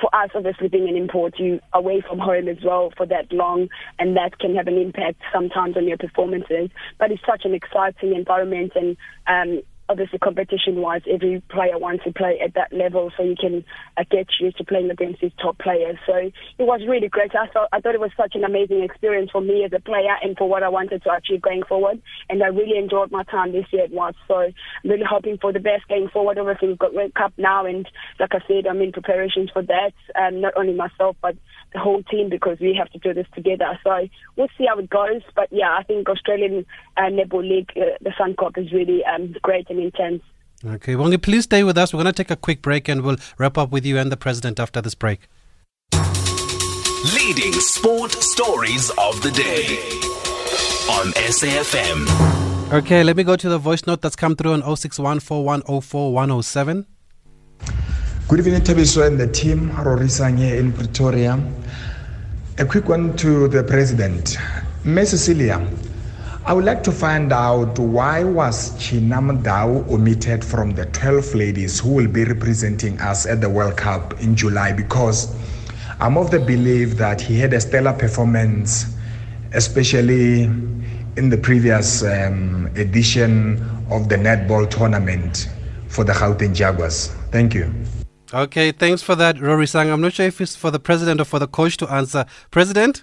for 0.00 0.14
us, 0.14 0.30
obviously 0.34 0.68
being 0.68 0.88
an 0.88 0.96
import, 0.96 1.38
you 1.38 1.60
away 1.72 2.02
from 2.06 2.18
home 2.18 2.48
as 2.48 2.58
well 2.64 2.92
for 2.96 3.06
that 3.06 3.32
long, 3.32 3.68
and 3.98 4.16
that 4.16 4.38
can 4.38 4.54
have 4.54 4.66
an 4.66 4.78
impact 4.78 5.20
sometimes 5.32 5.76
on 5.76 5.86
your 5.86 5.98
performances. 5.98 6.70
But 6.98 7.12
it's 7.12 7.22
such 7.26 7.44
an 7.44 7.54
exciting 7.54 8.14
environment, 8.14 8.72
and 8.74 8.96
um, 9.26 9.62
obviously 9.88 10.18
competition 10.18 10.80
wise, 10.80 11.02
every 11.10 11.42
player 11.48 11.78
wants 11.78 12.04
to 12.04 12.12
play 12.12 12.40
at 12.42 12.54
that 12.54 12.72
level 12.72 13.12
so 13.16 13.22
you 13.22 13.36
can 13.38 13.64
uh, 13.96 14.04
get 14.10 14.26
used 14.40 14.58
to 14.58 14.64
playing 14.64 14.90
against 14.90 15.20
these 15.20 15.32
top 15.40 15.58
players. 15.58 15.96
So 16.06 16.14
it 16.14 16.32
was 16.58 16.80
really 16.88 17.08
great. 17.08 17.34
I 17.34 17.46
thought, 17.48 17.68
I 17.72 17.80
thought 17.80 17.94
it 17.94 18.00
was 18.00 18.10
such 18.16 18.34
an 18.34 18.44
amazing 18.44 18.82
experience 18.82 19.30
for 19.30 19.40
me 19.40 19.64
as 19.64 19.72
a 19.72 19.80
player 19.80 20.16
and 20.22 20.36
for 20.36 20.48
what 20.48 20.62
I 20.62 20.68
wanted 20.68 21.02
to 21.04 21.12
achieve 21.12 21.42
going 21.42 21.62
forward. 21.68 22.00
And 22.28 22.42
I 22.42 22.48
really 22.48 22.78
enjoyed 22.78 23.10
my 23.10 23.22
time 23.24 23.52
this 23.52 23.66
year 23.72 23.84
at 23.84 23.92
Wasps. 23.92 24.18
So 24.28 24.36
I'm 24.36 24.52
really 24.84 25.06
hoping 25.08 25.38
for 25.38 25.52
the 25.52 25.60
best 25.60 25.86
going 25.88 26.08
forward. 26.08 26.38
Obviously 26.38 26.68
we've 26.68 26.78
got 26.78 26.94
World 26.94 27.14
Cup 27.14 27.32
now 27.36 27.66
and 27.66 27.88
like 28.18 28.34
I 28.34 28.40
said, 28.48 28.66
I'm 28.66 28.80
in 28.82 28.92
preparations 28.92 29.50
for 29.52 29.62
that. 29.62 29.92
Um, 30.14 30.40
not 30.40 30.54
only 30.56 30.74
myself, 30.74 31.16
but 31.22 31.36
the 31.72 31.78
whole 31.80 32.02
team 32.04 32.28
because 32.30 32.58
we 32.60 32.74
have 32.78 32.90
to 32.90 32.98
do 32.98 33.12
this 33.12 33.26
together. 33.34 33.78
So 33.84 34.08
we'll 34.36 34.48
see 34.56 34.66
how 34.68 34.78
it 34.78 34.90
goes. 34.90 35.22
But 35.34 35.48
yeah, 35.50 35.76
I 35.78 35.82
think 35.82 36.08
Australian 36.08 36.64
uh, 36.96 37.10
Netball 37.10 37.48
League, 37.48 37.70
uh, 37.76 37.96
the 38.00 38.10
Suncorp 38.10 38.58
is 38.58 38.72
really 38.72 39.02
um, 39.04 39.34
great 39.42 39.68
intense. 39.78 40.22
Okay, 40.64 40.94
Bongi, 40.94 41.20
please 41.20 41.44
stay 41.44 41.62
with 41.62 41.76
us. 41.76 41.92
We're 41.92 42.02
going 42.02 42.12
to 42.12 42.24
take 42.24 42.30
a 42.30 42.36
quick 42.36 42.62
break 42.62 42.88
and 42.88 43.02
we'll 43.02 43.18
wrap 43.38 43.58
up 43.58 43.70
with 43.70 43.84
you 43.84 43.98
and 43.98 44.10
the 44.10 44.16
president 44.16 44.58
after 44.58 44.80
this 44.80 44.94
break. 44.94 45.28
Leading 47.14 47.52
sport 47.52 48.12
stories 48.12 48.88
of 48.90 49.22
the 49.22 49.30
day 49.30 49.78
on 50.90 51.12
SAFM. 51.12 52.06
Okay, 52.72 53.04
let 53.04 53.16
me 53.16 53.22
go 53.22 53.36
to 53.36 53.48
the 53.48 53.58
voice 53.58 53.86
note 53.86 54.00
that's 54.00 54.16
come 54.16 54.34
through 54.34 54.54
on 54.54 54.62
0614104107. 54.62 56.86
Good 58.28 58.40
evening, 58.40 58.60
Tabiso 58.62 59.06
and 59.06 59.20
the 59.20 59.28
team. 59.28 59.70
Rorisang 59.70 60.38
here 60.38 60.56
in 60.56 60.72
Pretoria. 60.72 61.38
A 62.58 62.64
quick 62.64 62.88
one 62.88 63.16
to 63.18 63.46
the 63.46 63.62
president. 63.62 64.36
Miss 64.84 65.10
Cecilia, 65.10 65.64
I 66.48 66.52
would 66.52 66.64
like 66.64 66.84
to 66.84 66.92
find 66.92 67.32
out 67.32 67.76
why 67.76 68.22
was 68.22 68.70
Tshina 68.76 69.18
Mdau 69.18 69.90
omitted 69.90 70.44
from 70.44 70.70
the 70.70 70.86
12 70.86 71.34
ladies 71.34 71.80
who 71.80 71.90
will 71.90 72.06
be 72.06 72.22
representing 72.22 73.00
us 73.00 73.26
at 73.26 73.40
the 73.40 73.50
World 73.50 73.76
Cup 73.76 74.20
in 74.20 74.36
July 74.36 74.72
because 74.72 75.34
I'm 75.98 76.16
of 76.16 76.30
the 76.30 76.38
belief 76.38 76.90
that 76.98 77.20
he 77.20 77.36
had 77.36 77.52
a 77.52 77.60
stellar 77.60 77.92
performance, 77.92 78.94
especially 79.54 80.44
in 80.44 81.30
the 81.30 81.36
previous 81.36 82.04
um, 82.04 82.70
edition 82.76 83.60
of 83.90 84.08
the 84.08 84.14
netball 84.14 84.70
tournament 84.70 85.48
for 85.88 86.04
the 86.04 86.12
Gauteng 86.12 86.54
Jaguars. 86.54 87.08
Thank 87.32 87.54
you. 87.54 87.74
Okay, 88.32 88.70
thanks 88.70 89.02
for 89.02 89.16
that, 89.16 89.34
Rorisang. 89.34 89.92
I'm 89.92 90.00
not 90.00 90.12
sure 90.12 90.26
if 90.26 90.40
it's 90.40 90.54
for 90.54 90.70
the 90.70 90.78
president 90.78 91.20
or 91.20 91.24
for 91.24 91.40
the 91.40 91.48
coach 91.48 91.76
to 91.78 91.92
answer. 91.92 92.24
President? 92.52 93.02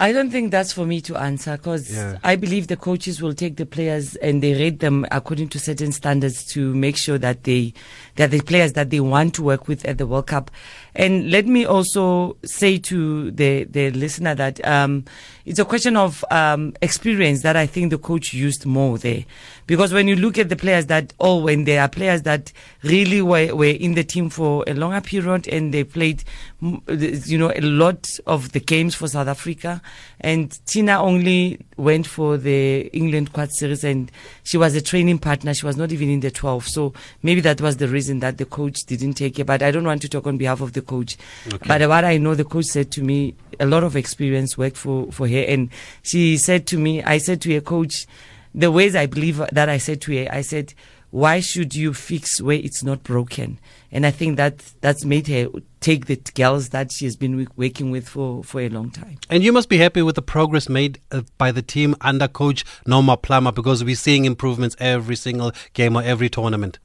I 0.00 0.10
don't 0.10 0.30
think 0.30 0.50
that's 0.50 0.72
for 0.72 0.84
me 0.84 1.00
to 1.02 1.16
answer 1.16 1.56
because 1.56 1.94
yeah. 1.94 2.18
I 2.24 2.34
believe 2.34 2.66
the 2.66 2.76
coaches 2.76 3.22
will 3.22 3.32
take 3.32 3.56
the 3.56 3.64
players 3.64 4.16
and 4.16 4.42
they 4.42 4.54
rate 4.54 4.80
them 4.80 5.06
according 5.12 5.50
to 5.50 5.60
certain 5.60 5.92
standards 5.92 6.44
to 6.46 6.74
make 6.74 6.96
sure 6.96 7.16
that 7.18 7.44
they 7.44 7.74
that 8.16 8.32
the 8.32 8.40
players 8.40 8.72
that 8.72 8.90
they 8.90 8.98
want 8.98 9.34
to 9.34 9.44
work 9.44 9.68
with 9.68 9.84
at 9.86 9.98
the 9.98 10.06
World 10.06 10.26
Cup. 10.26 10.50
And 10.96 11.30
let 11.30 11.46
me 11.46 11.64
also 11.64 12.36
say 12.44 12.78
to 12.78 13.30
the 13.32 13.64
the 13.64 13.90
listener 13.90 14.34
that 14.36 14.64
um, 14.66 15.04
it's 15.44 15.58
a 15.58 15.64
question 15.64 15.96
of 15.96 16.24
um, 16.30 16.72
experience 16.80 17.42
that 17.42 17.56
I 17.56 17.66
think 17.66 17.90
the 17.90 17.98
coach 17.98 18.32
used 18.32 18.64
more 18.64 18.96
there, 18.96 19.24
because 19.66 19.92
when 19.92 20.06
you 20.06 20.14
look 20.14 20.38
at 20.38 20.48
the 20.48 20.56
players 20.56 20.86
that 20.86 21.12
oh 21.18 21.38
when 21.38 21.64
there 21.64 21.82
are 21.82 21.88
players 21.88 22.22
that 22.22 22.52
really 22.82 23.20
were 23.22 23.54
were 23.54 23.66
in 23.66 23.94
the 23.94 24.04
team 24.04 24.30
for 24.30 24.62
a 24.68 24.74
longer 24.74 25.00
period 25.00 25.48
and 25.48 25.74
they 25.74 25.82
played 25.82 26.22
you 26.60 27.38
know 27.38 27.52
a 27.54 27.60
lot 27.60 28.18
of 28.26 28.52
the 28.52 28.60
games 28.60 28.94
for 28.94 29.08
South 29.08 29.28
Africa, 29.28 29.82
and 30.24 30.58
Tina 30.64 31.02
only 31.02 31.60
went 31.76 32.06
for 32.06 32.38
the 32.38 32.86
England 32.96 33.34
Quad 33.34 33.52
Series 33.52 33.84
and 33.84 34.10
she 34.42 34.56
was 34.56 34.74
a 34.74 34.80
training 34.80 35.18
partner. 35.18 35.52
She 35.52 35.66
was 35.66 35.76
not 35.76 35.92
even 35.92 36.08
in 36.08 36.20
the 36.20 36.30
12, 36.30 36.66
so 36.66 36.94
maybe 37.22 37.42
that 37.42 37.60
was 37.60 37.76
the 37.76 37.88
reason 37.88 38.20
that 38.20 38.38
the 38.38 38.46
coach 38.46 38.84
didn't 38.86 39.14
take 39.14 39.36
her. 39.36 39.44
But 39.44 39.62
I 39.62 39.70
don't 39.70 39.84
want 39.84 40.00
to 40.00 40.08
talk 40.08 40.26
on 40.26 40.38
behalf 40.38 40.62
of 40.62 40.72
the 40.72 40.80
coach. 40.80 41.18
Okay. 41.46 41.68
But 41.68 41.86
what 41.88 42.04
I 42.04 42.16
know, 42.16 42.34
the 42.34 42.44
coach 42.44 42.64
said 42.64 42.90
to 42.92 43.02
me, 43.02 43.34
a 43.60 43.66
lot 43.66 43.84
of 43.84 43.96
experience 43.96 44.56
worked 44.56 44.78
for, 44.78 45.12
for 45.12 45.28
her. 45.28 45.44
And 45.46 45.68
she 46.02 46.38
said 46.38 46.66
to 46.68 46.78
me, 46.78 47.02
I 47.02 47.18
said 47.18 47.42
to 47.42 47.52
her 47.52 47.60
coach, 47.60 48.06
the 48.54 48.70
ways 48.70 48.96
I 48.96 49.04
believe 49.04 49.42
that 49.52 49.68
I 49.68 49.76
said 49.76 50.00
to 50.02 50.16
her, 50.16 50.32
I 50.32 50.40
said, 50.40 50.72
why 51.14 51.38
should 51.38 51.76
you 51.76 51.94
fix 51.94 52.40
where 52.40 52.56
it's 52.56 52.82
not 52.82 53.04
broken? 53.04 53.60
And 53.92 54.04
I 54.04 54.10
think 54.10 54.36
that 54.36 54.58
that's 54.80 55.04
made 55.04 55.28
her 55.28 55.46
take 55.78 56.06
the 56.06 56.16
girls 56.34 56.70
that 56.70 56.90
she 56.90 57.04
has 57.04 57.14
been 57.14 57.46
working 57.54 57.92
with 57.92 58.08
for, 58.08 58.42
for 58.42 58.60
a 58.60 58.68
long 58.68 58.90
time. 58.90 59.18
And 59.30 59.44
you 59.44 59.52
must 59.52 59.68
be 59.68 59.78
happy 59.78 60.02
with 60.02 60.16
the 60.16 60.22
progress 60.22 60.68
made 60.68 60.98
uh, 61.12 61.22
by 61.38 61.52
the 61.52 61.62
team 61.62 61.94
under 62.00 62.26
coach 62.26 62.64
Norma 62.84 63.16
Plummer 63.16 63.52
because 63.52 63.84
we're 63.84 63.94
seeing 63.94 64.24
improvements 64.24 64.74
every 64.80 65.14
single 65.14 65.52
game 65.72 65.94
or 65.94 66.02
every 66.02 66.28
tournament 66.28 66.80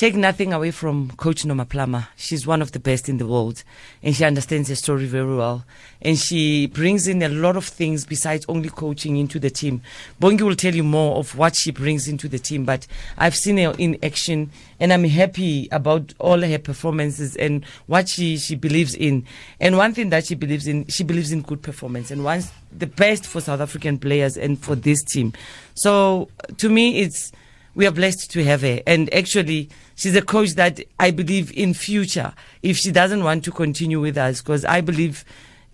take 0.00 0.14
nothing 0.14 0.54
away 0.54 0.70
from 0.70 1.10
Coach 1.18 1.44
Norma 1.44 1.66
Plummer. 1.66 2.08
She's 2.16 2.46
one 2.46 2.62
of 2.62 2.72
the 2.72 2.80
best 2.80 3.10
in 3.10 3.18
the 3.18 3.26
world, 3.26 3.62
and 4.02 4.16
she 4.16 4.24
understands 4.24 4.70
the 4.70 4.76
story 4.76 5.04
very 5.04 5.36
well. 5.36 5.66
And 6.00 6.18
she 6.18 6.68
brings 6.68 7.06
in 7.06 7.22
a 7.22 7.28
lot 7.28 7.54
of 7.54 7.66
things 7.66 8.06
besides 8.06 8.46
only 8.48 8.70
coaching 8.70 9.18
into 9.18 9.38
the 9.38 9.50
team. 9.50 9.82
Bongi 10.18 10.40
will 10.40 10.56
tell 10.56 10.74
you 10.74 10.84
more 10.84 11.18
of 11.18 11.36
what 11.36 11.54
she 11.54 11.70
brings 11.70 12.08
into 12.08 12.28
the 12.28 12.38
team, 12.38 12.64
but 12.64 12.86
I've 13.18 13.36
seen 13.36 13.58
her 13.58 13.74
in 13.76 13.98
action, 14.02 14.50
and 14.80 14.90
I'm 14.90 15.04
happy 15.04 15.68
about 15.70 16.14
all 16.18 16.40
her 16.40 16.58
performances 16.58 17.36
and 17.36 17.62
what 17.86 18.08
she, 18.08 18.38
she 18.38 18.54
believes 18.54 18.94
in. 18.94 19.26
And 19.60 19.76
one 19.76 19.92
thing 19.92 20.08
that 20.08 20.24
she 20.24 20.34
believes 20.34 20.66
in, 20.66 20.86
she 20.86 21.04
believes 21.04 21.30
in 21.30 21.42
good 21.42 21.60
performance 21.60 22.10
and 22.10 22.24
wants 22.24 22.50
the 22.72 22.86
best 22.86 23.26
for 23.26 23.42
South 23.42 23.60
African 23.60 23.98
players 23.98 24.38
and 24.38 24.58
for 24.58 24.74
this 24.74 25.04
team. 25.04 25.34
So 25.74 26.30
to 26.56 26.70
me, 26.70 27.00
it's 27.00 27.32
we 27.74 27.86
are 27.86 27.90
blessed 27.90 28.30
to 28.32 28.44
have 28.44 28.62
her. 28.62 28.80
And 28.86 29.12
actually, 29.14 29.70
she's 29.94 30.16
a 30.16 30.22
coach 30.22 30.50
that 30.52 30.80
I 30.98 31.10
believe 31.10 31.52
in 31.56 31.74
future, 31.74 32.34
if 32.62 32.76
she 32.76 32.90
doesn't 32.92 33.24
want 33.24 33.44
to 33.44 33.50
continue 33.50 34.00
with 34.00 34.18
us, 34.18 34.40
because 34.40 34.64
I 34.64 34.80
believe 34.80 35.24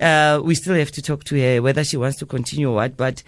uh, 0.00 0.40
we 0.42 0.54
still 0.54 0.74
have 0.74 0.90
to 0.92 1.02
talk 1.02 1.24
to 1.24 1.40
her 1.40 1.62
whether 1.62 1.84
she 1.84 1.96
wants 1.96 2.18
to 2.18 2.26
continue 2.26 2.70
or 2.70 2.74
what. 2.74 2.96
But 2.96 3.22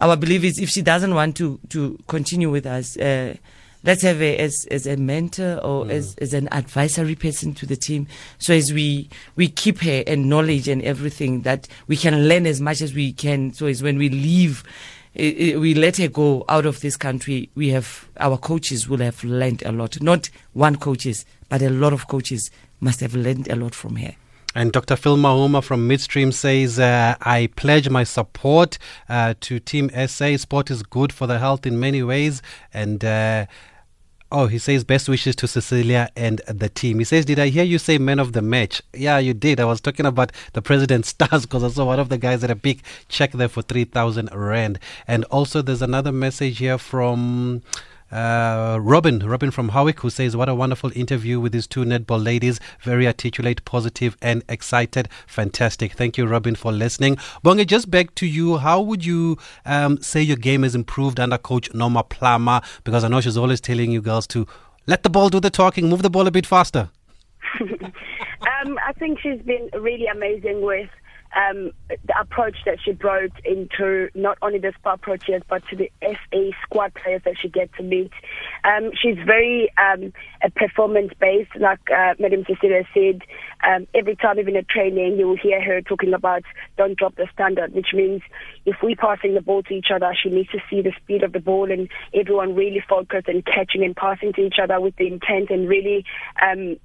our 0.00 0.16
belief 0.16 0.44
is 0.44 0.58
if 0.58 0.68
she 0.68 0.82
doesn't 0.82 1.14
want 1.14 1.36
to, 1.36 1.58
to 1.70 1.98
continue 2.08 2.50
with 2.50 2.66
us, 2.66 2.96
uh, 2.96 3.36
let's 3.84 4.02
have 4.02 4.18
her 4.18 4.36
as, 4.38 4.66
as 4.70 4.86
a 4.86 4.96
mentor 4.96 5.58
or 5.62 5.84
mm. 5.84 5.90
as, 5.90 6.14
as 6.16 6.34
an 6.34 6.48
advisory 6.52 7.14
person 7.14 7.54
to 7.54 7.66
the 7.66 7.76
team. 7.76 8.06
So 8.38 8.54
as 8.54 8.72
we, 8.72 9.08
we 9.36 9.48
keep 9.48 9.80
her 9.80 10.04
and 10.06 10.28
knowledge 10.28 10.68
and 10.68 10.82
everything 10.82 11.42
that 11.42 11.68
we 11.86 11.96
can 11.96 12.28
learn 12.28 12.46
as 12.46 12.60
much 12.60 12.80
as 12.80 12.94
we 12.94 13.12
can. 13.12 13.52
So 13.52 13.66
as 13.66 13.82
when 13.82 13.98
we 13.98 14.08
leave, 14.08 14.64
we 15.14 15.74
let 15.74 15.98
her 15.98 16.08
go 16.08 16.44
out 16.48 16.66
of 16.66 16.80
this 16.80 16.96
country, 16.96 17.50
we 17.54 17.68
have 17.70 18.08
our 18.18 18.38
coaches 18.38 18.88
will 18.88 18.98
have 18.98 19.22
learned 19.24 19.62
a 19.64 19.72
lot. 19.72 20.00
Not 20.00 20.30
one 20.52 20.76
coaches, 20.76 21.24
but 21.48 21.62
a 21.62 21.70
lot 21.70 21.92
of 21.92 22.08
coaches 22.08 22.50
must 22.80 23.00
have 23.00 23.14
learned 23.14 23.48
a 23.48 23.56
lot 23.56 23.74
from 23.74 23.96
her. 23.96 24.14
And 24.54 24.70
Dr. 24.70 24.96
Phil 24.96 25.16
Mahoma 25.16 25.62
from 25.62 25.86
Midstream 25.86 26.30
says, 26.30 26.78
uh, 26.78 27.14
I 27.22 27.48
pledge 27.56 27.88
my 27.88 28.04
support 28.04 28.76
uh, 29.08 29.32
to 29.40 29.58
Team 29.58 29.90
SA. 30.06 30.36
Sport 30.36 30.70
is 30.70 30.82
good 30.82 31.10
for 31.10 31.26
the 31.26 31.38
health 31.38 31.64
in 31.64 31.80
many 31.80 32.02
ways. 32.02 32.42
And 32.74 33.02
uh, 33.02 33.46
Oh, 34.34 34.46
he 34.46 34.58
says 34.58 34.82
best 34.82 35.10
wishes 35.10 35.36
to 35.36 35.46
Cecilia 35.46 36.08
and 36.16 36.40
the 36.48 36.70
team. 36.70 37.00
He 37.00 37.04
says, 37.04 37.26
Did 37.26 37.38
I 37.38 37.48
hear 37.48 37.64
you 37.64 37.76
say 37.76 37.98
man 37.98 38.18
of 38.18 38.32
the 38.32 38.40
match? 38.40 38.80
Yeah, 38.94 39.18
you 39.18 39.34
did. 39.34 39.60
I 39.60 39.66
was 39.66 39.78
talking 39.78 40.06
about 40.06 40.32
the 40.54 40.62
president's 40.62 41.08
stars 41.10 41.42
because 41.42 41.62
I 41.62 41.68
saw 41.68 41.84
one 41.84 42.00
of 42.00 42.08
the 42.08 42.16
guys 42.16 42.40
had 42.40 42.50
a 42.50 42.54
big 42.54 42.82
check 43.10 43.32
there 43.32 43.48
for 43.48 43.60
3,000 43.60 44.30
Rand. 44.32 44.78
And 45.06 45.24
also, 45.24 45.60
there's 45.60 45.82
another 45.82 46.12
message 46.12 46.58
here 46.58 46.78
from. 46.78 47.62
Uh, 48.12 48.78
Robin, 48.80 49.20
Robin 49.20 49.50
from 49.50 49.70
Howick, 49.70 50.00
who 50.00 50.10
says, 50.10 50.36
What 50.36 50.48
a 50.48 50.54
wonderful 50.54 50.92
interview 50.94 51.40
with 51.40 51.52
these 51.52 51.66
two 51.66 51.84
netball 51.84 52.22
ladies. 52.22 52.60
Very 52.82 53.06
articulate, 53.06 53.64
positive, 53.64 54.16
and 54.20 54.42
excited. 54.48 55.08
Fantastic. 55.26 55.92
Thank 55.92 56.18
you, 56.18 56.26
Robin, 56.26 56.54
for 56.54 56.72
listening. 56.72 57.16
Bongi, 57.42 57.66
just 57.66 57.90
back 57.90 58.14
to 58.16 58.26
you. 58.26 58.58
How 58.58 58.82
would 58.82 59.04
you 59.04 59.38
um, 59.64 60.00
say 60.02 60.20
your 60.20 60.36
game 60.36 60.62
has 60.62 60.74
improved 60.74 61.18
under 61.18 61.38
coach 61.38 61.72
Norma 61.72 62.04
Plummer? 62.04 62.60
Because 62.84 63.02
I 63.02 63.08
know 63.08 63.22
she's 63.22 63.38
always 63.38 63.62
telling 63.62 63.90
you 63.90 64.02
girls 64.02 64.26
to 64.28 64.46
let 64.86 65.02
the 65.04 65.10
ball 65.10 65.30
do 65.30 65.40
the 65.40 65.50
talking, 65.50 65.88
move 65.88 66.02
the 66.02 66.10
ball 66.10 66.26
a 66.26 66.30
bit 66.30 66.44
faster. 66.44 66.90
um, 67.60 68.78
I 68.86 68.92
think 68.98 69.20
she's 69.20 69.40
been 69.40 69.70
really 69.72 70.06
amazing 70.06 70.60
with 70.60 70.90
um, 71.34 71.70
the 71.88 72.18
approach 72.20 72.56
that 72.66 72.78
she 72.84 72.92
brought 72.92 73.32
into 73.44 74.08
not 74.14 74.38
only 74.42 74.58
the 74.58 74.72
SPAR 74.78 74.98
Proteas 74.98 75.42
but 75.48 75.62
to 75.68 75.76
the 75.76 75.90
SA 76.02 76.50
squad 76.62 76.92
players 76.94 77.22
that 77.24 77.34
she 77.40 77.48
gets 77.48 77.76
to 77.76 77.82
meet. 77.82 78.12
Um, 78.64 78.90
she's 79.00 79.16
very 79.24 79.72
um, 79.78 80.12
performance 80.56 81.12
based, 81.20 81.54
like 81.58 81.80
uh, 81.90 82.14
Madam 82.18 82.44
Cecilia 82.46 82.84
said. 82.94 83.22
Um, 83.66 83.86
every 83.94 84.16
time, 84.16 84.38
even 84.38 84.56
at 84.56 84.68
training, 84.68 85.18
you 85.18 85.28
will 85.28 85.36
hear 85.36 85.62
her 85.62 85.80
talking 85.80 86.12
about 86.12 86.42
don't 86.76 86.96
drop 86.96 87.16
the 87.16 87.28
standard, 87.32 87.72
which 87.74 87.88
means 87.94 88.22
if 88.66 88.76
we're 88.82 88.96
passing 88.96 89.34
the 89.34 89.40
ball 89.40 89.62
to 89.64 89.74
each 89.74 89.88
other, 89.94 90.12
she 90.20 90.30
needs 90.30 90.50
to 90.50 90.58
see 90.68 90.82
the 90.82 90.92
speed 91.02 91.22
of 91.22 91.32
the 91.32 91.40
ball 91.40 91.70
and 91.70 91.88
everyone 92.14 92.54
really 92.54 92.82
focused 92.88 93.28
and 93.28 93.44
catching 93.44 93.84
and 93.84 93.96
passing 93.96 94.32
to 94.34 94.42
each 94.42 94.56
other 94.62 94.80
with 94.80 94.96
the 94.96 95.06
intent 95.06 95.50
and 95.50 95.68
really 95.68 96.04
um, 96.40 96.76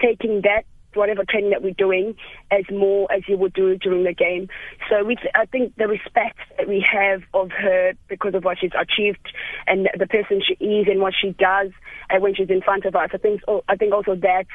taking 0.00 0.42
that 0.42 0.64
whatever 0.94 1.24
training 1.28 1.50
that 1.50 1.62
we're 1.62 1.72
doing 1.72 2.14
as 2.50 2.64
more 2.70 3.10
as 3.12 3.22
you 3.28 3.36
would 3.36 3.52
do 3.52 3.76
during 3.76 4.04
the 4.04 4.14
game. 4.14 4.48
So 4.88 5.04
we, 5.04 5.16
I 5.34 5.46
think 5.46 5.76
the 5.76 5.88
respect 5.88 6.38
that 6.56 6.68
we 6.68 6.84
have 6.90 7.22
of 7.34 7.50
her 7.50 7.92
because 8.08 8.34
of 8.34 8.44
what 8.44 8.58
she's 8.60 8.72
achieved 8.78 9.32
and 9.66 9.88
the 9.98 10.06
person 10.06 10.42
she 10.46 10.54
is 10.64 10.86
and 10.88 11.00
what 11.00 11.14
she 11.20 11.30
does 11.30 11.70
uh, 12.10 12.20
when 12.20 12.34
she's 12.34 12.50
in 12.50 12.60
front 12.60 12.84
of 12.84 12.96
us. 12.96 13.10
I 13.12 13.18
think, 13.18 13.42
I 13.68 13.76
think 13.76 13.92
also 13.92 14.14
that 14.16 14.46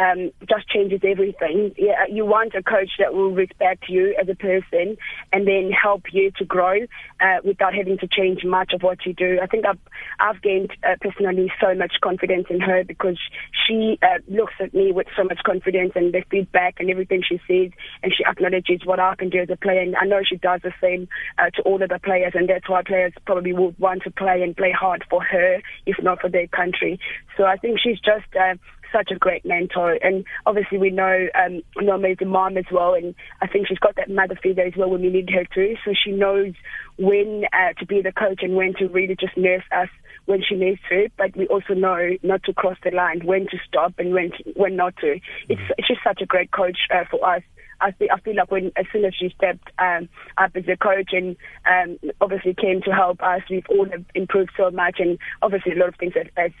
um, 0.00 0.30
just 0.48 0.68
changes 0.68 1.00
everything. 1.04 1.72
Yeah, 1.76 2.06
you 2.10 2.26
want 2.26 2.54
a 2.54 2.62
coach 2.62 2.90
that 2.98 3.14
will 3.14 3.32
respect 3.32 3.84
you 3.88 4.16
as 4.20 4.28
a 4.28 4.34
person 4.34 4.96
and 5.32 5.46
then 5.46 5.70
help 5.70 6.02
you 6.12 6.30
to 6.38 6.44
grow 6.44 6.80
uh, 7.20 7.36
without 7.44 7.74
having 7.74 7.98
to 7.98 8.08
change 8.08 8.44
much 8.44 8.72
of 8.72 8.82
what 8.82 9.06
you 9.06 9.12
do. 9.12 9.38
I 9.42 9.46
think 9.46 9.64
I've, 9.66 9.78
I've 10.18 10.42
gained 10.42 10.72
uh, 10.82 10.96
personally 11.00 11.52
so 11.60 11.74
much 11.74 11.94
confidence 12.02 12.46
in 12.50 12.60
her 12.60 12.84
because 12.84 13.18
she 13.66 13.98
uh, 14.02 14.18
looks 14.28 14.54
at 14.60 14.74
me 14.74 14.92
with 14.92 15.06
so 15.16 15.24
much 15.24 15.40
confidence 15.44 15.83
and 15.94 16.12
the 16.12 16.22
feedback 16.30 16.76
and 16.78 16.90
everything 16.90 17.22
she 17.26 17.40
says, 17.48 17.72
and 18.02 18.12
she 18.14 18.24
acknowledges 18.24 18.84
what 18.84 19.00
I 19.00 19.14
can 19.16 19.30
do 19.30 19.40
as 19.40 19.50
a 19.50 19.56
player. 19.56 19.80
And 19.80 19.96
I 19.96 20.04
know 20.04 20.20
she 20.24 20.36
does 20.36 20.60
the 20.62 20.72
same 20.80 21.08
uh, 21.38 21.50
to 21.50 21.62
all 21.62 21.82
of 21.82 21.88
the 21.88 21.98
players, 21.98 22.32
and 22.34 22.48
that's 22.48 22.68
why 22.68 22.82
players 22.82 23.12
probably 23.26 23.52
would 23.52 23.78
want 23.78 24.02
to 24.04 24.10
play 24.10 24.42
and 24.42 24.56
play 24.56 24.72
hard 24.72 25.04
for 25.10 25.22
her, 25.22 25.60
if 25.86 25.96
not 26.02 26.20
for 26.20 26.30
their 26.30 26.46
country. 26.48 26.98
So 27.36 27.44
I 27.44 27.56
think 27.56 27.78
she's 27.82 27.98
just 28.00 28.26
uh, 28.38 28.54
such 28.94 29.10
a 29.10 29.18
great 29.18 29.44
mentor. 29.44 29.98
And 30.02 30.24
obviously, 30.46 30.78
we 30.78 30.90
know 30.90 31.26
um, 31.34 31.62
Norma 31.76 32.08
is 32.08 32.18
a 32.22 32.24
mom 32.24 32.56
as 32.56 32.66
well, 32.70 32.94
and 32.94 33.14
I 33.42 33.46
think 33.46 33.66
she's 33.66 33.78
got 33.78 33.96
that 33.96 34.10
mother 34.10 34.38
figure 34.40 34.64
as 34.64 34.74
well 34.76 34.90
when 34.90 35.02
we 35.02 35.10
need 35.10 35.30
her 35.30 35.44
to. 35.44 35.74
So 35.84 35.92
she 35.92 36.12
knows 36.12 36.54
when 36.96 37.44
uh, 37.52 37.72
to 37.80 37.86
be 37.86 38.00
the 38.02 38.12
coach 38.12 38.40
and 38.42 38.54
when 38.54 38.74
to 38.74 38.86
really 38.86 39.16
just 39.18 39.36
nurse 39.36 39.64
us 39.72 39.88
when 40.26 40.42
she 40.42 40.54
needs 40.54 40.80
to, 40.88 41.08
but 41.16 41.36
we 41.36 41.46
also 41.48 41.74
know 41.74 42.16
not 42.22 42.42
to 42.44 42.52
cross 42.52 42.76
the 42.82 42.90
line, 42.90 43.20
when 43.24 43.46
to 43.46 43.58
stop 43.66 43.94
and 43.98 44.12
when 44.12 44.30
to, 44.30 44.52
when 44.56 44.76
not 44.76 44.96
to. 44.98 45.20
It's 45.48 45.60
she's 45.86 45.98
such 46.02 46.20
a 46.22 46.26
great 46.26 46.50
coach 46.50 46.78
uh, 46.92 47.04
for 47.10 47.24
us. 47.28 47.42
I 47.80 47.92
feel, 47.92 48.08
I 48.12 48.20
feel 48.20 48.36
like 48.36 48.50
when 48.50 48.72
as 48.76 48.86
soon 48.92 49.04
as 49.04 49.14
she 49.14 49.34
stepped 49.36 49.68
um, 49.78 50.08
up 50.38 50.52
as 50.54 50.64
a 50.68 50.76
coach 50.76 51.10
and 51.12 51.36
um, 51.66 51.98
obviously 52.20 52.54
came 52.54 52.80
to 52.82 52.90
help 52.90 53.22
us, 53.22 53.42
we've 53.50 53.66
all 53.68 53.86
have 53.90 54.04
improved 54.14 54.52
so 54.56 54.70
much, 54.70 54.96
and 55.00 55.18
obviously 55.42 55.72
a 55.72 55.76
lot 55.76 55.88
of 55.88 55.96
things 55.96 56.14
have, 56.14 56.52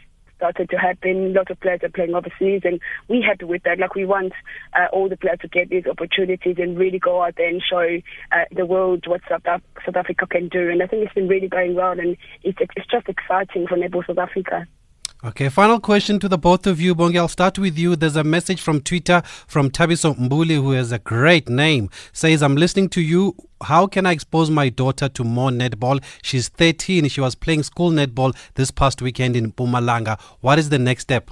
started 0.44 0.68
to 0.68 0.76
happen. 0.76 1.32
A 1.32 1.38
lot 1.38 1.50
of 1.50 1.58
players 1.60 1.80
are 1.82 1.88
playing 1.88 2.14
overseas, 2.14 2.60
and 2.64 2.78
we're 3.08 3.24
happy 3.24 3.46
with 3.46 3.62
that. 3.62 3.78
Like 3.78 3.94
we 3.94 4.04
want 4.04 4.34
uh, 4.74 4.88
all 4.92 5.08
the 5.08 5.16
players 5.16 5.38
to 5.40 5.48
get 5.48 5.70
these 5.70 5.86
opportunities 5.86 6.56
and 6.58 6.78
really 6.78 6.98
go 6.98 7.22
out 7.22 7.36
there 7.36 7.48
and 7.48 7.62
show 7.62 7.98
uh, 8.30 8.44
the 8.54 8.66
world 8.66 9.04
what 9.06 9.22
South, 9.28 9.40
Af- 9.46 9.62
South 9.86 9.96
Africa 9.96 10.26
can 10.26 10.48
do. 10.48 10.68
And 10.70 10.82
I 10.82 10.86
think 10.86 11.04
it's 11.04 11.14
been 11.14 11.28
really 11.28 11.48
going 11.48 11.74
well, 11.74 11.98
and 11.98 12.16
it's 12.42 12.58
it's 12.60 12.90
just 12.90 13.08
exciting 13.08 13.66
for 13.66 13.78
Netball 13.78 14.06
South 14.06 14.18
Africa. 14.18 14.66
Okay, 15.24 15.48
final 15.48 15.80
question 15.80 16.18
to 16.20 16.28
the 16.28 16.36
both 16.36 16.66
of 16.66 16.82
you. 16.82 16.94
Bongi, 16.94 17.16
I'll 17.16 17.28
start 17.28 17.58
with 17.58 17.78
you. 17.78 17.96
There's 17.96 18.14
a 18.14 18.22
message 18.22 18.60
from 18.60 18.82
Twitter 18.82 19.22
from 19.46 19.70
Tabiso 19.70 20.14
Mbuli, 20.14 20.56
who 20.56 20.72
has 20.72 20.92
a 20.92 20.98
great 20.98 21.48
name. 21.48 21.88
Says, 22.12 22.42
I'm 22.42 22.56
listening 22.56 22.90
to 22.90 23.00
you. 23.00 23.34
How 23.62 23.86
can 23.86 24.04
I 24.04 24.12
expose 24.12 24.50
my 24.50 24.68
daughter 24.68 25.08
to 25.08 25.24
more 25.24 25.48
netball? 25.48 26.04
She's 26.20 26.48
13. 26.48 27.08
She 27.08 27.22
was 27.22 27.34
playing 27.34 27.62
school 27.62 27.90
netball 27.90 28.36
this 28.56 28.70
past 28.70 29.00
weekend 29.00 29.34
in 29.34 29.50
Mpumalanga. 29.52 30.20
What 30.42 30.58
is 30.58 30.68
the 30.68 30.78
next 30.78 31.04
step? 31.04 31.30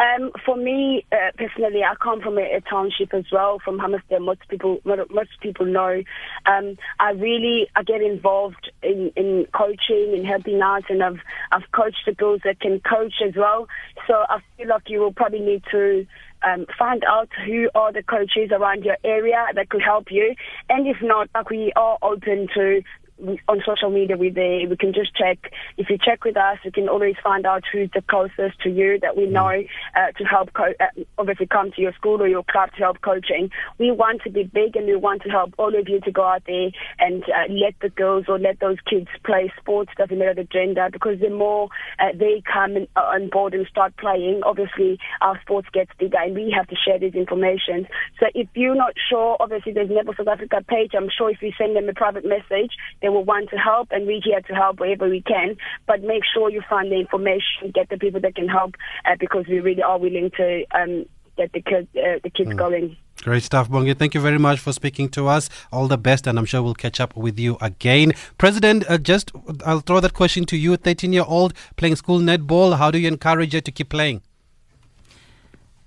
Um, 0.00 0.30
for 0.44 0.56
me 0.56 1.04
uh, 1.10 1.32
personally, 1.36 1.82
I 1.82 1.94
come 1.96 2.20
from 2.20 2.38
a, 2.38 2.42
a, 2.42 2.60
township 2.60 3.12
as 3.14 3.24
well, 3.32 3.58
from 3.64 3.78
Hammersdale. 3.78 4.24
Most 4.24 4.48
people, 4.48 4.80
most 4.84 5.30
people 5.40 5.66
know. 5.66 6.02
Um, 6.46 6.76
I 7.00 7.10
really, 7.10 7.68
I 7.74 7.82
get 7.82 8.00
involved 8.00 8.70
in, 8.82 9.10
in 9.16 9.46
coaching 9.52 10.14
and 10.14 10.24
helping 10.24 10.60
out, 10.60 10.84
and 10.88 11.02
I've 11.02 11.18
I've 11.50 11.70
coached 11.72 12.04
the 12.06 12.14
girls 12.14 12.42
that 12.44 12.60
can 12.60 12.80
coach 12.80 13.14
as 13.26 13.34
well. 13.34 13.66
So 14.06 14.14
I 14.28 14.38
feel 14.56 14.68
like 14.68 14.88
you 14.88 15.00
will 15.00 15.12
probably 15.12 15.40
need 15.40 15.64
to 15.72 16.06
um, 16.46 16.66
find 16.78 17.02
out 17.04 17.28
who 17.44 17.68
are 17.74 17.92
the 17.92 18.04
coaches 18.04 18.50
around 18.52 18.84
your 18.84 18.98
area 19.02 19.46
that 19.54 19.68
could 19.68 19.82
help 19.82 20.12
you, 20.12 20.34
and 20.68 20.86
if 20.86 20.98
not, 21.02 21.28
like 21.34 21.50
we 21.50 21.72
are 21.74 21.98
open 22.02 22.46
to 22.54 22.82
we, 23.18 23.40
on 23.48 23.62
social 23.66 23.90
media, 23.90 24.16
we're 24.16 24.32
there. 24.32 24.68
We 24.68 24.76
can 24.76 24.92
just 24.92 25.14
check. 25.14 25.52
If 25.76 25.90
you 25.90 25.98
check 25.98 26.24
with 26.24 26.36
us, 26.36 26.58
you 26.64 26.72
can 26.72 26.88
always 26.88 27.16
find 27.22 27.46
out 27.46 27.64
who's 27.72 27.90
the 27.94 28.02
closest 28.02 28.60
to 28.62 28.70
you 28.70 28.98
that 29.00 29.16
we 29.16 29.26
Mm. 29.26 29.32
know 29.32 29.64
uh, 29.96 30.12
to 30.18 30.24
help, 30.24 30.52
co- 30.52 30.74
uh, 30.80 31.02
obviously, 31.18 31.46
come 31.46 31.70
to 31.72 31.80
your 31.80 31.92
school 31.92 32.22
or 32.22 32.28
your 32.28 32.44
club 32.44 32.70
to 32.72 32.78
help 32.78 33.00
coaching. 33.00 33.50
We 33.78 33.90
want 33.90 34.22
to 34.22 34.30
be 34.30 34.44
big 34.44 34.76
and 34.76 34.86
we 34.86 34.96
want 34.96 35.22
to 35.22 35.28
help 35.30 35.54
all 35.58 35.74
of 35.74 35.88
you 35.88 36.00
to 36.00 36.10
go 36.10 36.24
out 36.24 36.42
there 36.46 36.70
and 36.98 37.22
uh, 37.24 37.52
let 37.52 37.74
the 37.80 37.90
girls 37.90 38.26
or 38.28 38.38
let 38.38 38.60
those 38.60 38.78
kids 38.88 39.08
play 39.24 39.52
sports, 39.60 39.90
doesn't 39.96 40.18
matter 40.18 40.34
the 40.34 40.44
gender, 40.44 40.88
because 40.92 41.20
the 41.20 41.30
more 41.30 41.68
uh, 41.98 42.12
they 42.14 42.42
come 42.52 42.76
in, 42.76 42.88
uh, 42.96 43.00
on 43.00 43.28
board 43.28 43.54
and 43.54 43.66
start 43.66 43.96
playing, 43.96 44.40
obviously 44.44 44.98
our 45.20 45.40
sports 45.40 45.68
gets 45.72 45.90
bigger 45.98 46.18
and 46.18 46.34
we 46.34 46.50
have 46.56 46.66
to 46.68 46.76
share 46.76 46.98
this 46.98 47.14
information. 47.14 47.86
So 48.20 48.26
if 48.34 48.48
you're 48.54 48.74
not 48.74 48.94
sure, 49.10 49.36
obviously 49.40 49.72
there's 49.72 49.88
Netball 49.90 50.16
South 50.16 50.28
Africa 50.28 50.64
page. 50.66 50.92
I'm 50.96 51.08
sure 51.16 51.30
if 51.30 51.42
you 51.42 51.52
send 51.58 51.76
them 51.76 51.88
a 51.88 51.94
private 51.94 52.24
message, 52.24 52.72
they 53.02 53.07
will 53.08 53.24
want 53.24 53.50
to 53.50 53.56
help 53.56 53.88
and 53.90 54.06
we're 54.06 54.20
here 54.22 54.40
to 54.40 54.54
help 54.54 54.80
wherever 54.80 55.08
we 55.08 55.22
can. 55.22 55.56
But 55.86 56.02
make 56.02 56.22
sure 56.32 56.50
you 56.50 56.62
find 56.68 56.90
the 56.90 56.96
information, 56.96 57.70
get 57.74 57.88
the 57.88 57.98
people 57.98 58.20
that 58.20 58.34
can 58.34 58.48
help 58.48 58.74
uh, 59.04 59.16
because 59.18 59.46
we 59.48 59.60
really 59.60 59.82
are 59.82 59.98
willing 59.98 60.30
to 60.36 60.64
um, 60.74 61.06
get 61.36 61.52
the, 61.52 61.60
kids 61.60 61.88
uh, 61.96 62.18
the 62.22 62.30
kids 62.30 62.54
going. 62.54 62.96
Great 63.22 63.42
stuff, 63.42 63.68
Bongi. 63.68 63.98
Thank 63.98 64.14
you 64.14 64.20
very 64.20 64.38
much 64.38 64.60
for 64.60 64.72
speaking 64.72 65.08
to 65.10 65.26
us. 65.26 65.50
All 65.72 65.88
the 65.88 65.98
best, 65.98 66.28
and 66.28 66.38
I'm 66.38 66.44
sure 66.44 66.62
we'll 66.62 66.74
catch 66.74 67.00
up 67.00 67.16
with 67.16 67.36
you 67.36 67.58
again. 67.60 68.12
President, 68.38 68.88
uh, 68.88 68.96
just 68.96 69.32
I'll 69.66 69.80
throw 69.80 69.98
that 69.98 70.14
question 70.14 70.44
to 70.46 70.56
you. 70.56 70.76
13 70.76 71.12
year 71.12 71.24
old 71.26 71.52
playing 71.76 71.96
school 71.96 72.20
netball. 72.20 72.78
How 72.78 72.92
do 72.92 72.98
you 72.98 73.08
encourage 73.08 73.52
her 73.54 73.60
to 73.60 73.72
keep 73.72 73.88
playing? 73.88 74.22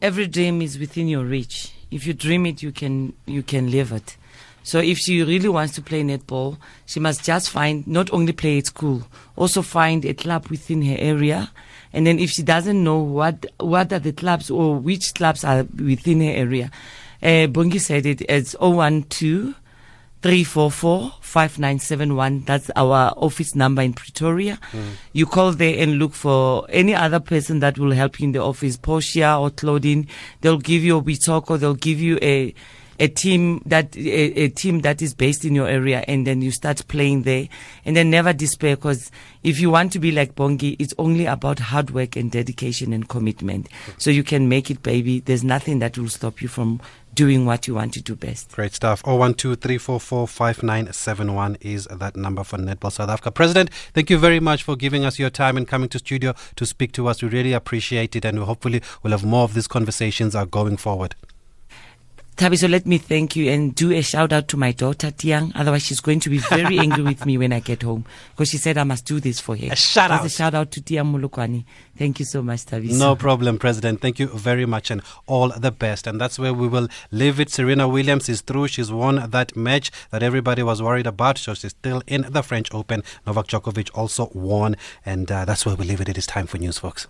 every 0.01 0.27
dream 0.27 0.61
is 0.61 0.79
within 0.79 1.07
your 1.07 1.23
reach. 1.23 1.73
If 1.91 2.07
you 2.07 2.13
dream 2.13 2.45
it, 2.45 2.63
you 2.63 2.71
can 2.71 3.13
you 3.25 3.43
can 3.43 3.69
live 3.69 3.91
it. 3.91 4.17
So 4.63 4.79
if 4.79 4.97
she 4.97 5.23
really 5.23 5.49
wants 5.49 5.73
to 5.75 5.81
play 5.81 6.03
netball, 6.03 6.57
she 6.85 6.99
must 6.99 7.23
just 7.23 7.49
find 7.49 7.85
not 7.87 8.11
only 8.13 8.31
play 8.31 8.59
at 8.59 8.67
school, 8.67 9.03
also 9.35 9.61
find 9.61 10.05
a 10.05 10.13
club 10.13 10.47
within 10.47 10.81
her 10.83 10.97
area. 10.97 11.51
And 11.93 12.05
then 12.05 12.19
if 12.19 12.29
she 12.29 12.43
doesn't 12.43 12.83
know 12.83 12.99
what 12.99 13.45
what 13.59 13.91
are 13.91 13.99
the 13.99 14.13
clubs 14.13 14.49
or 14.49 14.75
which 14.77 15.13
clubs 15.13 15.43
are 15.43 15.63
within 15.63 16.21
her 16.21 16.31
area, 16.31 16.71
uh, 17.21 17.47
Bongi 17.47 17.79
said 17.79 18.05
it 18.05 18.21
as 18.29 18.55
012 18.59 19.55
344 20.21 21.13
5971. 21.21 22.43
That's 22.45 22.69
our 22.75 23.13
office 23.17 23.55
number 23.55 23.81
in 23.81 23.93
Pretoria. 23.93 24.59
You 25.13 25.25
call 25.25 25.51
there 25.51 25.81
and 25.81 25.97
look 25.97 26.13
for 26.13 26.65
any 26.69 26.93
other 26.93 27.19
person 27.19 27.59
that 27.59 27.79
will 27.79 27.91
help 27.91 28.19
you 28.19 28.25
in 28.25 28.31
the 28.31 28.43
office, 28.43 28.77
Portia 28.77 29.37
or 29.37 29.49
Claudine. 29.49 30.07
They'll 30.41 30.59
give 30.59 30.83
you 30.83 30.97
a 30.97 31.01
Bitoko, 31.01 31.59
they'll 31.59 31.73
give 31.73 31.99
you 31.99 32.19
a 32.21 32.53
a 32.99 33.07
team 33.07 33.61
that 33.65 33.95
a, 33.95 34.43
a 34.43 34.49
team 34.49 34.81
that 34.81 35.01
is 35.01 35.13
based 35.13 35.45
in 35.45 35.55
your 35.55 35.67
area 35.67 36.03
and 36.07 36.27
then 36.27 36.41
you 36.41 36.51
start 36.51 36.85
playing 36.87 37.23
there 37.23 37.47
and 37.85 37.95
then 37.95 38.09
never 38.09 38.33
despair 38.33 38.75
because 38.75 39.11
if 39.43 39.59
you 39.59 39.69
want 39.69 39.91
to 39.91 39.99
be 39.99 40.11
like 40.11 40.35
Bongi 40.35 40.75
it's 40.79 40.93
only 40.97 41.25
about 41.25 41.59
hard 41.59 41.91
work 41.91 42.15
and 42.15 42.31
dedication 42.31 42.93
and 42.93 43.09
commitment 43.09 43.67
so 43.97 44.09
you 44.09 44.23
can 44.23 44.49
make 44.49 44.69
it 44.69 44.83
baby 44.83 45.19
there's 45.21 45.43
nothing 45.43 45.79
that 45.79 45.97
will 45.97 46.09
stop 46.09 46.41
you 46.41 46.47
from 46.47 46.81
doing 47.13 47.45
what 47.45 47.67
you 47.67 47.75
want 47.75 47.93
to 47.93 48.01
do 48.01 48.15
best 48.15 48.51
Great 48.53 48.73
stuff. 48.73 49.03
012-344-5971 49.03 51.57
is 51.61 51.85
that 51.87 52.15
number 52.15 52.43
for 52.43 52.57
Netball 52.57 52.91
South 52.91 53.09
Africa. 53.09 53.31
President, 53.31 53.69
thank 53.93 54.09
you 54.09 54.17
very 54.17 54.39
much 54.39 54.63
for 54.63 54.75
giving 54.75 55.05
us 55.05 55.19
your 55.19 55.29
time 55.29 55.57
and 55.57 55.67
coming 55.67 55.89
to 55.89 55.99
studio 55.99 56.33
to 56.55 56.65
speak 56.65 56.91
to 56.93 57.07
us. 57.07 57.21
We 57.21 57.29
really 57.29 57.53
appreciate 57.53 58.15
it, 58.15 58.25
and 58.25 58.39
hopefully 58.39 58.81
we'll 59.03 59.11
have 59.11 59.25
more 59.25 59.43
of 59.43 59.53
these 59.53 59.67
conversations 59.67 60.35
uh, 60.35 60.45
going 60.45 60.77
forward. 60.77 61.13
Tabi, 62.41 62.57
so 62.57 62.65
let 62.65 62.87
me 62.87 62.97
thank 62.97 63.35
you 63.35 63.51
and 63.51 63.75
do 63.75 63.91
a 63.91 64.01
shout 64.01 64.33
out 64.33 64.47
to 64.47 64.57
my 64.57 64.71
daughter 64.71 65.11
Tiang. 65.11 65.51
Otherwise, 65.53 65.83
she's 65.83 65.99
going 65.99 66.19
to 66.21 66.29
be 66.31 66.39
very 66.39 66.79
angry 66.85 67.03
with 67.03 67.23
me 67.23 67.37
when 67.37 67.53
I 67.53 67.59
get 67.59 67.83
home 67.83 68.03
because 68.31 68.49
she 68.49 68.57
said 68.57 68.79
I 68.79 68.83
must 68.83 69.05
do 69.05 69.19
this 69.19 69.39
for 69.39 69.55
her. 69.55 69.67
A 69.71 69.75
shout 69.75 70.09
That's 70.09 70.21
out. 70.21 70.25
A 70.25 70.29
shout 70.29 70.55
out 70.55 70.71
to 70.71 70.81
Tiang 70.81 71.13
Molokwane. 71.13 71.65
Thank 71.95 72.17
you 72.17 72.25
so 72.25 72.41
much, 72.41 72.65
Tabi. 72.65 72.93
No 72.93 73.15
problem, 73.15 73.59
President. 73.59 74.01
Thank 74.01 74.17
you 74.17 74.25
very 74.25 74.65
much 74.65 74.89
and 74.89 75.03
all 75.27 75.49
the 75.49 75.71
best. 75.71 76.07
And 76.07 76.19
that's 76.19 76.39
where 76.39 76.51
we 76.51 76.67
will 76.67 76.87
leave 77.11 77.39
it. 77.39 77.51
Serena 77.51 77.87
Williams 77.87 78.27
is 78.27 78.41
through. 78.41 78.69
She's 78.69 78.91
won 78.91 79.29
that 79.29 79.55
match 79.55 79.91
that 80.09 80.23
everybody 80.23 80.63
was 80.63 80.81
worried 80.81 81.05
about. 81.05 81.37
So 81.37 81.53
she's 81.53 81.69
still 81.69 82.01
in 82.07 82.25
the 82.27 82.41
French 82.41 82.73
Open. 82.73 83.03
Novak 83.27 83.49
Djokovic 83.49 83.91
also 83.93 84.31
won. 84.33 84.77
And 85.05 85.31
uh, 85.31 85.45
that's 85.45 85.63
where 85.63 85.75
we 85.75 85.85
leave 85.85 86.01
it. 86.01 86.09
It 86.09 86.17
is 86.17 86.25
time 86.25 86.47
for 86.47 86.57
news, 86.57 86.79
folks. 86.79 87.05